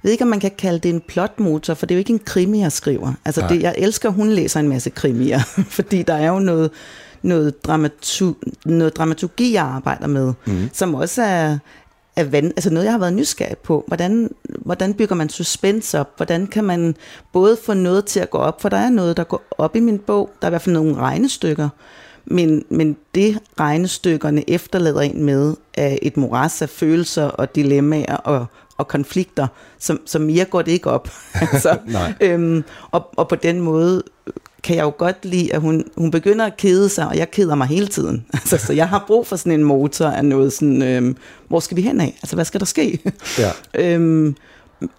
ved 0.04 0.12
ikke, 0.12 0.24
om 0.24 0.28
man 0.28 0.40
kan 0.40 0.52
kalde 0.58 0.80
det 0.80 0.90
en 0.90 1.02
plotmotor, 1.08 1.74
for 1.74 1.86
det 1.86 1.94
er 1.94 1.98
jo 1.98 2.00
ikke 2.00 2.14
en 2.14 2.20
krimi, 2.26 2.60
jeg 2.62 2.72
skriver. 2.72 3.14
Altså 3.26 3.42
det, 3.50 3.62
jeg 3.62 3.76
elsker, 3.78 4.10
at 4.10 4.16
hun 4.16 4.30
læser 4.30 4.60
en 4.60 4.68
masse 4.70 4.90
krimier, 4.90 5.40
fordi 5.78 6.02
der 6.04 6.14
er 6.14 6.28
jo 6.28 6.40
noget, 6.40 6.72
noget, 7.24 7.66
dramatu, 7.66 8.34
noget 8.66 8.98
dramaturgi, 8.98 9.54
jeg 9.54 9.64
arbejder 9.64 10.08
med, 10.08 10.34
mm. 10.46 10.70
som 10.74 10.96
også 10.96 11.22
er, 11.22 11.58
er 12.16 12.24
van, 12.24 12.46
altså 12.46 12.70
noget, 12.70 12.86
jeg 12.86 12.94
har 12.94 13.00
været 13.00 13.14
nysgerrig 13.14 13.58
på. 13.58 13.84
Hvordan, 13.88 14.30
hvordan 14.44 14.94
bygger 14.94 15.16
man 15.16 15.30
suspense 15.30 16.00
op? 16.00 16.18
Hvordan 16.18 16.48
kan 16.48 16.64
man 16.64 16.96
både 17.34 17.58
få 17.66 17.74
noget 17.74 18.06
til 18.06 18.20
at 18.20 18.30
gå 18.30 18.38
op? 18.38 18.62
For 18.62 18.70
der 18.70 18.78
er 18.78 18.90
noget, 18.90 19.18
der 19.18 19.24
går 19.24 19.44
op 19.58 19.76
i 19.76 19.80
min 19.80 20.00
bog. 20.00 20.30
Der 20.42 20.46
er 20.46 20.50
i 20.50 20.52
hvert 20.52 20.62
fald 20.62 20.76
nogle 20.76 20.96
regnestykker. 20.96 21.70
Men, 22.26 22.66
men 22.70 22.98
det 23.16 23.40
regnestykkerne 23.60 24.50
efterlader 24.50 25.02
en 25.02 25.24
med 25.24 25.56
er 25.74 25.98
et 26.02 26.18
moras 26.18 26.62
af 26.62 26.70
følelser 26.70 27.26
og 27.26 27.56
dilemmaer 27.56 28.16
og, 28.18 28.46
og 28.78 28.88
konflikter, 28.88 29.48
som, 29.80 30.00
som 30.06 30.22
mere 30.22 30.46
går 30.46 30.62
det 30.62 30.72
ikke 30.72 30.90
op. 30.90 31.10
altså, 31.42 31.78
øhm, 32.22 32.64
og, 32.92 33.10
og 33.18 33.28
på 33.28 33.36
den 33.36 33.60
måde 33.60 34.04
kan 34.64 34.76
jeg 34.76 34.84
jo 34.84 34.94
godt 34.98 35.26
lide, 35.26 35.54
at 35.54 35.62
hun, 35.62 35.84
hun 35.98 36.12
begynder 36.12 36.46
at 36.46 36.58
kede 36.58 36.90
sig, 36.90 37.08
og 37.08 37.18
jeg 37.18 37.32
keder 37.32 37.56
mig 37.56 37.68
hele 37.68 37.88
tiden. 37.88 38.26
Altså, 38.34 38.58
så 38.58 38.74
jeg 38.74 38.90
har 38.90 39.04
brug 39.08 39.28
for 39.28 39.36
sådan 39.36 39.52
en 39.52 39.64
motor 39.64 40.08
af 40.08 40.26
noget 40.26 40.54
sådan, 40.54 40.82
øhm, 40.82 41.18
hvor 41.48 41.60
skal 41.60 41.78
vi 41.78 41.82
hen 41.82 42.02
af? 42.02 42.18
Altså, 42.22 42.36
hvad 42.36 42.46
skal 42.46 42.60
der 42.60 42.66
ske? 42.66 43.00
Ja. 43.40 43.52
øhm, 43.74 44.36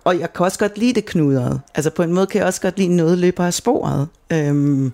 og 0.04 0.20
jeg 0.20 0.32
kan 0.32 0.46
også 0.46 0.58
godt 0.58 0.78
lide 0.78 0.92
det 0.92 1.04
knudret. 1.04 1.60
Altså, 1.74 1.90
på 1.90 2.02
en 2.02 2.12
måde 2.12 2.26
kan 2.26 2.38
jeg 2.38 2.46
også 2.46 2.60
godt 2.60 2.78
lide 2.78 2.96
noget 2.96 3.18
løber 3.18 3.44
af 3.44 3.54
sporet. 3.54 4.08
Øhm, 4.32 4.92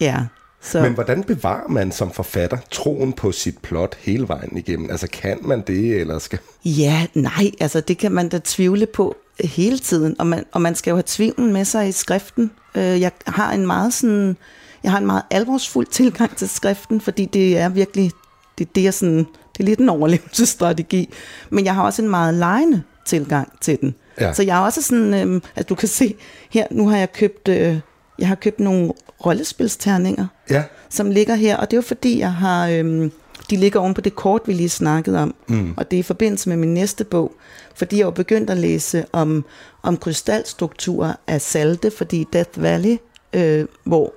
ja, 0.00 0.16
så... 0.60 0.82
Men 0.82 0.94
hvordan 0.94 1.22
bevarer 1.22 1.68
man 1.68 1.92
som 1.92 2.10
forfatter 2.10 2.58
troen 2.70 3.12
på 3.12 3.32
sit 3.32 3.58
plot 3.58 3.96
hele 4.00 4.28
vejen 4.28 4.56
igennem? 4.56 4.90
Altså 4.90 5.08
kan 5.12 5.38
man 5.42 5.62
det, 5.66 6.00
eller 6.00 6.18
skal... 6.18 6.38
Ja, 6.64 7.06
nej, 7.14 7.50
altså 7.60 7.80
det 7.80 7.98
kan 7.98 8.12
man 8.12 8.28
da 8.28 8.40
tvivle 8.44 8.86
på 8.86 9.16
hele 9.44 9.78
tiden, 9.78 10.16
og 10.18 10.26
man, 10.26 10.44
og 10.52 10.62
man 10.62 10.74
skal 10.74 10.90
jo 10.90 10.96
have 10.96 11.04
tvivlen 11.06 11.52
med 11.52 11.64
sig 11.64 11.88
i 11.88 11.92
skriften. 11.92 12.50
Øh, 12.78 13.00
jeg 13.00 13.12
har 13.26 13.52
en 13.52 13.66
meget 13.66 13.94
sådan, 13.94 14.36
jeg 14.82 14.90
har 14.90 14.98
en 14.98 15.06
meget 15.06 15.22
alvorsfuld 15.30 15.86
tilgang 16.00 16.36
til 16.36 16.48
skriften, 16.48 17.00
fordi 17.00 17.24
det 17.24 17.58
er 17.58 17.68
virkelig, 17.68 18.10
det, 18.58 18.74
det 18.74 18.86
er 18.86 18.90
sådan, 18.90 19.18
det 19.18 19.60
er 19.60 19.64
lidt 19.64 19.80
en 19.80 19.88
overlevelsesstrategi, 19.88 21.14
men 21.50 21.64
jeg 21.64 21.74
har 21.74 21.82
også 21.82 22.02
en 22.02 22.08
meget 22.08 22.34
lejende 22.34 22.82
tilgang 23.06 23.52
til 23.60 23.78
den. 23.80 23.94
Ja. 24.20 24.32
Så 24.32 24.42
jeg 24.42 24.58
er 24.58 24.60
også 24.60 24.82
sådan, 24.82 25.14
øh, 25.14 25.40
at 25.56 25.68
du 25.68 25.74
kan 25.74 25.88
se, 25.88 26.14
her, 26.50 26.66
nu 26.70 26.88
har 26.88 26.96
jeg 26.96 27.12
købt, 27.12 27.48
øh, 27.48 27.80
jeg 28.18 28.28
har 28.28 28.34
købt 28.34 28.60
nogle 28.60 28.92
rollespilsterninger, 29.26 30.26
Ja, 30.50 30.64
som 30.90 31.10
ligger 31.10 31.34
her, 31.34 31.56
og 31.56 31.70
det 31.70 31.76
er 31.76 31.78
jo 31.78 31.82
fordi, 31.82 32.18
jeg 32.18 32.32
har, 32.32 32.68
øhm, 32.68 33.12
de 33.50 33.56
ligger 33.56 33.80
oven 33.80 33.94
på 33.94 34.00
det 34.00 34.14
kort, 34.14 34.42
vi 34.46 34.52
lige 34.52 34.68
snakkede 34.68 35.18
om, 35.18 35.34
mm. 35.48 35.74
og 35.76 35.90
det 35.90 35.96
er 35.96 36.00
i 36.00 36.02
forbindelse 36.02 36.48
med 36.48 36.56
min 36.56 36.74
næste 36.74 37.04
bog, 37.04 37.32
fordi 37.74 37.96
jeg 37.96 38.04
jo 38.04 38.10
begyndt 38.10 38.50
at 38.50 38.56
læse 38.56 39.04
om, 39.12 39.44
om 39.82 39.96
krystalstrukturer 39.96 41.12
af 41.26 41.40
salte, 41.40 41.90
fordi 41.90 42.26
Death 42.32 42.62
Valley, 42.62 42.96
øh, 43.32 43.66
hvor 43.84 44.14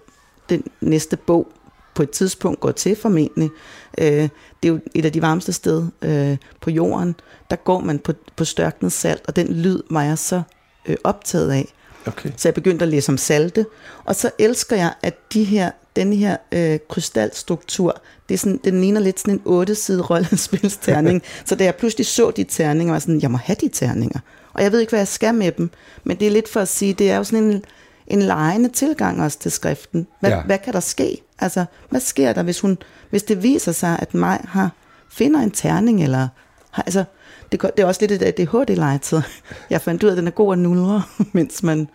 den 0.49 0.63
næste 0.81 1.17
bog 1.17 1.47
på 1.95 2.03
et 2.03 2.09
tidspunkt 2.09 2.59
går 2.59 2.71
til 2.71 2.95
formentlig, 2.95 3.49
øh, 3.97 4.05
det 4.05 4.29
er 4.63 4.67
jo 4.67 4.79
et 4.95 5.05
af 5.05 5.11
de 5.11 5.21
varmeste 5.21 5.53
steder 5.53 5.87
øh, 6.01 6.37
på 6.61 6.69
jorden, 6.69 7.15
der 7.49 7.55
går 7.55 7.79
man 7.79 7.99
på, 7.99 8.13
på 8.35 8.45
størknet 8.45 8.91
salt, 8.91 9.21
og 9.27 9.35
den 9.35 9.47
lyd 9.53 9.81
var 9.89 10.03
jeg 10.03 10.17
så 10.17 10.41
øh, 10.85 10.95
optaget 11.03 11.51
af. 11.51 11.73
Okay. 12.07 12.29
Så 12.37 12.47
jeg 12.47 12.53
begyndte 12.53 12.83
at 12.83 12.89
læse 12.89 13.11
om 13.11 13.17
salte. 13.17 13.65
Og 14.05 14.15
så 14.15 14.31
elsker 14.39 14.75
jeg, 14.75 14.93
at 15.03 15.33
de 15.33 15.43
her, 15.43 15.71
den 15.95 16.13
her 16.13 16.37
øh, 16.51 16.79
krystalstruktur, 16.89 18.01
det 18.29 18.33
er 18.33 18.37
sådan, 18.37 18.59
den 18.63 18.81
ligner 18.81 19.01
lidt 19.01 19.19
sådan 19.19 19.33
en 19.33 19.41
otte-side 19.45 20.01
rollespilsterning. 20.01 21.21
så 21.45 21.55
da 21.55 21.63
jeg 21.63 21.75
pludselig 21.75 22.05
så 22.05 22.31
de 22.31 22.43
terninger, 22.43 22.91
var 22.91 22.95
jeg 22.95 23.01
sådan, 23.01 23.21
jeg 23.21 23.31
må 23.31 23.37
have 23.37 23.55
de 23.61 23.67
terninger. 23.67 24.19
Og 24.53 24.63
jeg 24.63 24.71
ved 24.71 24.79
ikke, 24.79 24.91
hvad 24.91 24.99
jeg 24.99 25.07
skal 25.07 25.35
med 25.35 25.51
dem. 25.51 25.69
Men 26.03 26.17
det 26.17 26.27
er 26.27 26.31
lidt 26.31 26.49
for 26.49 26.59
at 26.59 26.67
sige, 26.67 26.93
det 26.93 27.11
er 27.11 27.17
jo 27.17 27.23
sådan 27.23 27.43
en, 27.43 27.63
en 28.07 28.21
lejende 28.21 28.69
tilgang 28.69 29.23
også 29.23 29.39
til 29.39 29.51
skriften. 29.51 30.07
Hvad, 30.19 30.29
ja. 30.29 30.41
hvad 30.41 30.57
kan 30.57 30.73
der 30.73 30.79
ske? 30.79 31.17
Altså, 31.39 31.65
hvad 31.89 31.99
sker 31.99 32.33
der, 32.33 32.43
hvis, 32.43 32.59
hun, 32.59 32.77
hvis 33.09 33.23
det 33.23 33.43
viser 33.43 33.71
sig, 33.71 33.99
at 33.99 34.13
mig 34.13 34.39
har, 34.47 34.71
finder 35.09 35.39
en 35.39 35.51
terning, 35.51 36.03
eller 36.03 36.27
har, 36.71 36.83
altså, 36.83 37.03
det, 37.51 37.61
det 37.61 37.79
er 37.79 37.85
også 37.85 38.01
lidt 38.01 38.11
et 38.11 38.21
ADHD-legetid. 38.21 39.21
Jeg 39.69 39.81
fandt 39.81 40.03
ud 40.03 40.09
af, 40.09 40.13
at 40.13 40.17
den 40.17 40.27
er 40.27 40.31
god 40.31 40.53
at 40.53 40.59
nulre, 40.59 41.03
mens 41.33 41.63
man 41.63 41.87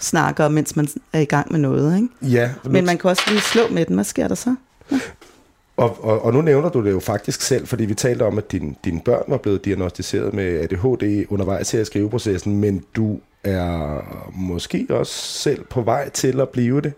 snakker, 0.00 0.48
mens 0.48 0.76
man 0.76 0.88
er 1.12 1.20
i 1.20 1.24
gang 1.24 1.52
med 1.52 1.60
noget. 1.60 1.96
Ikke? 1.96 2.36
Ja, 2.36 2.50
Men 2.64 2.86
man 2.86 2.98
kan 2.98 3.10
også 3.10 3.22
lige 3.28 3.40
slå 3.40 3.62
med 3.70 3.86
den. 3.86 3.94
Hvad 3.94 4.04
sker 4.04 4.28
der 4.28 4.34
så? 4.34 4.54
Og, 5.76 6.04
og, 6.04 6.24
og 6.24 6.32
nu 6.32 6.40
nævner 6.40 6.68
du 6.68 6.84
det 6.84 6.90
jo 6.90 7.00
faktisk 7.00 7.40
selv, 7.40 7.66
fordi 7.66 7.84
vi 7.84 7.94
talte 7.94 8.22
om, 8.22 8.38
at 8.38 8.52
din, 8.52 8.76
dine 8.84 9.00
børn 9.00 9.24
var 9.28 9.36
blevet 9.36 9.64
diagnostiseret 9.64 10.34
med 10.34 10.60
ADHD 10.60 11.26
undervejs 11.28 11.70
her 11.70 11.80
i 11.80 11.84
skriveprocessen, 11.84 12.60
men 12.60 12.84
du 12.96 13.20
er 13.44 14.00
måske 14.34 14.86
også 14.90 15.12
selv 15.12 15.64
på 15.64 15.80
vej 15.80 16.08
til 16.08 16.40
at 16.40 16.48
blive 16.48 16.80
det. 16.80 16.92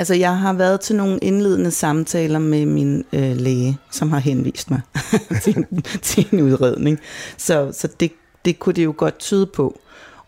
Altså, 0.00 0.14
jeg 0.14 0.38
har 0.38 0.52
været 0.52 0.80
til 0.80 0.96
nogle 0.96 1.18
indledende 1.18 1.70
samtaler 1.70 2.38
med 2.38 2.66
min 2.66 3.04
øh, 3.12 3.36
læge, 3.36 3.78
som 3.90 4.12
har 4.12 4.18
henvist 4.18 4.70
mig 4.70 4.80
til, 5.42 5.56
en, 5.56 5.82
til 6.02 6.28
en 6.32 6.40
udredning. 6.40 6.98
Så, 7.36 7.72
så 7.72 7.88
det, 8.00 8.12
det 8.44 8.58
kunne 8.58 8.72
det 8.72 8.84
jo 8.84 8.94
godt 8.96 9.18
tyde 9.18 9.46
på. 9.46 9.80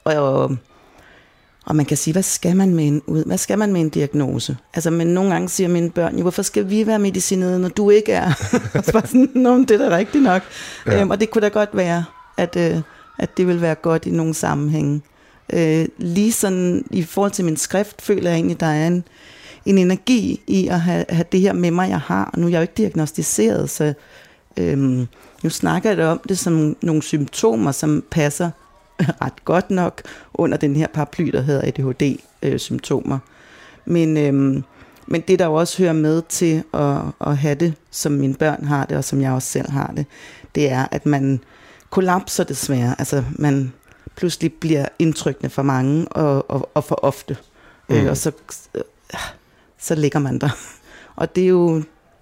Og, 0.05 0.57
og 1.67 1.77
man 1.77 1.87
kan 1.87 1.97
sige, 1.97 2.13
hvad 2.13 2.23
skal 2.23 2.57
man 2.57 2.75
med 2.75 2.87
en, 2.87 3.03
hvad 3.27 3.39
skal 3.39 3.59
man 3.59 3.73
med 3.73 3.81
en 3.81 3.89
diagnose? 3.89 4.57
Altså, 4.75 4.91
men 4.91 5.07
nogle 5.07 5.31
gange 5.31 5.49
siger 5.49 5.69
mine 5.69 5.91
børn, 5.91 6.17
jo, 6.17 6.23
hvorfor 6.23 6.43
skal 6.43 6.71
vi 6.71 6.87
være 6.87 6.99
medicineret, 6.99 7.61
når 7.61 7.69
du 7.69 7.91
ikke 7.91 8.13
er? 8.13 8.27
og 8.75 8.85
så 8.85 8.93
bare 8.93 9.07
sådan, 9.07 9.31
Nå, 9.35 9.59
det 9.59 9.71
er 9.71 9.89
da 9.89 9.97
rigtigt 9.97 10.25
nok. 10.25 10.43
Ja. 10.87 11.01
Øhm, 11.01 11.11
og 11.11 11.21
det 11.21 11.31
kunne 11.31 11.43
da 11.43 11.49
godt 11.49 11.71
være, 11.73 12.05
at, 12.37 12.57
øh, 12.57 12.81
at 13.19 13.37
det 13.37 13.47
vil 13.47 13.61
være 13.61 13.75
godt 13.75 14.07
i 14.07 14.11
nogle 14.11 14.35
sammenhænge. 14.35 15.03
Øh, 15.53 15.87
lige 15.99 16.33
sådan, 16.33 16.85
i 16.91 17.03
forhold 17.03 17.33
til 17.33 17.45
min 17.45 17.57
skrift, 17.57 18.03
føler 18.03 18.31
jeg 18.31 18.37
egentlig, 18.37 18.61
der 18.61 18.67
er 18.67 18.87
en, 18.87 19.05
en 19.67 19.79
energi 19.79 20.41
i 20.47 20.69
at 20.69 20.81
have, 20.81 21.05
have 21.09 21.25
det 21.33 21.41
her 21.41 21.53
med 21.53 21.71
mig, 21.71 21.91
jeg 21.91 22.01
har. 22.01 22.31
Og 22.33 22.39
nu 22.39 22.47
er 22.47 22.51
jeg 22.51 22.59
jo 22.59 22.63
ikke 22.63 22.75
diagnostiseret, 22.77 23.71
så 23.71 23.95
øhm, 24.57 25.09
nu 25.43 25.51
snakker 25.51 25.93
jeg 25.93 26.07
om 26.07 26.21
det 26.29 26.39
som 26.39 26.77
nogle 26.83 27.03
symptomer, 27.03 27.73
som 27.73 28.05
passer 28.11 28.51
ret 29.23 29.45
godt 29.45 29.71
nok 29.71 30.03
under 30.35 30.57
den 30.57 30.77
her 30.77 30.87
paraply, 30.87 31.31
der 31.31 31.41
hedder 31.41 31.63
ADHD-symptomer. 31.63 33.15
Øh, 33.15 33.93
men, 33.93 34.17
øhm, 34.17 34.65
men 35.07 35.21
det, 35.21 35.39
der 35.39 35.47
jo 35.47 35.55
også 35.55 35.83
hører 35.83 35.93
med 35.93 36.23
til 36.29 36.63
at, 36.75 36.97
at 37.21 37.37
have 37.37 37.55
det, 37.55 37.75
som 37.91 38.13
mine 38.13 38.35
børn 38.35 38.65
har 38.65 38.85
det, 38.85 38.97
og 38.97 39.05
som 39.05 39.21
jeg 39.21 39.33
også 39.33 39.49
selv 39.49 39.71
har 39.71 39.93
det, 39.97 40.07
det 40.55 40.71
er, 40.71 40.87
at 40.91 41.07
man 41.07 41.41
kollapser 41.91 42.45
desværre. 42.45 42.95
Altså, 42.99 43.25
man 43.39 43.73
pludselig 44.17 44.53
bliver 44.53 44.87
indtrykkende 44.99 45.51
for 45.51 45.63
mange 45.63 46.09
og, 46.09 46.51
og, 46.51 46.71
og 46.75 46.85
for 46.85 46.95
ofte. 46.95 47.37
Mm. 47.89 47.95
Øh, 47.95 48.11
og 48.11 48.17
så, 48.17 48.33
øh, 48.75 48.83
så 49.83 49.95
ligger 49.95 50.19
man 50.19 50.39
der. 50.39 50.51
Og 51.17 51.37
det 51.37 51.45
er 51.45 51.49
jo, 51.49 51.77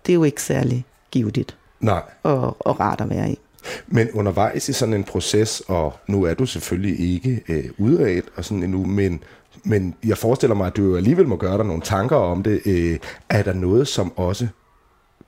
det 0.07 0.13
er 0.13 0.15
jo 0.15 0.25
ikke 0.25 0.43
særlig 0.43 0.85
givetigt 1.11 1.57
Nej. 1.81 2.03
Og, 2.23 2.57
og 2.61 2.81
rart 2.81 3.01
at 3.01 3.11
være 3.11 3.31
i. 3.31 3.39
Men 3.87 4.11
undervejs 4.11 4.69
i 4.69 4.73
sådan 4.73 4.95
en 4.95 5.05
proces, 5.05 5.63
og 5.69 5.93
nu 6.07 6.23
er 6.23 6.35
du 6.35 6.47
selvfølgelig 6.47 7.15
ikke 7.15 7.43
øh, 7.49 7.65
udredt 7.79 8.25
og 8.37 8.45
sådan 8.45 8.63
endnu, 8.63 8.85
men, 8.85 9.23
men 9.65 9.95
jeg 10.05 10.19
forestiller 10.19 10.57
mig, 10.57 10.67
at 10.67 10.77
du 10.77 10.97
alligevel 10.97 11.29
må 11.29 11.37
gøre 11.37 11.59
dig 11.59 11.67
nogle 11.67 11.83
tanker 11.83 12.17
om 12.17 12.43
det. 12.43 12.61
Øh, 12.67 12.99
er 13.29 13.43
der 13.43 13.53
noget, 13.53 13.89
som 13.89 14.13
også 14.19 14.49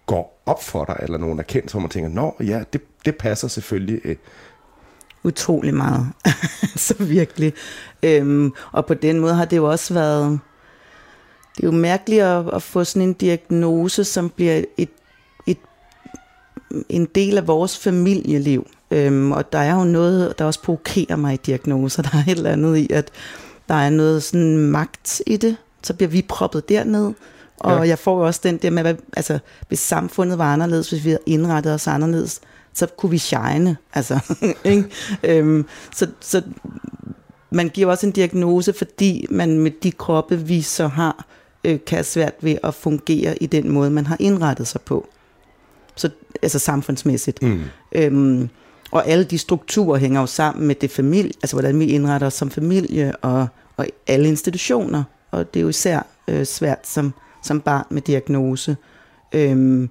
går 0.06 0.42
op 0.46 0.62
for 0.62 0.84
dig, 0.84 0.96
eller 1.02 1.18
nogen 1.18 1.38
erkendelse, 1.38 1.74
hvor 1.74 1.80
man 1.80 1.90
tænker, 1.90 2.10
nå 2.10 2.36
ja, 2.40 2.62
det, 2.72 2.80
det 3.04 3.16
passer 3.16 3.48
selvfølgelig. 3.48 4.00
Øh. 4.04 4.16
Utrolig 5.24 5.74
meget. 5.74 6.06
så 6.76 6.94
virkelig. 6.98 7.52
Øhm, 8.02 8.52
og 8.72 8.86
på 8.86 8.94
den 8.94 9.20
måde 9.20 9.34
har 9.34 9.44
det 9.44 9.56
jo 9.56 9.70
også 9.70 9.94
været... 9.94 10.40
Det 11.56 11.62
er 11.62 11.66
jo 11.66 11.72
mærkeligt 11.72 12.22
at, 12.22 12.54
at 12.54 12.62
få 12.62 12.84
sådan 12.84 13.08
en 13.08 13.12
diagnose, 13.12 14.04
som 14.04 14.30
bliver 14.30 14.64
et 14.76 14.88
en 16.88 17.04
del 17.14 17.38
af 17.38 17.46
vores 17.46 17.78
familieliv. 17.78 18.66
Øhm, 18.90 19.32
og 19.32 19.52
der 19.52 19.58
er 19.58 19.74
jo 19.74 19.84
noget, 19.84 20.38
der 20.38 20.44
også 20.44 20.62
provokerer 20.62 21.16
mig 21.16 21.34
i 21.34 21.36
diagnoser. 21.36 22.02
Der 22.12 22.18
er 22.18 22.22
et 22.30 22.36
eller 22.36 22.50
andet 22.50 22.76
i, 22.76 22.92
at 22.92 23.10
der 23.68 23.74
er 23.74 23.90
noget 23.90 24.22
sådan 24.22 24.58
magt 24.58 25.22
i 25.26 25.36
det. 25.36 25.56
Så 25.82 25.94
bliver 25.94 26.08
vi 26.08 26.26
proppet 26.28 26.68
derned. 26.68 27.12
Og 27.58 27.76
ja. 27.76 27.88
jeg 27.88 27.98
får 27.98 28.26
også 28.26 28.40
den 28.42 28.56
der 28.56 28.70
med, 28.70 28.86
at 28.86 28.96
altså, 29.16 29.38
hvis 29.68 29.78
samfundet 29.78 30.38
var 30.38 30.52
anderledes, 30.52 30.90
hvis 30.90 31.04
vi 31.04 31.10
havde 31.10 31.22
indrettet 31.26 31.74
os 31.74 31.86
anderledes, 31.86 32.40
så 32.74 32.86
kunne 32.86 33.10
vi 33.10 33.18
shine. 33.18 33.76
Altså, 33.94 34.36
ikke? 34.64 34.84
Øhm, 35.24 35.66
så, 35.94 36.06
så 36.20 36.42
man 37.50 37.68
giver 37.68 37.90
også 37.90 38.06
en 38.06 38.12
diagnose, 38.12 38.72
fordi 38.72 39.26
man 39.30 39.58
med 39.58 39.70
de 39.82 39.92
kroppe, 39.92 40.38
vi 40.38 40.62
så 40.62 40.88
har, 40.88 41.26
øh, 41.64 41.78
kan 41.86 41.96
have 41.96 42.04
svært 42.04 42.34
ved 42.40 42.56
at 42.62 42.74
fungere 42.74 43.42
i 43.42 43.46
den 43.46 43.70
måde, 43.70 43.90
man 43.90 44.06
har 44.06 44.16
indrettet 44.20 44.66
sig 44.66 44.80
på 44.80 45.08
så, 45.94 46.10
altså 46.42 46.58
samfundsmæssigt. 46.58 47.42
Mm. 47.42 47.60
Øhm, 47.92 48.48
og 48.90 49.08
alle 49.08 49.24
de 49.24 49.38
strukturer 49.38 49.98
hænger 49.98 50.20
jo 50.20 50.26
sammen 50.26 50.66
med 50.66 50.74
det 50.74 50.90
familie, 50.90 51.32
altså 51.42 51.56
hvordan 51.56 51.78
vi 51.78 51.86
indretter 51.86 52.26
os 52.26 52.34
som 52.34 52.50
familie 52.50 53.16
og, 53.16 53.46
og 53.76 53.86
alle 54.06 54.28
institutioner. 54.28 55.04
Og 55.30 55.54
det 55.54 55.60
er 55.60 55.62
jo 55.62 55.68
især 55.68 56.06
øh, 56.28 56.44
svært 56.44 56.86
som, 56.86 57.14
som 57.42 57.60
barn 57.60 57.84
med 57.90 58.02
diagnose 58.02 58.76
øhm, 59.32 59.90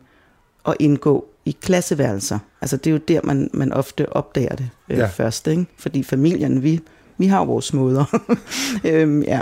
at 0.68 0.76
indgå 0.80 1.26
i 1.46 1.58
klasseværelser. 1.62 2.40
Altså 2.62 2.78
det 2.78 2.88
er 2.88 2.92
jo 2.92 2.98
der, 2.98 3.20
man, 3.24 3.50
man 3.54 3.74
ofte 3.74 4.14
opdager 4.14 4.56
det 4.56 4.70
øh, 4.90 4.98
ja. 4.98 5.06
først. 5.06 5.48
Ikke? 5.48 5.66
Fordi 5.78 6.04
familien, 6.04 6.64
vi, 6.64 6.80
vi 7.18 7.28
har 7.28 7.46
vores 7.46 7.74
måder. 7.74 8.22
øhm, 8.86 9.24
ja. 9.24 9.42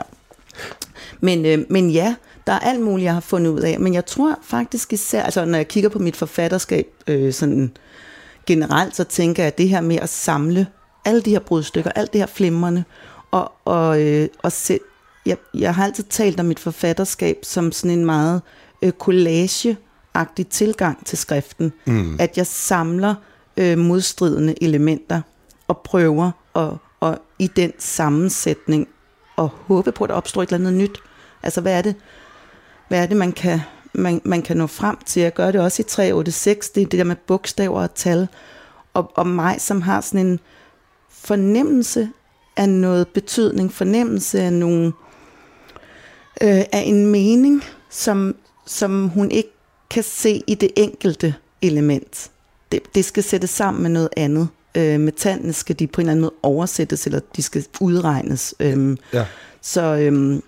Men, 1.19 1.45
øh, 1.45 1.65
men 1.69 1.89
ja, 1.89 2.15
der 2.47 2.53
er 2.53 2.59
alt 2.59 2.81
muligt, 2.81 3.05
jeg 3.05 3.13
har 3.13 3.19
fundet 3.19 3.51
ud 3.51 3.59
af, 3.61 3.79
men 3.79 3.93
jeg 3.93 4.05
tror 4.05 4.39
faktisk 4.43 4.93
især, 4.93 5.23
altså 5.23 5.45
når 5.45 5.57
jeg 5.57 5.67
kigger 5.67 5.89
på 5.89 5.99
mit 5.99 6.15
forfatterskab 6.15 6.87
øh, 7.07 7.33
sådan 7.33 7.71
generelt, 8.45 8.95
så 8.95 9.03
tænker 9.03 9.43
jeg, 9.43 9.47
at 9.47 9.57
det 9.57 9.69
her 9.69 9.81
med 9.81 9.95
at 9.95 10.09
samle 10.09 10.67
alle 11.05 11.21
de 11.21 11.29
her 11.29 11.39
brudstykker, 11.39 11.91
alt 11.91 12.13
det 12.13 12.21
her 12.21 12.27
flimrende, 12.27 12.83
og, 13.31 13.51
og, 13.65 14.01
øh, 14.01 14.27
og 14.43 14.51
se, 14.51 14.79
jeg, 15.25 15.37
jeg 15.53 15.75
har 15.75 15.85
altid 15.85 16.03
talt 16.03 16.39
om 16.39 16.45
mit 16.45 16.59
forfatterskab 16.59 17.37
som 17.43 17.71
sådan 17.71 17.99
en 17.99 18.05
meget 18.05 18.41
øh, 18.81 18.91
collage-agtig 18.91 20.47
tilgang 20.49 21.05
til 21.05 21.17
skriften, 21.17 21.73
mm. 21.85 22.15
at 22.19 22.37
jeg 22.37 22.47
samler 22.47 23.15
øh, 23.57 23.77
modstridende 23.77 24.63
elementer 24.63 25.21
og 25.67 25.77
prøver 25.77 26.31
at, 26.55 26.69
og 26.99 27.17
i 27.39 27.47
den 27.47 27.73
sammensætning 27.79 28.87
og 29.39 29.49
håbe 29.67 29.91
på, 29.91 30.03
at 30.03 30.09
der 30.09 30.15
opstår 30.15 30.43
et 30.43 30.47
eller 30.51 30.67
andet 30.67 30.81
nyt. 30.81 30.99
Altså, 31.43 31.61
hvad 31.61 31.77
er 31.77 31.81
det, 31.81 31.95
hvad 32.87 33.03
er 33.03 33.05
det, 33.05 33.17
man 33.17 33.31
kan, 33.31 33.61
man, 33.93 34.21
man 34.25 34.41
kan 34.41 34.57
nå 34.57 34.67
frem 34.67 34.97
til. 35.05 35.21
Jeg 35.21 35.33
gør 35.33 35.51
det 35.51 35.61
også 35.61 35.81
i 35.81 35.85
386, 35.85 36.69
det 36.69 36.81
er 36.81 36.85
det 36.85 36.97
der 36.97 37.03
med 37.03 37.15
bogstaver 37.15 37.81
og 37.81 37.95
tal. 37.95 38.27
Og, 38.93 39.11
og 39.15 39.27
mig, 39.27 39.61
som 39.61 39.81
har 39.81 40.01
sådan 40.01 40.25
en 40.25 40.39
fornemmelse 41.09 42.09
af 42.57 42.69
noget 42.69 43.07
betydning, 43.07 43.73
fornemmelse 43.73 44.41
af 44.41 44.53
nogle 44.53 44.85
øh, 46.41 46.63
af 46.71 46.83
en 46.85 47.05
mening, 47.05 47.63
som, 47.89 48.35
som 48.65 49.07
hun 49.09 49.31
ikke 49.31 49.49
kan 49.89 50.03
se 50.03 50.41
i 50.47 50.55
det 50.55 50.71
enkelte 50.75 51.35
element. 51.61 52.31
Det, 52.71 52.95
det 52.95 53.05
skal 53.05 53.23
sættes 53.23 53.49
sammen 53.49 53.83
med 53.83 53.89
noget 53.89 54.09
andet. 54.17 54.47
Øh, 54.75 54.99
med 54.99 55.11
tallene 55.11 55.53
skal 55.53 55.79
de 55.79 55.87
på 55.87 56.01
en 56.01 56.05
eller 56.05 56.11
anden 56.11 56.21
måde 56.21 56.33
oversættes, 56.43 57.05
eller 57.05 57.19
de 57.35 57.41
skal 57.41 57.65
udregnes. 57.79 58.55
Øh, 58.59 58.97
ja. 59.13 59.25
Så, 59.61 59.81
øh, 59.81 60.41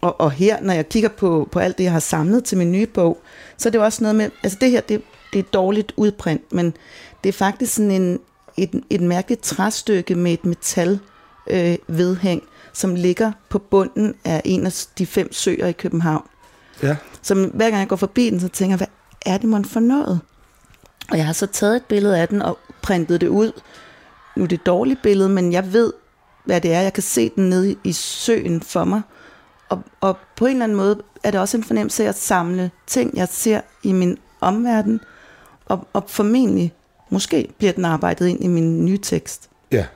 og, 0.00 0.20
og 0.20 0.30
her, 0.30 0.60
når 0.62 0.74
jeg 0.74 0.88
kigger 0.88 1.08
på, 1.08 1.48
på 1.52 1.58
alt 1.58 1.78
det, 1.78 1.84
jeg 1.84 1.92
har 1.92 2.00
samlet 2.00 2.44
til 2.44 2.58
min 2.58 2.72
nye 2.72 2.86
bog, 2.86 3.22
så 3.56 3.68
er 3.68 3.70
det 3.70 3.78
jo 3.78 3.84
også 3.84 4.02
noget 4.02 4.16
med, 4.16 4.30
altså 4.42 4.58
det 4.60 4.70
her, 4.70 4.80
det, 4.80 5.02
det 5.32 5.38
er 5.38 5.42
dårligt 5.42 5.92
udprint, 5.96 6.52
men 6.52 6.74
det 7.24 7.28
er 7.28 7.32
faktisk 7.32 7.74
sådan 7.74 7.90
en, 7.90 8.20
et, 8.56 8.82
et 8.90 9.00
mærkeligt 9.00 9.42
træstykke 9.42 10.14
med 10.14 10.32
et 10.32 10.44
metal 10.44 10.98
øh, 11.50 11.76
vedhæng, 11.86 12.42
som 12.72 12.94
ligger 12.94 13.32
på 13.48 13.58
bunden 13.58 14.14
af 14.24 14.42
en 14.44 14.66
af 14.66 14.84
de 14.98 15.06
fem 15.06 15.32
søer 15.32 15.66
i 15.66 15.72
København. 15.72 16.24
Ja. 16.82 16.96
Så 17.22 17.34
hver 17.34 17.70
gang 17.70 17.80
jeg 17.80 17.88
går 17.88 17.96
forbi 17.96 18.30
den, 18.30 18.40
så 18.40 18.48
tænker 18.48 18.72
jeg, 18.72 18.76
hvad 18.76 19.32
er 19.34 19.38
det 19.38 19.48
man 19.48 19.64
for 19.64 19.80
noget? 19.80 20.20
Og 21.10 21.16
jeg 21.16 21.26
har 21.26 21.32
så 21.32 21.46
taget 21.46 21.76
et 21.76 21.84
billede 21.84 22.18
af 22.18 22.28
den 22.28 22.42
og 22.42 22.58
printet 22.82 23.20
det 23.20 23.28
ud. 23.28 23.52
Nu 24.36 24.42
er 24.42 24.48
det 24.48 24.58
et 24.58 24.66
dårligt 24.66 25.02
billede, 25.02 25.28
men 25.28 25.52
jeg 25.52 25.72
ved, 25.72 25.92
hvad 26.44 26.60
det 26.60 26.72
er. 26.72 26.80
Jeg 26.80 26.92
kan 26.92 27.02
se 27.02 27.30
den 27.36 27.50
nede 27.50 27.76
i 27.84 27.92
søen 27.92 28.62
for 28.62 28.84
mig. 28.84 29.02
Og, 29.68 29.82
og 30.00 30.16
på 30.36 30.46
en 30.46 30.52
eller 30.52 30.64
anden 30.64 30.76
måde 30.76 31.02
er 31.22 31.30
det 31.30 31.40
også 31.40 31.56
en 31.56 31.64
fornemmelse 31.64 32.04
af 32.04 32.08
at 32.08 32.14
samle 32.14 32.70
ting, 32.86 33.16
jeg 33.16 33.28
ser 33.28 33.60
i 33.82 33.92
min 33.92 34.18
omverden, 34.40 35.00
og, 35.66 35.86
og 35.92 36.04
formentlig, 36.06 36.74
måske 37.10 37.52
bliver 37.58 37.72
den 37.72 37.84
arbejdet 37.84 38.26
ind 38.26 38.44
i 38.44 38.46
min 38.46 38.84
nye 38.84 38.98
tekst. 38.98 39.50
Ja. 39.72 39.86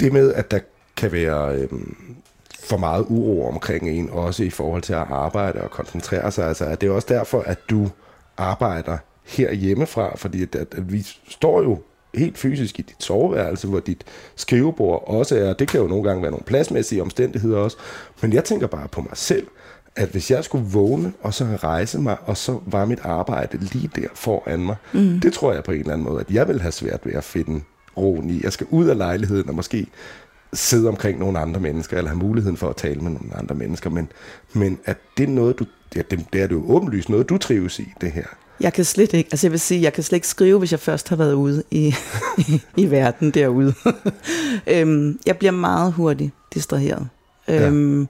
Det 0.00 0.12
med, 0.12 0.34
at 0.34 0.50
der 0.50 0.58
kan 0.96 1.12
være 1.12 1.54
øhm, 1.54 2.16
for 2.60 2.76
meget 2.76 3.06
uro 3.08 3.48
omkring 3.48 3.88
en, 3.88 4.10
også 4.10 4.42
i 4.42 4.50
forhold 4.50 4.82
til 4.82 4.92
at 4.92 5.06
arbejde 5.10 5.60
og 5.60 5.70
koncentrere 5.70 6.32
sig, 6.32 6.48
altså 6.48 6.64
er 6.64 6.74
det 6.74 6.90
også 6.90 7.08
derfor, 7.10 7.40
at 7.40 7.58
du 7.70 7.90
arbejder 8.36 8.98
her 9.26 9.52
hjemmefra, 9.52 10.16
fordi 10.16 10.42
at, 10.42 10.54
at, 10.54 10.74
at 10.76 10.92
vi 10.92 11.06
står 11.28 11.62
jo 11.62 11.78
helt 12.14 12.38
fysisk 12.38 12.78
i 12.78 12.82
dit 12.82 13.02
soveværelse, 13.02 13.68
hvor 13.68 13.80
dit 13.80 14.04
skrivebord 14.36 15.04
også 15.06 15.38
er. 15.38 15.52
Det 15.52 15.68
kan 15.68 15.80
jo 15.80 15.86
nogle 15.86 16.04
gange 16.04 16.22
være 16.22 16.30
nogle 16.30 16.44
pladsmæssige 16.44 17.02
omstændigheder 17.02 17.58
også. 17.58 17.76
Men 18.22 18.32
jeg 18.32 18.44
tænker 18.44 18.66
bare 18.66 18.88
på 18.88 19.00
mig 19.00 19.10
selv, 19.14 19.46
at 19.96 20.08
hvis 20.08 20.30
jeg 20.30 20.44
skulle 20.44 20.64
vågne 20.64 21.12
og 21.20 21.34
så 21.34 21.44
rejse 21.44 21.98
mig, 21.98 22.16
og 22.26 22.36
så 22.36 22.58
var 22.66 22.84
mit 22.84 23.00
arbejde 23.02 23.58
lige 23.58 23.90
der 23.96 24.08
foran 24.14 24.60
mig, 24.60 24.76
mm. 24.92 25.20
det 25.20 25.32
tror 25.32 25.52
jeg 25.52 25.64
på 25.64 25.72
en 25.72 25.80
eller 25.80 25.92
anden 25.92 26.06
måde, 26.06 26.20
at 26.20 26.30
jeg 26.30 26.48
vil 26.48 26.60
have 26.60 26.72
svært 26.72 27.00
ved 27.04 27.12
at 27.12 27.24
finde 27.24 27.60
roen 27.96 28.30
i. 28.30 28.40
Jeg 28.42 28.52
skal 28.52 28.66
ud 28.70 28.86
af 28.86 28.96
lejligheden 28.96 29.48
og 29.48 29.54
måske 29.54 29.86
sidde 30.52 30.88
omkring 30.88 31.18
nogle 31.18 31.38
andre 31.38 31.60
mennesker, 31.60 31.96
eller 31.96 32.08
have 32.08 32.18
muligheden 32.18 32.56
for 32.56 32.68
at 32.68 32.76
tale 32.76 33.00
med 33.00 33.10
nogle 33.10 33.36
andre 33.36 33.54
mennesker, 33.54 33.90
men, 33.90 34.08
men 34.52 34.78
at 34.84 34.96
det 35.16 35.28
er 35.28 35.32
noget, 35.32 35.58
du, 35.58 35.64
ja, 35.96 36.02
det, 36.10 36.26
det 36.32 36.42
er 36.42 36.46
det 36.46 36.54
jo 36.54 36.64
åbenlyst 36.66 37.08
noget, 37.08 37.28
du 37.28 37.38
trives 37.38 37.78
i, 37.78 37.92
det 38.00 38.12
her. 38.12 38.26
Jeg 38.60 38.72
kan 38.72 38.84
slet 38.84 39.12
ikke, 39.12 39.28
altså 39.32 39.46
jeg 39.46 39.52
vil 39.52 39.60
sige, 39.60 39.82
jeg 39.82 39.92
kan 39.92 40.04
slet 40.04 40.16
ikke 40.16 40.28
skrive, 40.28 40.58
hvis 40.58 40.72
jeg 40.72 40.80
først 40.80 41.08
har 41.08 41.16
været 41.16 41.32
ude 41.32 41.62
i, 41.70 41.94
i, 42.38 42.60
i 42.82 42.90
verden 42.90 43.30
derude. 43.30 43.74
øhm, 44.66 45.18
jeg 45.26 45.36
bliver 45.38 45.52
meget 45.52 45.92
hurtigt 45.92 46.32
distraheret. 46.54 47.08
Ja. 47.48 47.66
Øhm, 47.66 48.08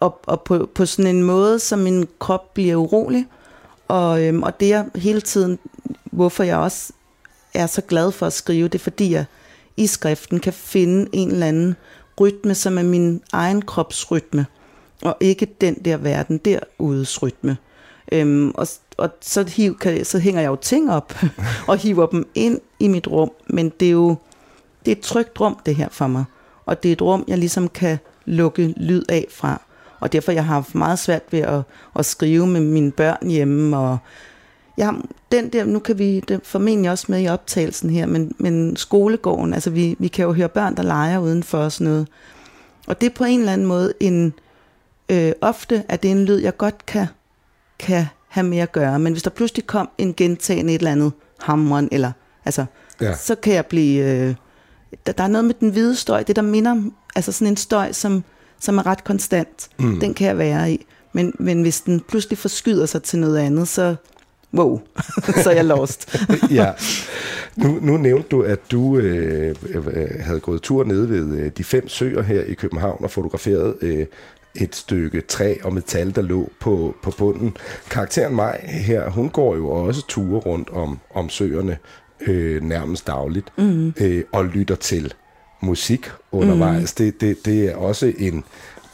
og, 0.00 0.20
og 0.26 0.40
på, 0.40 0.68
på 0.74 0.86
sådan 0.86 1.16
en 1.16 1.22
måde, 1.22 1.58
så 1.58 1.76
min 1.76 2.08
krop 2.18 2.54
bliver 2.54 2.76
urolig. 2.76 3.26
Og, 3.88 4.22
øhm, 4.24 4.42
og 4.42 4.60
det 4.60 4.72
er 4.72 4.84
hele 4.94 5.20
tiden, 5.20 5.58
hvorfor 6.04 6.42
jeg 6.42 6.56
også 6.56 6.92
er 7.54 7.66
så 7.66 7.80
glad 7.80 8.12
for 8.12 8.26
at 8.26 8.32
skrive, 8.32 8.68
det 8.68 8.74
er 8.74 8.82
fordi 8.82 9.12
jeg 9.12 9.24
i 9.76 9.86
skriften 9.86 10.40
kan 10.40 10.52
finde 10.52 11.08
en 11.12 11.30
eller 11.30 11.46
anden 11.46 11.76
rytme, 12.20 12.54
som 12.54 12.78
er 12.78 12.82
min 12.82 13.22
egen 13.32 13.62
kropsrytme, 13.62 14.46
og 15.02 15.16
ikke 15.20 15.46
den 15.60 15.74
der 15.74 15.96
verden 15.96 16.38
derudes 16.38 17.22
rytme. 17.22 17.56
Øhm, 18.12 18.50
og, 18.50 18.66
og 18.98 19.10
så, 19.20 19.44
hiv, 19.48 19.78
kan, 19.78 20.04
så 20.04 20.18
hænger 20.18 20.40
jeg 20.40 20.48
jo 20.48 20.56
ting 20.56 20.90
op 20.90 21.14
og 21.68 21.76
hiver 21.76 22.06
dem 22.06 22.28
ind 22.34 22.60
i 22.80 22.88
mit 22.88 23.08
rum, 23.08 23.30
men 23.46 23.68
det 23.80 23.88
er 23.88 23.92
jo 23.92 24.16
det 24.84 24.92
er 24.92 24.96
et 24.96 25.02
trygt 25.02 25.40
rum, 25.40 25.58
det 25.66 25.76
her 25.76 25.88
for 25.90 26.06
mig. 26.06 26.24
Og 26.66 26.82
det 26.82 26.88
er 26.88 26.92
et 26.92 27.02
rum, 27.02 27.24
jeg 27.28 27.38
ligesom 27.38 27.68
kan 27.68 27.98
lukke 28.24 28.74
lyd 28.76 29.02
af 29.08 29.26
fra. 29.30 29.60
Og 30.00 30.12
derfor 30.12 30.32
jeg 30.32 30.44
har 30.44 30.54
haft 30.54 30.74
meget 30.74 30.98
svært 30.98 31.22
ved 31.30 31.40
at, 31.40 31.62
at 31.98 32.06
skrive 32.06 32.46
med 32.46 32.60
mine 32.60 32.92
børn 32.92 33.30
hjemme. 33.30 33.78
Og 33.78 33.98
jeg 34.76 34.86
har, 34.86 35.02
den 35.32 35.48
der, 35.48 35.64
nu 35.64 35.78
kan 35.78 35.98
vi 35.98 36.20
det 36.20 36.40
formentlig 36.44 36.90
også 36.90 37.06
med 37.08 37.22
i 37.22 37.28
optagelsen 37.28 37.90
her, 37.90 38.06
men, 38.06 38.34
men 38.38 38.76
skolegården, 38.76 39.54
altså 39.54 39.70
vi, 39.70 39.96
vi 39.98 40.08
kan 40.08 40.24
jo 40.24 40.32
høre 40.32 40.48
børn, 40.48 40.76
der 40.76 40.82
leger 40.82 41.18
udenfor 41.18 41.58
og 41.58 41.72
sådan 41.72 41.92
noget. 41.92 42.08
Og 42.86 43.00
det 43.00 43.06
er 43.06 43.14
på 43.14 43.24
en 43.24 43.38
eller 43.38 43.52
anden 43.52 43.66
måde 43.66 43.92
en, 44.00 44.34
øh, 45.08 45.32
ofte 45.40 45.84
er 45.88 45.96
det 45.96 46.10
en 46.10 46.24
lyd, 46.24 46.38
jeg 46.38 46.56
godt 46.56 46.86
kan, 46.86 47.06
kan 47.78 48.06
have 48.34 48.46
med 48.46 48.58
at 48.58 48.72
gøre. 48.72 48.98
Men 48.98 49.12
hvis 49.12 49.22
der 49.22 49.30
pludselig 49.30 49.66
kom 49.66 49.88
en 49.98 50.14
gentagende 50.14 50.74
et 50.74 50.78
eller 50.78 50.92
andet 50.92 51.12
hamren, 51.40 51.88
eller 51.92 52.12
altså, 52.44 52.64
ja. 53.00 53.16
så 53.16 53.34
kan 53.34 53.54
jeg 53.54 53.66
blive... 53.66 54.04
Øh, 54.04 54.34
der, 55.06 55.12
der 55.12 55.24
er 55.24 55.28
noget 55.28 55.44
med 55.44 55.54
den 55.60 55.70
hvide 55.70 55.96
støj, 55.96 56.22
det 56.22 56.36
der 56.36 56.42
minder, 56.42 56.82
altså 57.14 57.32
sådan 57.32 57.46
en 57.46 57.56
støj, 57.56 57.92
som, 57.92 58.24
som 58.60 58.78
er 58.78 58.86
ret 58.86 59.04
konstant. 59.04 59.68
Mm. 59.78 60.00
Den 60.00 60.14
kan 60.14 60.26
jeg 60.26 60.38
være 60.38 60.72
i. 60.72 60.86
Men, 61.12 61.32
men 61.38 61.62
hvis 61.62 61.80
den 61.80 62.00
pludselig 62.00 62.38
forskyder 62.38 62.86
sig 62.86 63.02
til 63.02 63.18
noget 63.18 63.38
andet, 63.38 63.68
så 63.68 63.96
wow, 64.54 64.80
så 65.42 65.50
er 65.50 65.54
jeg 65.54 65.64
lost. 65.64 66.16
ja. 66.50 66.72
Nu, 67.56 67.78
nu 67.82 67.96
nævnte 67.96 68.28
du, 68.28 68.42
at 68.42 68.70
du 68.70 68.98
øh, 68.98 69.54
øh, 69.74 70.08
havde 70.20 70.40
gået 70.40 70.62
tur 70.62 70.84
ned 70.84 71.06
ved 71.06 71.38
øh, 71.38 71.50
de 71.58 71.64
fem 71.64 71.88
søer 71.88 72.22
her 72.22 72.42
i 72.42 72.54
København 72.54 73.04
og 73.04 73.10
fotograferet 73.10 73.74
øh, 73.80 74.06
et 74.54 74.76
stykke 74.76 75.20
træ 75.20 75.54
og 75.64 75.72
metal, 75.72 76.14
der 76.14 76.22
lå 76.22 76.50
på, 76.60 76.94
på 77.02 77.12
bunden. 77.18 77.56
Karakteren 77.90 78.34
mig 78.34 78.60
her, 78.62 79.10
hun 79.10 79.28
går 79.28 79.56
jo 79.56 79.70
også 79.70 80.06
ture 80.08 80.40
rundt 80.40 80.70
om, 80.70 80.98
om 81.14 81.28
søerne 81.28 81.78
øh, 82.26 82.62
nærmest 82.62 83.06
dagligt 83.06 83.52
mm. 83.58 83.94
øh, 84.00 84.24
og 84.32 84.44
lytter 84.44 84.74
til 84.74 85.14
musik 85.60 86.10
undervejs. 86.32 86.94
Mm. 86.98 87.04
Det, 87.04 87.20
det, 87.20 87.46
det 87.46 87.64
er 87.64 87.76
også 87.76 88.12
en, 88.18 88.44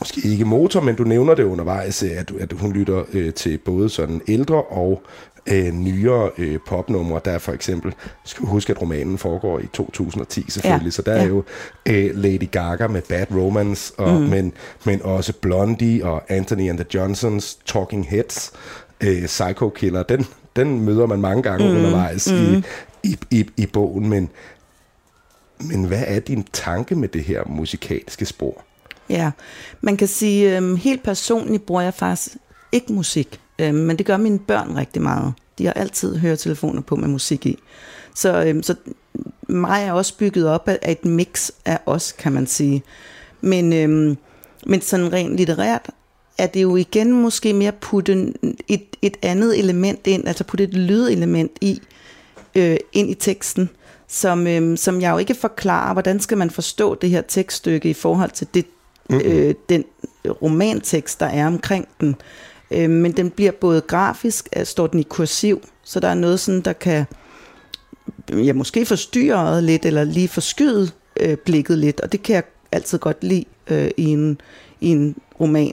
måske 0.00 0.28
ikke 0.28 0.44
motor, 0.44 0.80
men 0.80 0.94
du 0.94 1.04
nævner 1.04 1.34
det 1.34 1.42
undervejs, 1.42 2.02
at, 2.02 2.32
at 2.40 2.52
hun 2.52 2.72
lytter 2.72 3.04
øh, 3.12 3.34
til 3.34 3.58
både 3.58 3.88
sådan 3.88 4.20
ældre 4.28 4.62
og 4.62 5.02
øh, 5.46 5.72
nyere 5.72 6.30
øh, 6.38 6.58
popnumre. 6.66 7.20
Der 7.24 7.30
er 7.30 7.38
for 7.38 7.52
eksempel, 7.52 7.94
skal 8.24 8.46
huske, 8.46 8.72
at 8.72 8.80
romanen 8.80 9.18
foregår 9.18 9.58
i 9.58 9.66
2010 9.72 10.50
selvfølgelig, 10.50 10.86
ja. 10.86 10.90
så 10.90 11.02
der 11.02 11.14
ja. 11.14 11.22
er 11.22 11.26
jo 11.26 11.44
øh, 11.86 12.10
Lady 12.14 12.50
Gaga 12.50 12.86
med 12.86 13.02
Bad 13.02 13.26
Romance, 13.30 13.92
og, 13.98 14.20
mm. 14.20 14.26
men, 14.26 14.52
men 14.84 15.02
også 15.02 15.32
Blondie 15.32 16.04
og 16.04 16.22
Anthony 16.28 16.68
and 16.68 16.78
the 16.78 16.86
Johnsons 16.94 17.58
Talking 17.66 18.08
Heads, 18.08 18.52
øh, 19.00 19.26
Psycho 19.26 19.68
Killer, 19.68 20.02
den, 20.02 20.26
den 20.56 20.80
møder 20.80 21.06
man 21.06 21.20
mange 21.20 21.42
gange 21.42 21.68
mm. 21.68 21.76
undervejs 21.76 22.32
mm. 22.32 22.54
i, 22.54 22.62
i, 23.02 23.16
i, 23.30 23.50
i 23.56 23.66
bogen, 23.66 24.08
men, 24.08 24.28
men 25.60 25.84
hvad 25.84 26.04
er 26.06 26.20
din 26.20 26.46
tanke 26.52 26.94
med 26.94 27.08
det 27.08 27.24
her 27.24 27.42
musikalske 27.46 28.26
spor? 28.26 28.64
Ja, 29.08 29.30
man 29.80 29.96
kan 29.96 30.08
sige, 30.08 30.58
øh, 30.58 30.74
helt 30.74 31.02
personligt 31.02 31.66
bruger 31.66 31.82
jeg 31.82 31.94
faktisk 31.94 32.36
ikke 32.72 32.92
musik, 32.92 33.40
øh, 33.60 33.74
men 33.74 33.98
det 33.98 34.06
gør 34.06 34.16
mine 34.16 34.38
børn 34.38 34.76
rigtig 34.76 35.02
meget. 35.02 35.32
De 35.58 35.66
har 35.66 35.72
altid 35.72 36.16
høretelefoner 36.16 36.80
på 36.80 36.96
med 36.96 37.08
musik 37.08 37.46
i. 37.46 37.58
Så, 38.14 38.44
øh, 38.44 38.62
så 38.62 38.74
mig 39.48 39.84
er 39.84 39.92
også 39.92 40.16
bygget 40.18 40.48
op 40.48 40.68
af 40.68 40.78
et 40.92 41.04
mix 41.04 41.50
af 41.64 41.78
os, 41.86 42.12
kan 42.12 42.32
man 42.32 42.46
sige. 42.46 42.82
Men, 43.40 43.72
øh, 43.72 44.16
men 44.66 44.80
sådan 44.80 45.12
rent 45.12 45.36
litterært 45.36 45.90
er 46.38 46.46
det 46.46 46.62
jo 46.62 46.76
igen 46.76 47.12
måske 47.12 47.52
mere 47.52 47.72
putte 47.72 48.34
et, 48.68 48.84
et 49.02 49.16
andet 49.22 49.58
element 49.58 50.06
ind, 50.06 50.28
altså 50.28 50.44
putte 50.44 50.64
et 50.64 50.74
lydelement 50.74 51.52
i, 51.60 51.80
øh, 52.54 52.76
ind 52.92 53.10
i 53.10 53.14
teksten, 53.14 53.70
som, 54.08 54.46
øh, 54.46 54.78
som 54.78 55.00
jeg 55.00 55.12
jo 55.12 55.18
ikke 55.18 55.34
forklarer, 55.34 55.92
hvordan 55.92 56.20
skal 56.20 56.38
man 56.38 56.50
forstå 56.50 56.94
det 56.94 57.10
her 57.10 57.22
tekststykke 57.22 57.90
i 57.90 57.94
forhold 57.94 58.30
til 58.30 58.46
det, 58.54 58.66
mm-hmm. 59.10 59.30
øh, 59.30 59.54
den 59.68 59.84
romantekst, 60.42 61.20
der 61.20 61.26
er 61.26 61.46
omkring 61.46 61.88
den. 62.00 62.16
Øh, 62.70 62.90
men 62.90 63.12
den 63.12 63.30
bliver 63.30 63.52
både 63.52 63.80
grafisk, 63.80 64.48
øh, 64.56 64.66
står 64.66 64.86
den 64.86 65.00
i 65.00 65.02
kursiv, 65.02 65.62
så 65.82 66.00
der 66.00 66.08
er 66.08 66.14
noget 66.14 66.40
sådan, 66.40 66.60
der 66.60 66.72
kan 66.72 67.04
ja, 68.28 68.52
måske 68.52 68.86
forstyrre 68.86 69.62
lidt, 69.62 69.86
eller 69.86 70.04
lige 70.04 70.28
forskyde 70.28 70.90
øh, 71.20 71.36
blikket 71.36 71.78
lidt, 71.78 72.00
og 72.00 72.12
det 72.12 72.22
kan 72.22 72.34
jeg 72.34 72.42
altid 72.72 72.98
godt 72.98 73.24
lide 73.24 73.44
øh, 73.70 73.90
i, 73.96 74.04
en, 74.04 74.40
i 74.80 74.88
en 74.88 75.16
roman. 75.40 75.72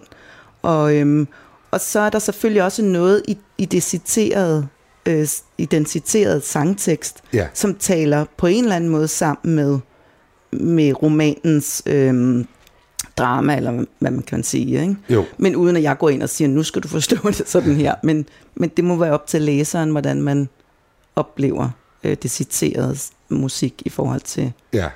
Og, 0.61 0.95
øhm, 0.95 1.27
og 1.71 1.81
så 1.81 1.99
er 1.99 2.09
der 2.09 2.19
selvfølgelig 2.19 2.63
også 2.63 2.81
noget 2.81 3.23
i, 3.27 3.37
i 3.57 3.65
det 3.65 3.83
citerede 3.83 4.67
øh, 5.07 5.27
i 5.57 5.65
den 5.65 5.85
citerede 5.85 6.41
sangtekst, 6.41 7.23
ja. 7.33 7.47
som 7.53 7.75
taler 7.75 8.25
på 8.37 8.47
en 8.47 8.63
eller 8.63 8.75
anden 8.75 8.89
måde 8.89 9.07
sammen 9.07 9.55
med, 9.55 9.79
med 10.51 11.03
romanens 11.03 11.83
øh, 11.85 12.45
drama, 13.17 13.55
eller 13.55 13.85
hvad 13.99 14.11
man 14.11 14.23
kan 14.23 14.43
sige. 14.43 14.81
Ikke? 14.81 14.95
Jo. 15.09 15.25
Men 15.37 15.55
uden 15.55 15.75
at 15.75 15.83
jeg 15.83 15.97
går 15.97 16.09
ind 16.09 16.23
og 16.23 16.29
siger, 16.29 16.47
nu 16.47 16.63
skal 16.63 16.83
du 16.83 16.87
forstå 16.87 17.15
det 17.37 17.43
sådan 17.45 17.75
her. 17.75 17.95
Men, 18.03 18.25
men 18.55 18.71
det 18.77 18.83
må 18.85 18.95
være 18.95 19.11
op 19.11 19.27
til 19.27 19.41
læseren, 19.41 19.91
hvordan 19.91 20.21
man 20.21 20.49
oplever 21.15 21.69
øh, 22.03 22.17
det 22.23 22.31
citerede 22.31 22.97
musik 23.29 23.81
i 23.85 23.89
forhold 23.89 24.21
til... 24.21 24.53
Ja. 24.73 24.89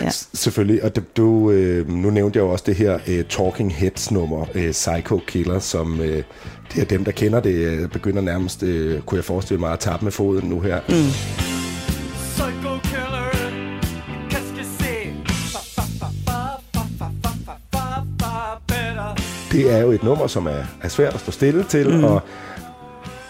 Ja. 0.00 0.10
Selvfølgelig, 0.34 0.84
og 0.84 0.96
det, 0.96 1.16
du, 1.16 1.50
øh, 1.50 1.88
nu 1.88 2.10
nævnte 2.10 2.36
jeg 2.36 2.44
jo 2.44 2.50
også 2.50 2.64
det 2.66 2.74
her 2.74 2.98
øh, 3.08 3.24
Talking 3.24 3.74
Heads 3.74 4.10
nummer, 4.10 4.46
øh, 4.54 4.70
Psycho 4.70 5.20
Killer, 5.26 5.58
som 5.58 6.00
øh, 6.00 6.22
det 6.74 6.80
er 6.80 6.84
dem, 6.84 7.04
der 7.04 7.12
kender 7.12 7.40
det, 7.40 7.54
øh, 7.54 7.88
begynder 7.88 8.22
nærmest, 8.22 8.62
øh, 8.62 9.00
kunne 9.00 9.16
jeg 9.16 9.24
forestille 9.24 9.60
mig, 9.60 9.72
at 9.72 9.78
tappe 9.78 10.04
med 10.04 10.12
foden 10.12 10.48
nu 10.48 10.60
her. 10.60 10.80
Mm. 10.88 11.51
Det 19.52 19.72
er 19.72 19.78
jo 19.78 19.90
et 19.90 20.02
nummer, 20.02 20.26
som 20.26 20.46
er, 20.46 20.64
er 20.82 20.88
svært 20.88 21.14
at 21.14 21.20
stå 21.20 21.32
stille 21.32 21.64
til, 21.64 21.96
mm. 21.96 22.04
og, 22.04 22.20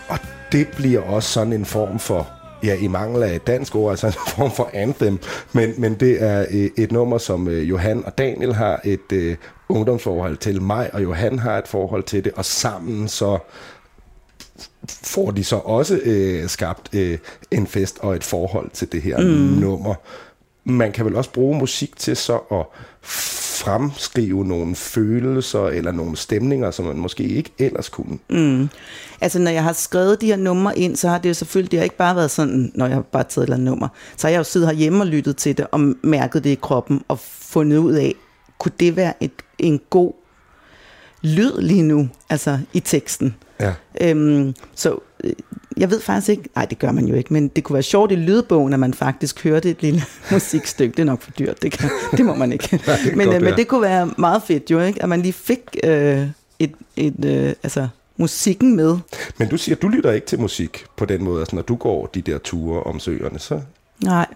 og 0.09 0.19
det 0.53 0.69
bliver 0.77 1.01
også 1.01 1.29
sådan 1.29 1.53
en 1.53 1.65
form 1.65 1.99
for 1.99 2.29
ja, 2.65 2.75
i 2.75 2.87
mangel 2.87 3.23
af 3.23 3.35
et 3.35 3.47
dansk 3.47 3.75
ord, 3.75 3.91
altså 3.91 4.07
en 4.07 4.13
form 4.37 4.51
for 4.51 4.71
anthem, 4.73 5.19
men, 5.53 5.75
men 5.79 5.95
det 5.95 6.23
er 6.23 6.47
øh, 6.51 6.71
et 6.77 6.93
nummer, 6.93 7.19
som 7.19 7.49
øh, 7.49 7.69
Johan 7.69 8.05
og 8.05 8.19
Daniel 8.19 8.55
har 8.55 8.81
et 8.85 9.13
uh, 9.13 9.77
ungdomsforhold 9.77 10.37
til. 10.37 10.63
Mig 10.63 10.95
og 10.95 11.03
Johan 11.03 11.39
har 11.39 11.59
et 11.59 11.69
forhold 11.69 12.03
til 12.03 12.25
det, 12.25 12.33
og 12.33 12.45
sammen 12.45 13.09
så 13.09 13.39
får 14.89 15.31
de 15.31 15.45
så 15.45 15.57
også 15.57 16.01
uh, 16.07 16.49
skabt 16.49 16.95
uh, 16.95 17.19
en 17.51 17.67
fest 17.67 17.99
og 18.01 18.17
et 18.17 18.25
forhold 18.25 18.71
til 18.71 18.93
det 18.93 19.03
her 19.03 19.19
mm. 19.19 19.27
nummer. 19.61 19.95
Man 20.65 20.93
kan 20.93 21.05
vel 21.05 21.17
også 21.17 21.33
bruge 21.33 21.59
musik 21.59 21.97
til 21.97 22.17
så 22.17 22.37
at 22.37 22.67
fremskrive 23.63 24.45
nogle 24.45 24.75
følelser 24.75 25.67
eller 25.67 25.93
nogle 25.93 26.17
stemninger, 26.17 26.71
som 26.71 26.85
man 26.85 26.97
måske 26.97 27.23
ikke 27.23 27.51
ellers 27.59 27.89
kunne. 27.89 28.19
Mm. 28.31 28.69
Altså, 29.21 29.39
når 29.39 29.51
jeg 29.51 29.63
har 29.63 29.73
skrevet 29.73 30.21
de 30.21 30.27
her 30.27 30.37
numre 30.37 30.79
ind, 30.79 30.97
så 30.97 31.09
har 31.09 31.19
det 31.19 31.29
jo 31.29 31.35
selvfølgelig 31.35 31.71
det 31.71 31.79
har 31.79 31.85
ikke 31.85 31.97
bare 31.97 32.17
været 32.17 32.31
sådan, 32.31 32.73
når 32.75 32.87
jeg 32.87 32.95
har 32.95 33.03
bare 33.03 33.25
taget 33.25 33.43
et 33.43 33.47
eller 33.47 33.57
andet 33.57 33.71
nummer. 33.71 33.89
Så 34.17 34.27
har 34.27 34.33
jeg 34.33 34.39
jo 34.39 34.45
siddet 34.45 34.69
herhjemme 34.69 35.03
og 35.03 35.07
lyttet 35.07 35.37
til 35.37 35.57
det, 35.57 35.67
og 35.71 35.81
mærket 36.03 36.45
det 36.45 36.51
i 36.51 36.59
kroppen, 36.63 37.03
og 37.09 37.19
fundet 37.21 37.79
ud 37.79 37.93
af, 37.93 38.15
kunne 38.59 38.73
det 38.81 38.97
være 38.97 39.13
et, 39.21 39.33
en 39.59 39.81
god 39.91 40.13
lyd 41.23 41.61
lige 41.61 41.83
nu, 41.83 42.09
altså 42.31 42.59
i 42.73 42.81
teksten. 42.81 43.35
Ja. 43.61 43.73
Øhm, 44.01 44.55
så 44.75 44.99
jeg 45.77 45.91
ved 45.91 46.01
faktisk 46.01 46.29
ikke, 46.29 46.49
nej 46.55 46.65
det 46.65 46.79
gør 46.79 46.93
man 46.93 47.07
jo 47.07 47.15
ikke, 47.15 47.33
men 47.33 47.49
det 47.49 47.65
kunne 47.65 47.75
være 47.75 47.83
sjovt 47.83 48.13
i 48.13 48.15
lydbogen, 48.15 48.73
at 48.73 48.81
man 48.81 48.95
faktisk 48.95 49.45
hørte 49.45 49.71
et 49.71 49.83
lille 49.83 50.03
musikstykke. 50.33 50.97
Det 50.97 51.03
er 51.03 51.05
nok 51.05 51.23
for 51.23 51.31
dyrt, 51.31 51.63
det, 51.63 51.73
kan, 51.73 51.91
det 52.13 52.27
må 52.27 52.35
man 52.35 52.53
ikke. 52.53 52.69
Nej, 52.87 52.97
det 53.05 53.17
men, 53.17 53.27
godt, 53.27 53.37
øh, 53.37 53.43
men 53.43 53.55
det 53.57 53.69
kunne 53.69 53.83
være 53.83 54.11
meget 54.19 54.43
fedt 54.43 54.71
jo, 54.71 54.81
ikke? 54.81 55.03
at 55.03 55.09
man 55.09 55.23
lige 55.23 55.33
fik 55.33 55.61
øh, 55.85 56.27
et, 56.59 56.73
et 56.97 57.25
øh, 57.25 57.53
altså, 57.63 57.89
musikken 58.17 58.77
med. 58.77 58.99
Men 59.39 59.49
du 59.49 59.57
siger, 59.57 59.77
du 59.77 59.89
lytter 59.89 60.13
ikke 60.13 60.27
til 60.27 60.41
musik 60.41 60.85
på 60.97 61.05
den 61.05 61.25
måde, 61.25 61.41
altså 61.41 61.57
når 61.57 61.63
du 61.63 61.77
går 61.77 62.07
de 62.07 62.21
der 62.21 62.39
ture 62.39 62.83
om 62.83 63.01
søerne, 63.01 63.39
så... 63.39 63.61
Nej, 64.05 64.27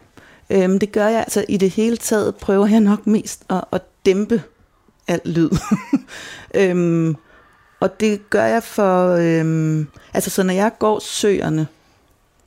øhm, 0.51 0.79
det 0.79 0.93
gør 0.93 1.09
jeg 1.09 1.19
altså 1.19 1.45
i 1.49 1.57
det 1.57 1.71
hele 1.71 1.97
taget, 1.97 2.37
prøver 2.37 2.67
jeg 2.67 2.81
nok 2.81 3.07
mest 3.07 3.43
at, 3.51 3.65
at 3.73 3.83
dæmpe 4.07 4.43
al 5.09 5.21
lyd. 5.25 5.51
øhm, 6.61 7.17
og 7.81 8.01
det 8.01 8.31
gør 8.31 8.45
jeg 8.45 8.63
for, 8.63 9.13
øhm, 9.13 9.89
altså 10.15 10.31
så 10.31 10.43
når 10.43 10.55
jeg 10.55 10.73
går 10.79 10.99
søerne, 10.99 11.67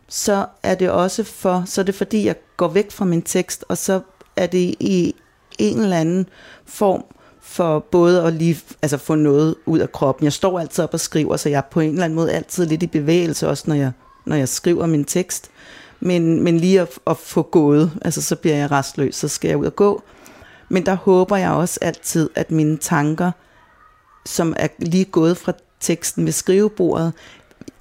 så 0.07 0.45
er 0.63 0.75
det 0.75 0.89
også 0.89 1.23
for, 1.23 1.63
så 1.65 1.81
er 1.81 1.85
det 1.85 1.95
fordi, 1.95 2.25
jeg 2.25 2.35
går 2.57 2.67
væk 2.67 2.91
fra 2.91 3.05
min 3.05 3.21
tekst, 3.21 3.65
og 3.67 3.77
så 3.77 4.01
er 4.35 4.47
det 4.47 4.75
i 4.79 5.15
en 5.59 5.79
eller 5.79 5.97
anden 5.97 6.29
form 6.65 7.03
for 7.41 7.79
både 7.79 8.23
at 8.23 8.33
lige 8.33 8.59
altså 8.81 8.97
få 8.97 9.15
noget 9.15 9.55
ud 9.65 9.79
af 9.79 9.91
kroppen. 9.91 10.23
Jeg 10.23 10.33
står 10.33 10.59
altid 10.59 10.83
op 10.83 10.93
og 10.93 10.99
skriver, 10.99 11.37
så 11.37 11.49
jeg 11.49 11.57
er 11.57 11.61
på 11.71 11.79
en 11.79 11.89
eller 11.89 12.03
anden 12.03 12.15
måde 12.15 12.31
altid 12.31 12.65
lidt 12.65 12.83
i 12.83 12.87
bevægelse, 12.87 13.47
også 13.47 13.63
når 13.67 13.75
jeg, 13.75 13.91
når 14.25 14.35
jeg 14.35 14.49
skriver 14.49 14.85
min 14.85 15.05
tekst. 15.05 15.49
Men, 15.99 16.43
men 16.43 16.59
lige 16.59 16.81
at, 16.81 16.89
at 17.07 17.17
få 17.17 17.41
gået, 17.41 17.91
altså 18.01 18.21
så 18.21 18.35
bliver 18.35 18.55
jeg 18.55 18.71
restløs, 18.71 19.15
så 19.15 19.27
skal 19.27 19.47
jeg 19.47 19.57
ud 19.57 19.65
og 19.65 19.75
gå. 19.75 20.03
Men 20.69 20.85
der 20.85 20.95
håber 20.95 21.37
jeg 21.37 21.51
også 21.51 21.79
altid, 21.81 22.29
at 22.35 22.51
mine 22.51 22.77
tanker, 22.77 23.31
som 24.25 24.53
er 24.57 24.67
lige 24.79 25.05
gået 25.05 25.37
fra 25.37 25.53
teksten 25.79 26.25
ved 26.25 26.31
skrivebordet, 26.31 27.13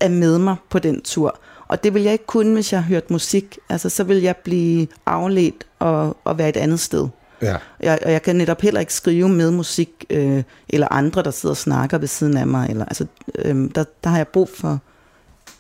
er 0.01 0.09
med 0.09 0.39
mig 0.39 0.57
på 0.71 0.79
den 0.79 1.01
tur. 1.03 1.39
Og 1.69 1.85
det 1.85 1.95
vil 1.95 2.03
jeg 2.03 2.13
ikke 2.13 2.27
kunne, 2.27 2.55
hvis 2.55 2.73
jeg 2.73 2.83
har 2.83 2.89
hørt 2.89 3.11
musik. 3.11 3.59
Altså, 3.69 3.89
så 3.89 4.05
vil 4.05 4.23
jeg 4.23 4.37
blive 4.37 4.87
afledt 5.07 5.67
og, 5.79 6.17
og 6.25 6.39
være 6.39 6.49
et 6.49 6.57
andet 6.57 6.81
sted. 6.81 7.09
Ja. 7.43 7.57
Jeg, 7.81 7.99
og 8.05 8.13
jeg 8.13 8.23
kan 8.23 8.37
netop 8.37 8.61
heller 8.61 8.81
ikke 8.81 8.95
skrive 8.95 9.29
med 9.29 9.51
musik, 9.51 10.05
øh, 10.11 10.43
eller 10.69 10.89
andre, 10.91 11.23
der 11.23 11.31
sidder 11.31 11.53
og 11.53 11.57
snakker 11.57 11.99
ved 11.99 12.09
siden 12.09 12.37
af 12.37 12.47
mig. 12.47 12.71
Eller, 12.71 12.85
altså, 12.85 13.07
øh, 13.35 13.71
der, 13.75 13.85
der 14.05 14.11
har 14.11 14.17
jeg 14.17 14.29
brug 14.29 14.49
for... 14.57 14.79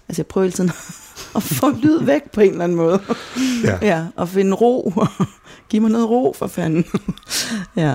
Altså, 0.08 0.22
jeg 0.22 0.26
prøver 0.26 0.44
hele 0.44 0.52
tiden 0.52 0.70
at 1.36 1.42
få 1.42 1.70
lyd 1.70 2.04
væk 2.04 2.30
på 2.30 2.40
en 2.40 2.50
eller 2.50 2.64
anden 2.64 2.76
måde. 2.76 3.00
Ja. 3.64 3.78
ja 3.82 4.06
og 4.16 4.28
finde 4.28 4.56
ro. 4.56 4.92
Giv 5.68 5.82
mig 5.82 5.90
noget 5.90 6.10
ro, 6.10 6.34
for 6.38 6.46
fanden. 6.46 6.84
ja. 7.76 7.94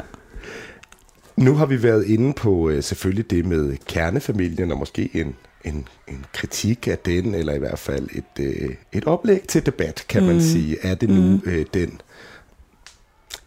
Nu 1.37 1.55
har 1.55 1.65
vi 1.65 1.83
været 1.83 2.05
inde 2.05 2.33
på 2.33 2.69
øh, 2.69 2.83
selvfølgelig 2.83 3.29
det 3.29 3.45
med 3.45 3.77
kernefamilien, 3.85 4.71
og 4.71 4.77
måske 4.77 5.09
en, 5.13 5.35
en, 5.63 5.87
en 6.07 6.25
kritik 6.33 6.87
af 6.87 6.97
den, 6.97 7.35
eller 7.35 7.53
i 7.53 7.59
hvert 7.59 7.79
fald 7.79 8.09
et, 8.11 8.45
øh, 8.45 8.75
et 8.91 9.05
oplæg 9.05 9.41
til 9.47 9.65
debat, 9.65 10.05
kan 10.09 10.21
mm. 10.21 10.27
man 10.27 10.41
sige. 10.41 10.77
Er 10.81 10.95
det 10.95 11.09
nu 11.09 11.21
mm. 11.21 11.41
øh, 11.45 11.65
den 11.73 12.01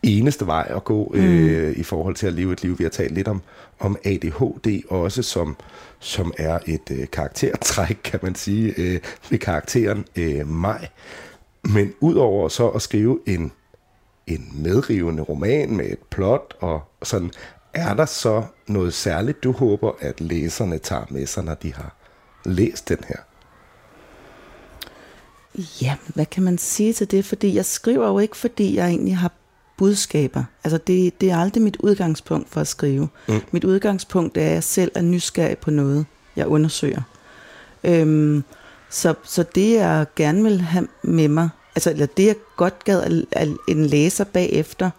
eneste 0.02 0.46
vej 0.46 0.66
at 0.76 0.84
gå 0.84 1.12
øh, 1.14 1.66
mm. 1.66 1.74
i 1.76 1.82
forhold 1.82 2.14
til 2.14 2.26
at 2.26 2.32
leve 2.32 2.52
et 2.52 2.62
liv? 2.62 2.78
Vi 2.78 2.84
har 2.84 2.90
talt 2.90 3.14
lidt 3.14 3.28
om, 3.28 3.42
om 3.78 3.96
ADHD 4.04 4.82
også, 4.88 5.22
som, 5.22 5.56
som 5.98 6.32
er 6.38 6.58
et 6.66 6.90
øh, 6.90 7.06
karaktertræk, 7.12 7.98
kan 8.04 8.20
man 8.22 8.34
sige, 8.34 8.74
øh, 8.76 9.00
ved 9.30 9.38
karakteren 9.38 10.04
øh, 10.16 10.48
mig. 10.48 10.88
Men 11.62 11.92
udover 12.00 12.48
så 12.48 12.68
at 12.68 12.82
skrive 12.82 13.18
en, 13.26 13.52
en 14.26 14.52
medrivende 14.54 15.22
roman 15.22 15.76
med 15.76 15.86
et 15.86 15.98
plot 16.10 16.54
og 16.60 16.82
sådan, 17.02 17.30
er 17.76 17.94
der 17.94 18.06
så 18.06 18.44
noget 18.66 18.94
særligt, 18.94 19.44
du 19.44 19.52
håber, 19.52 19.92
at 20.00 20.20
læserne 20.20 20.78
tager 20.78 21.04
med 21.10 21.26
sig, 21.26 21.44
når 21.44 21.54
de 21.54 21.74
har 21.74 21.94
læst 22.44 22.88
den 22.88 22.98
her? 23.08 23.16
Ja, 25.82 25.96
hvad 26.14 26.26
kan 26.26 26.42
man 26.42 26.58
sige 26.58 26.92
til 26.92 27.10
det? 27.10 27.24
Fordi 27.24 27.54
jeg 27.54 27.64
skriver 27.64 28.08
jo 28.08 28.18
ikke, 28.18 28.36
fordi 28.36 28.76
jeg 28.76 28.88
egentlig 28.88 29.16
har 29.16 29.30
budskaber. 29.76 30.44
Altså 30.64 30.78
det, 30.78 31.20
det 31.20 31.30
er 31.30 31.36
aldrig 31.36 31.62
mit 31.62 31.76
udgangspunkt 31.80 32.50
for 32.50 32.60
at 32.60 32.68
skrive. 32.68 33.08
Mm. 33.28 33.40
Mit 33.50 33.64
udgangspunkt 33.64 34.36
er, 34.36 34.46
at 34.46 34.52
jeg 34.52 34.64
selv 34.64 34.92
er 34.94 35.02
nysgerrig 35.02 35.58
på 35.58 35.70
noget, 35.70 36.06
jeg 36.36 36.46
undersøger. 36.46 37.02
Øhm, 37.84 38.44
så, 38.90 39.14
så 39.24 39.44
det 39.54 39.74
jeg 39.74 40.06
gerne 40.16 40.42
vil 40.42 40.60
have 40.60 40.88
med 41.02 41.28
mig, 41.28 41.48
altså 41.74 41.90
eller 41.90 42.06
det 42.06 42.26
jeg 42.26 42.36
godt 42.56 42.84
gad 42.84 43.02
at, 43.02 43.12
at 43.32 43.48
en 43.68 43.86
læser 43.86 44.24
bagefter, 44.24 44.90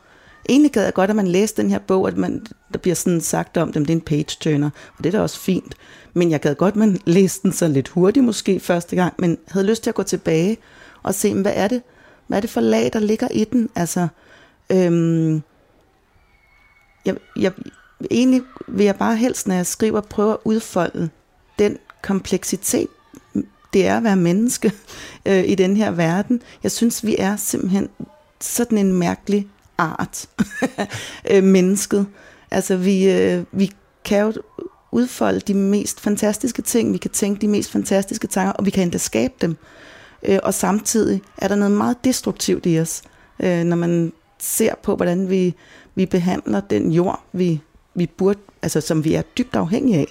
egentlig 0.50 0.72
gad 0.72 0.84
jeg 0.84 0.93
godt, 0.93 1.10
at 1.10 1.16
man 1.16 1.28
læste 1.28 1.62
den 1.62 1.72
her 1.72 1.80
bog, 1.80 2.08
at 2.08 2.18
man, 2.18 2.45
der 2.74 2.80
bliver 2.80 2.95
sådan 2.95 3.22
sagt 3.22 3.58
om 3.58 3.74
dem, 3.74 3.86
det 3.86 3.93
er 3.93 3.98
en 3.98 4.02
page-turner, 4.02 4.70
og 4.98 5.04
det 5.04 5.06
er 5.06 5.18
da 5.18 5.22
også 5.22 5.39
fint. 5.39 5.76
Men 6.14 6.32
jeg 6.32 6.39
gad 6.39 6.56
godt, 6.56 6.72
at 6.72 6.80
man 6.80 7.00
læste 7.06 7.43
den 7.43 7.52
så 7.52 7.68
lidt 7.68 7.88
hurtigt 7.88 8.26
måske 8.26 8.60
første 8.60 8.95
gang, 8.95 9.14
men 9.20 9.38
havde 9.48 9.68
lyst 9.68 9.84
til 9.84 9.89
at 9.89 9.95
gå 9.95 10.04
tilbage 10.04 10.58
og 11.04 11.16
se, 11.16 11.34
hvad 11.34 11.54
er 11.56 11.68
det, 11.68 11.82
hvad 12.28 12.38
er 12.38 12.41
det 12.41 12.50
for 12.50 12.62
lag, 12.62 12.89
der 12.93 13.00
ligger 13.00 13.28
i 13.32 13.43
den? 13.43 13.70
Altså, 13.76 14.08
øhm, 14.70 15.41
jeg, 17.06 17.16
jeg, 17.36 17.52
egentlig 18.12 18.41
vil 18.68 18.86
jeg 18.86 18.95
bare 18.95 19.16
helst, 19.16 19.48
når 19.48 19.56
jeg 19.56 19.66
skriver, 19.66 20.02
prøve 20.02 20.32
at 20.32 20.38
udfolde 20.43 21.10
den 21.60 21.78
kompleksitet, 22.02 22.88
det 23.74 23.88
er 23.88 23.98
at 23.98 24.04
være 24.04 24.16
menneske 24.16 24.72
øh, 25.28 25.43
i 25.48 25.56
den 25.56 25.78
her 25.78 25.91
verden. 25.91 26.41
Jeg 26.64 26.72
synes, 26.72 27.06
vi 27.06 27.16
er 27.20 27.36
simpelthen 27.36 27.89
sådan 28.41 28.78
en 28.78 28.93
mærkelig 28.93 29.48
art, 29.78 30.30
øh, 31.32 31.44
mennesket. 31.44 32.08
Altså, 32.52 32.78
vi, 32.78 33.12
øh, 33.12 33.44
vi 33.52 33.72
kan 34.06 34.22
jo 34.22 34.34
udfolde 34.92 35.40
de 35.40 35.54
mest 35.54 36.00
fantastiske 36.00 36.62
ting, 36.62 36.94
vi 36.94 36.98
kan 36.98 37.12
tænke 37.12 37.42
de 37.42 37.48
mest 37.48 37.72
fantastiske 37.72 38.28
tanker, 38.28 38.54
og 38.54 38.66
vi 38.66 38.72
kan 38.72 38.84
endda 38.84 38.98
skabe 38.98 39.34
dem. 39.42 39.58
Øh, 40.24 40.40
og 40.44 40.54
samtidig 40.54 41.22
er 41.38 41.48
der 41.48 41.56
noget 41.56 41.72
meget 41.72 41.98
destruktivt 42.04 42.66
i 42.66 42.80
os, 42.80 43.02
øh, 43.40 43.64
når 43.64 43.76
man 43.76 44.14
ser 44.40 44.76
på, 44.84 44.96
hvordan 44.96 45.30
vi, 45.30 45.56
vi 45.96 46.06
behandler 46.06 46.60
den 46.60 46.92
jord, 46.92 47.24
vi, 47.34 47.62
vi 47.96 48.06
burde, 48.18 48.40
altså 48.62 48.82
som 48.82 49.04
vi 49.04 49.14
er 49.14 49.22
dybt 49.22 49.56
afhængige 49.56 49.98
af. 49.98 50.08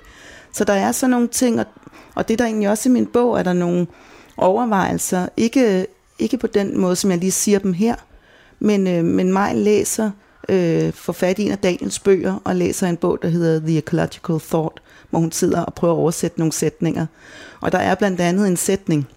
Så 0.53 0.65
der 0.65 0.73
er 0.73 0.93
sådan 0.93 1.11
nogle 1.11 1.29
ting, 1.29 1.61
og, 1.61 1.67
og 2.15 2.29
det 2.29 2.39
der 2.39 2.45
egentlig 2.45 2.69
også 2.69 2.89
i 2.89 2.93
min 2.93 3.07
bog, 3.07 3.39
er 3.39 3.43
der 3.43 3.53
nogle 3.53 3.87
overvejelser, 4.37 5.29
ikke, 5.37 5.87
ikke 6.19 6.39
på 6.39 6.47
den 6.47 6.79
måde, 6.79 6.97
som 6.97 7.11
jeg 7.11 7.19
lige 7.19 7.33
siger 7.33 7.59
dem 7.59 7.73
her, 7.73 7.95
men, 8.59 8.87
øh, 8.87 9.05
men 9.05 9.33
mig 9.33 9.57
læser, 9.57 10.11
øh, 10.49 10.93
får 10.93 11.13
fat 11.13 11.39
i 11.39 11.43
en 11.43 11.53
af 11.53 11.59
Daniels 11.59 11.99
bøger, 11.99 12.39
og 12.45 12.57
læser 12.57 12.87
en 12.89 12.97
bog, 12.97 13.19
der 13.23 13.29
hedder 13.29 13.61
The 13.61 13.79
Ecological 13.79 14.41
Thought, 14.41 14.83
hvor 15.11 15.19
hun 15.19 15.33
sidder 15.33 15.61
og 15.61 15.75
prøver 15.75 15.95
at 15.95 15.99
oversætte 15.99 16.39
nogle 16.39 16.53
sætninger. 16.53 17.07
Og 17.61 17.73
der 17.73 17.79
er 17.79 17.95
blandt 17.95 18.21
andet 18.21 18.49
en 18.49 18.57
sætning, 18.57 19.09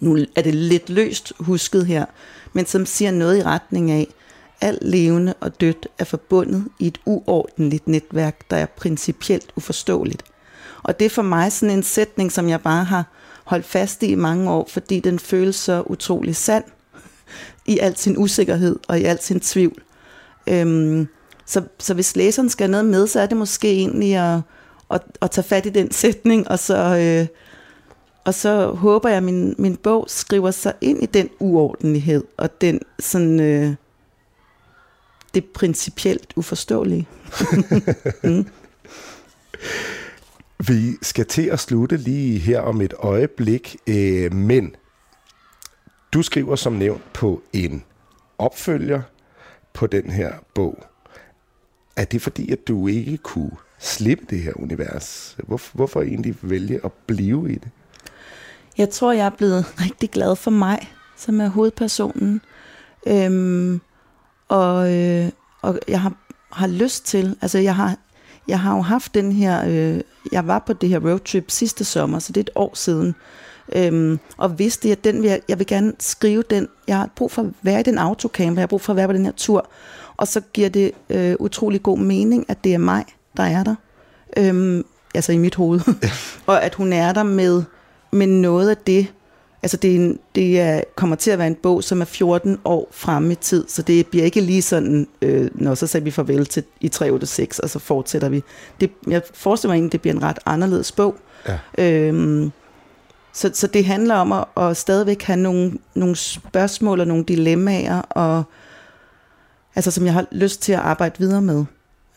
nu 0.00 0.18
er 0.36 0.42
det 0.42 0.54
lidt 0.54 0.90
løst 0.90 1.32
husket 1.38 1.86
her, 1.86 2.04
men 2.52 2.66
som 2.66 2.86
siger 2.86 3.10
noget 3.10 3.38
i 3.38 3.42
retning 3.42 3.90
af, 3.90 4.06
alt 4.60 4.82
levende 4.82 5.34
og 5.40 5.60
dødt 5.60 5.88
er 5.98 6.04
forbundet 6.04 6.68
i 6.78 6.86
et 6.86 7.00
uordentligt 7.06 7.88
netværk, 7.88 8.50
der 8.50 8.56
er 8.56 8.66
principielt 8.66 9.52
uforståeligt. 9.56 10.22
Og 10.82 10.98
det 10.98 11.04
er 11.04 11.10
for 11.10 11.22
mig 11.22 11.52
sådan 11.52 11.76
en 11.76 11.82
sætning, 11.82 12.32
som 12.32 12.48
jeg 12.48 12.60
bare 12.60 12.84
har 12.84 13.04
holdt 13.44 13.66
fast 13.66 14.02
i 14.02 14.06
i 14.06 14.14
mange 14.14 14.50
år, 14.50 14.68
fordi 14.70 15.00
den 15.00 15.18
føles 15.18 15.56
så 15.56 15.82
utrolig 15.86 16.36
sand 16.36 16.64
i 17.66 17.78
al 17.78 17.96
sin 17.96 18.18
usikkerhed 18.18 18.78
og 18.88 19.00
i 19.00 19.04
al 19.04 19.22
sin 19.22 19.40
tvivl. 19.40 19.82
Øhm, 20.46 21.08
så, 21.46 21.62
så 21.78 21.94
hvis 21.94 22.16
læseren 22.16 22.48
skal 22.48 22.70
noget 22.70 22.86
med, 22.86 23.06
så 23.06 23.20
er 23.20 23.26
det 23.26 23.36
måske 23.36 23.72
egentlig 23.72 24.16
at, 24.16 24.40
at, 24.90 25.02
at 25.22 25.30
tage 25.30 25.44
fat 25.44 25.66
i 25.66 25.70
den 25.70 25.90
sætning, 26.02 26.48
og 26.48 26.58
så, 26.58 26.76
øh, 26.76 27.26
og 28.24 28.34
så 28.34 28.66
håber 28.66 29.08
jeg, 29.08 29.16
at 29.16 29.22
min, 29.22 29.54
min 29.58 29.76
bog 29.76 30.04
skriver 30.08 30.50
sig 30.50 30.74
ind 30.80 31.02
i 31.02 31.06
den 31.06 31.30
uordentlighed, 31.38 32.24
og 32.36 32.60
den 32.60 32.80
sådan, 32.98 33.40
øh, 33.40 33.74
det 35.34 35.44
principielt 35.44 36.32
uforståelige. 36.36 37.08
mm. 38.24 38.46
Vi 40.68 40.92
skal 41.02 41.26
til 41.26 41.42
at 41.42 41.60
slutte 41.60 41.96
lige 41.96 42.38
her 42.38 42.60
om 42.60 42.80
et 42.80 42.94
øjeblik, 42.98 43.76
øh, 43.86 44.34
men 44.34 44.74
du 46.12 46.22
skriver 46.22 46.56
som 46.56 46.72
nævnt 46.72 47.12
på 47.12 47.42
en 47.52 47.84
opfølger 48.38 49.02
på 49.72 49.86
den 49.86 50.10
her 50.10 50.32
bog. 50.54 50.84
Er 51.96 52.04
det 52.04 52.22
fordi, 52.22 52.52
at 52.52 52.68
du 52.68 52.86
ikke 52.86 53.16
kunne 53.16 53.56
slippe 53.78 54.24
det 54.30 54.38
her 54.38 54.52
univers? 54.56 55.36
Hvorfor, 55.46 55.70
hvorfor 55.74 56.02
egentlig 56.02 56.34
vælge 56.42 56.80
at 56.84 56.92
blive 56.92 57.52
i 57.52 57.54
det? 57.54 57.68
Jeg 58.78 58.90
tror, 58.90 59.12
jeg 59.12 59.26
er 59.26 59.30
blevet 59.30 59.66
rigtig 59.84 60.10
glad 60.10 60.36
for 60.36 60.50
mig, 60.50 60.92
som 61.16 61.40
er 61.40 61.48
hovedpersonen. 61.48 62.40
Øhm, 63.06 63.80
og, 64.48 64.94
øh, 64.94 65.28
og 65.62 65.78
jeg 65.88 66.00
har, 66.00 66.12
har 66.52 66.66
lyst 66.66 67.06
til, 67.06 67.36
altså 67.42 67.58
jeg 67.58 67.76
har, 67.76 67.96
jeg 68.48 68.60
har 68.60 68.76
jo 68.76 68.82
haft 68.82 69.14
den 69.14 69.32
her, 69.32 69.64
øh, 69.68 70.00
jeg 70.32 70.46
var 70.46 70.58
på 70.58 70.72
det 70.72 70.88
her 70.88 71.10
roadtrip 71.10 71.50
sidste 71.50 71.84
sommer, 71.84 72.18
så 72.18 72.32
det 72.32 72.36
er 72.36 72.44
et 72.44 72.50
år 72.54 72.74
siden, 72.74 73.14
øhm, 73.74 74.18
og 74.36 74.58
vidste, 74.58 74.92
at 74.92 75.04
den 75.04 75.22
vil 75.22 75.28
jeg, 75.30 75.40
jeg 75.48 75.58
vil 75.58 75.66
gerne 75.66 75.92
skrive 75.98 76.42
den, 76.50 76.68
jeg 76.88 76.96
har 76.96 77.10
brug 77.16 77.30
for 77.30 77.42
at 77.42 77.48
være 77.62 77.80
i 77.80 77.82
den 77.82 77.98
autocamper, 77.98 78.60
jeg 78.60 78.62
har 78.62 78.66
brug 78.66 78.80
for 78.80 78.92
at 78.92 78.96
være 78.96 79.06
på 79.06 79.12
den 79.12 79.24
her 79.24 79.32
tur, 79.32 79.70
og 80.16 80.28
så 80.28 80.40
giver 80.52 80.68
det 80.68 80.92
øh, 81.10 81.36
utrolig 81.38 81.82
god 81.82 81.98
mening, 81.98 82.44
at 82.48 82.64
det 82.64 82.74
er 82.74 82.78
mig, 82.78 83.04
der 83.36 83.42
er 83.42 83.64
der, 83.64 83.74
øhm, 84.36 84.84
altså 85.14 85.32
i 85.32 85.38
mit 85.38 85.54
hoved, 85.54 85.80
og 86.46 86.64
at 86.64 86.74
hun 86.74 86.92
er 86.92 87.12
der 87.12 87.22
med, 87.22 87.62
med 88.12 88.26
noget 88.26 88.70
af 88.70 88.76
det, 88.76 89.12
Altså 89.62 89.76
det, 89.76 89.90
er 89.90 89.94
en, 89.94 90.18
det 90.34 90.60
er, 90.60 90.80
kommer 90.94 91.16
til 91.16 91.30
at 91.30 91.38
være 91.38 91.46
en 91.46 91.54
bog, 91.54 91.84
som 91.84 92.00
er 92.00 92.04
14 92.04 92.58
år 92.64 92.88
fremme 92.90 93.32
i 93.32 93.34
tid, 93.34 93.64
så 93.68 93.82
det 93.82 94.06
bliver 94.06 94.24
ikke 94.24 94.40
lige 94.40 94.62
sådan, 94.62 95.08
øh, 95.22 95.50
når 95.54 95.74
så 95.74 95.86
sagde 95.86 96.04
vi 96.04 96.10
farvel 96.10 96.46
til 96.46 96.64
i 96.80 96.88
386, 96.88 97.58
og 97.58 97.70
så 97.70 97.78
fortsætter 97.78 98.28
vi. 98.28 98.42
Det, 98.80 98.90
jeg 99.06 99.22
forestiller 99.34 99.72
mig 99.72 99.76
egentlig, 99.76 99.92
det 99.92 100.00
bliver 100.00 100.14
en 100.14 100.22
ret 100.22 100.38
anderledes 100.46 100.92
bog. 100.92 101.16
Ja. 101.48 101.58
Øhm, 101.78 102.52
så, 103.32 103.50
så 103.54 103.66
det 103.66 103.84
handler 103.84 104.14
om 104.14 104.32
at, 104.32 104.44
at 104.56 104.76
stadigvæk 104.76 105.22
have 105.22 105.36
nogle, 105.36 105.72
nogle 105.94 106.16
spørgsmål 106.16 107.00
og 107.00 107.06
nogle 107.06 107.24
dilemmaer, 107.24 108.00
og, 108.00 108.44
altså, 109.74 109.90
som 109.90 110.04
jeg 110.04 110.12
har 110.12 110.26
lyst 110.32 110.62
til 110.62 110.72
at 110.72 110.78
arbejde 110.78 111.18
videre 111.18 111.42
med 111.42 111.64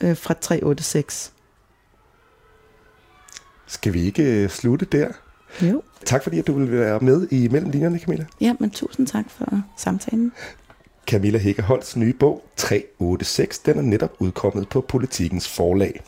øh, 0.01 0.17
fra 0.17 0.33
386. 0.33 1.31
Skal 3.67 3.93
vi 3.93 4.01
ikke 4.01 4.23
øh, 4.23 4.49
slutte 4.49 4.85
der? 4.85 5.07
Jo. 5.61 5.81
Tak 6.05 6.23
fordi, 6.23 6.39
at 6.39 6.47
du 6.47 6.53
vil 6.53 6.71
være 6.71 6.99
med 6.99 7.27
i 7.31 7.47
Mellem 7.47 7.71
Linjerne, 7.71 7.99
Camilla. 7.99 8.25
Ja, 8.41 8.55
men 8.59 8.69
tusind 8.69 9.07
tak 9.07 9.25
for 9.29 9.61
samtalen. 9.77 10.31
Camilla 11.07 11.39
Hækkeholds 11.39 11.95
nye 11.95 12.13
bog 12.13 12.45
386, 12.55 13.59
den 13.59 13.77
er 13.77 13.81
netop 13.81 14.11
udkommet 14.19 14.69
på 14.69 14.81
Politikens 14.81 15.47
forlag. 15.47 16.03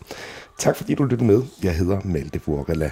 Tak 0.57 0.75
fordi 0.75 0.95
du 0.95 1.03
lyttede 1.03 1.27
med. 1.27 1.41
Jeg 1.63 1.75
hedder 1.75 1.99
Malte 2.03 2.41
Vorgala. 2.45 2.91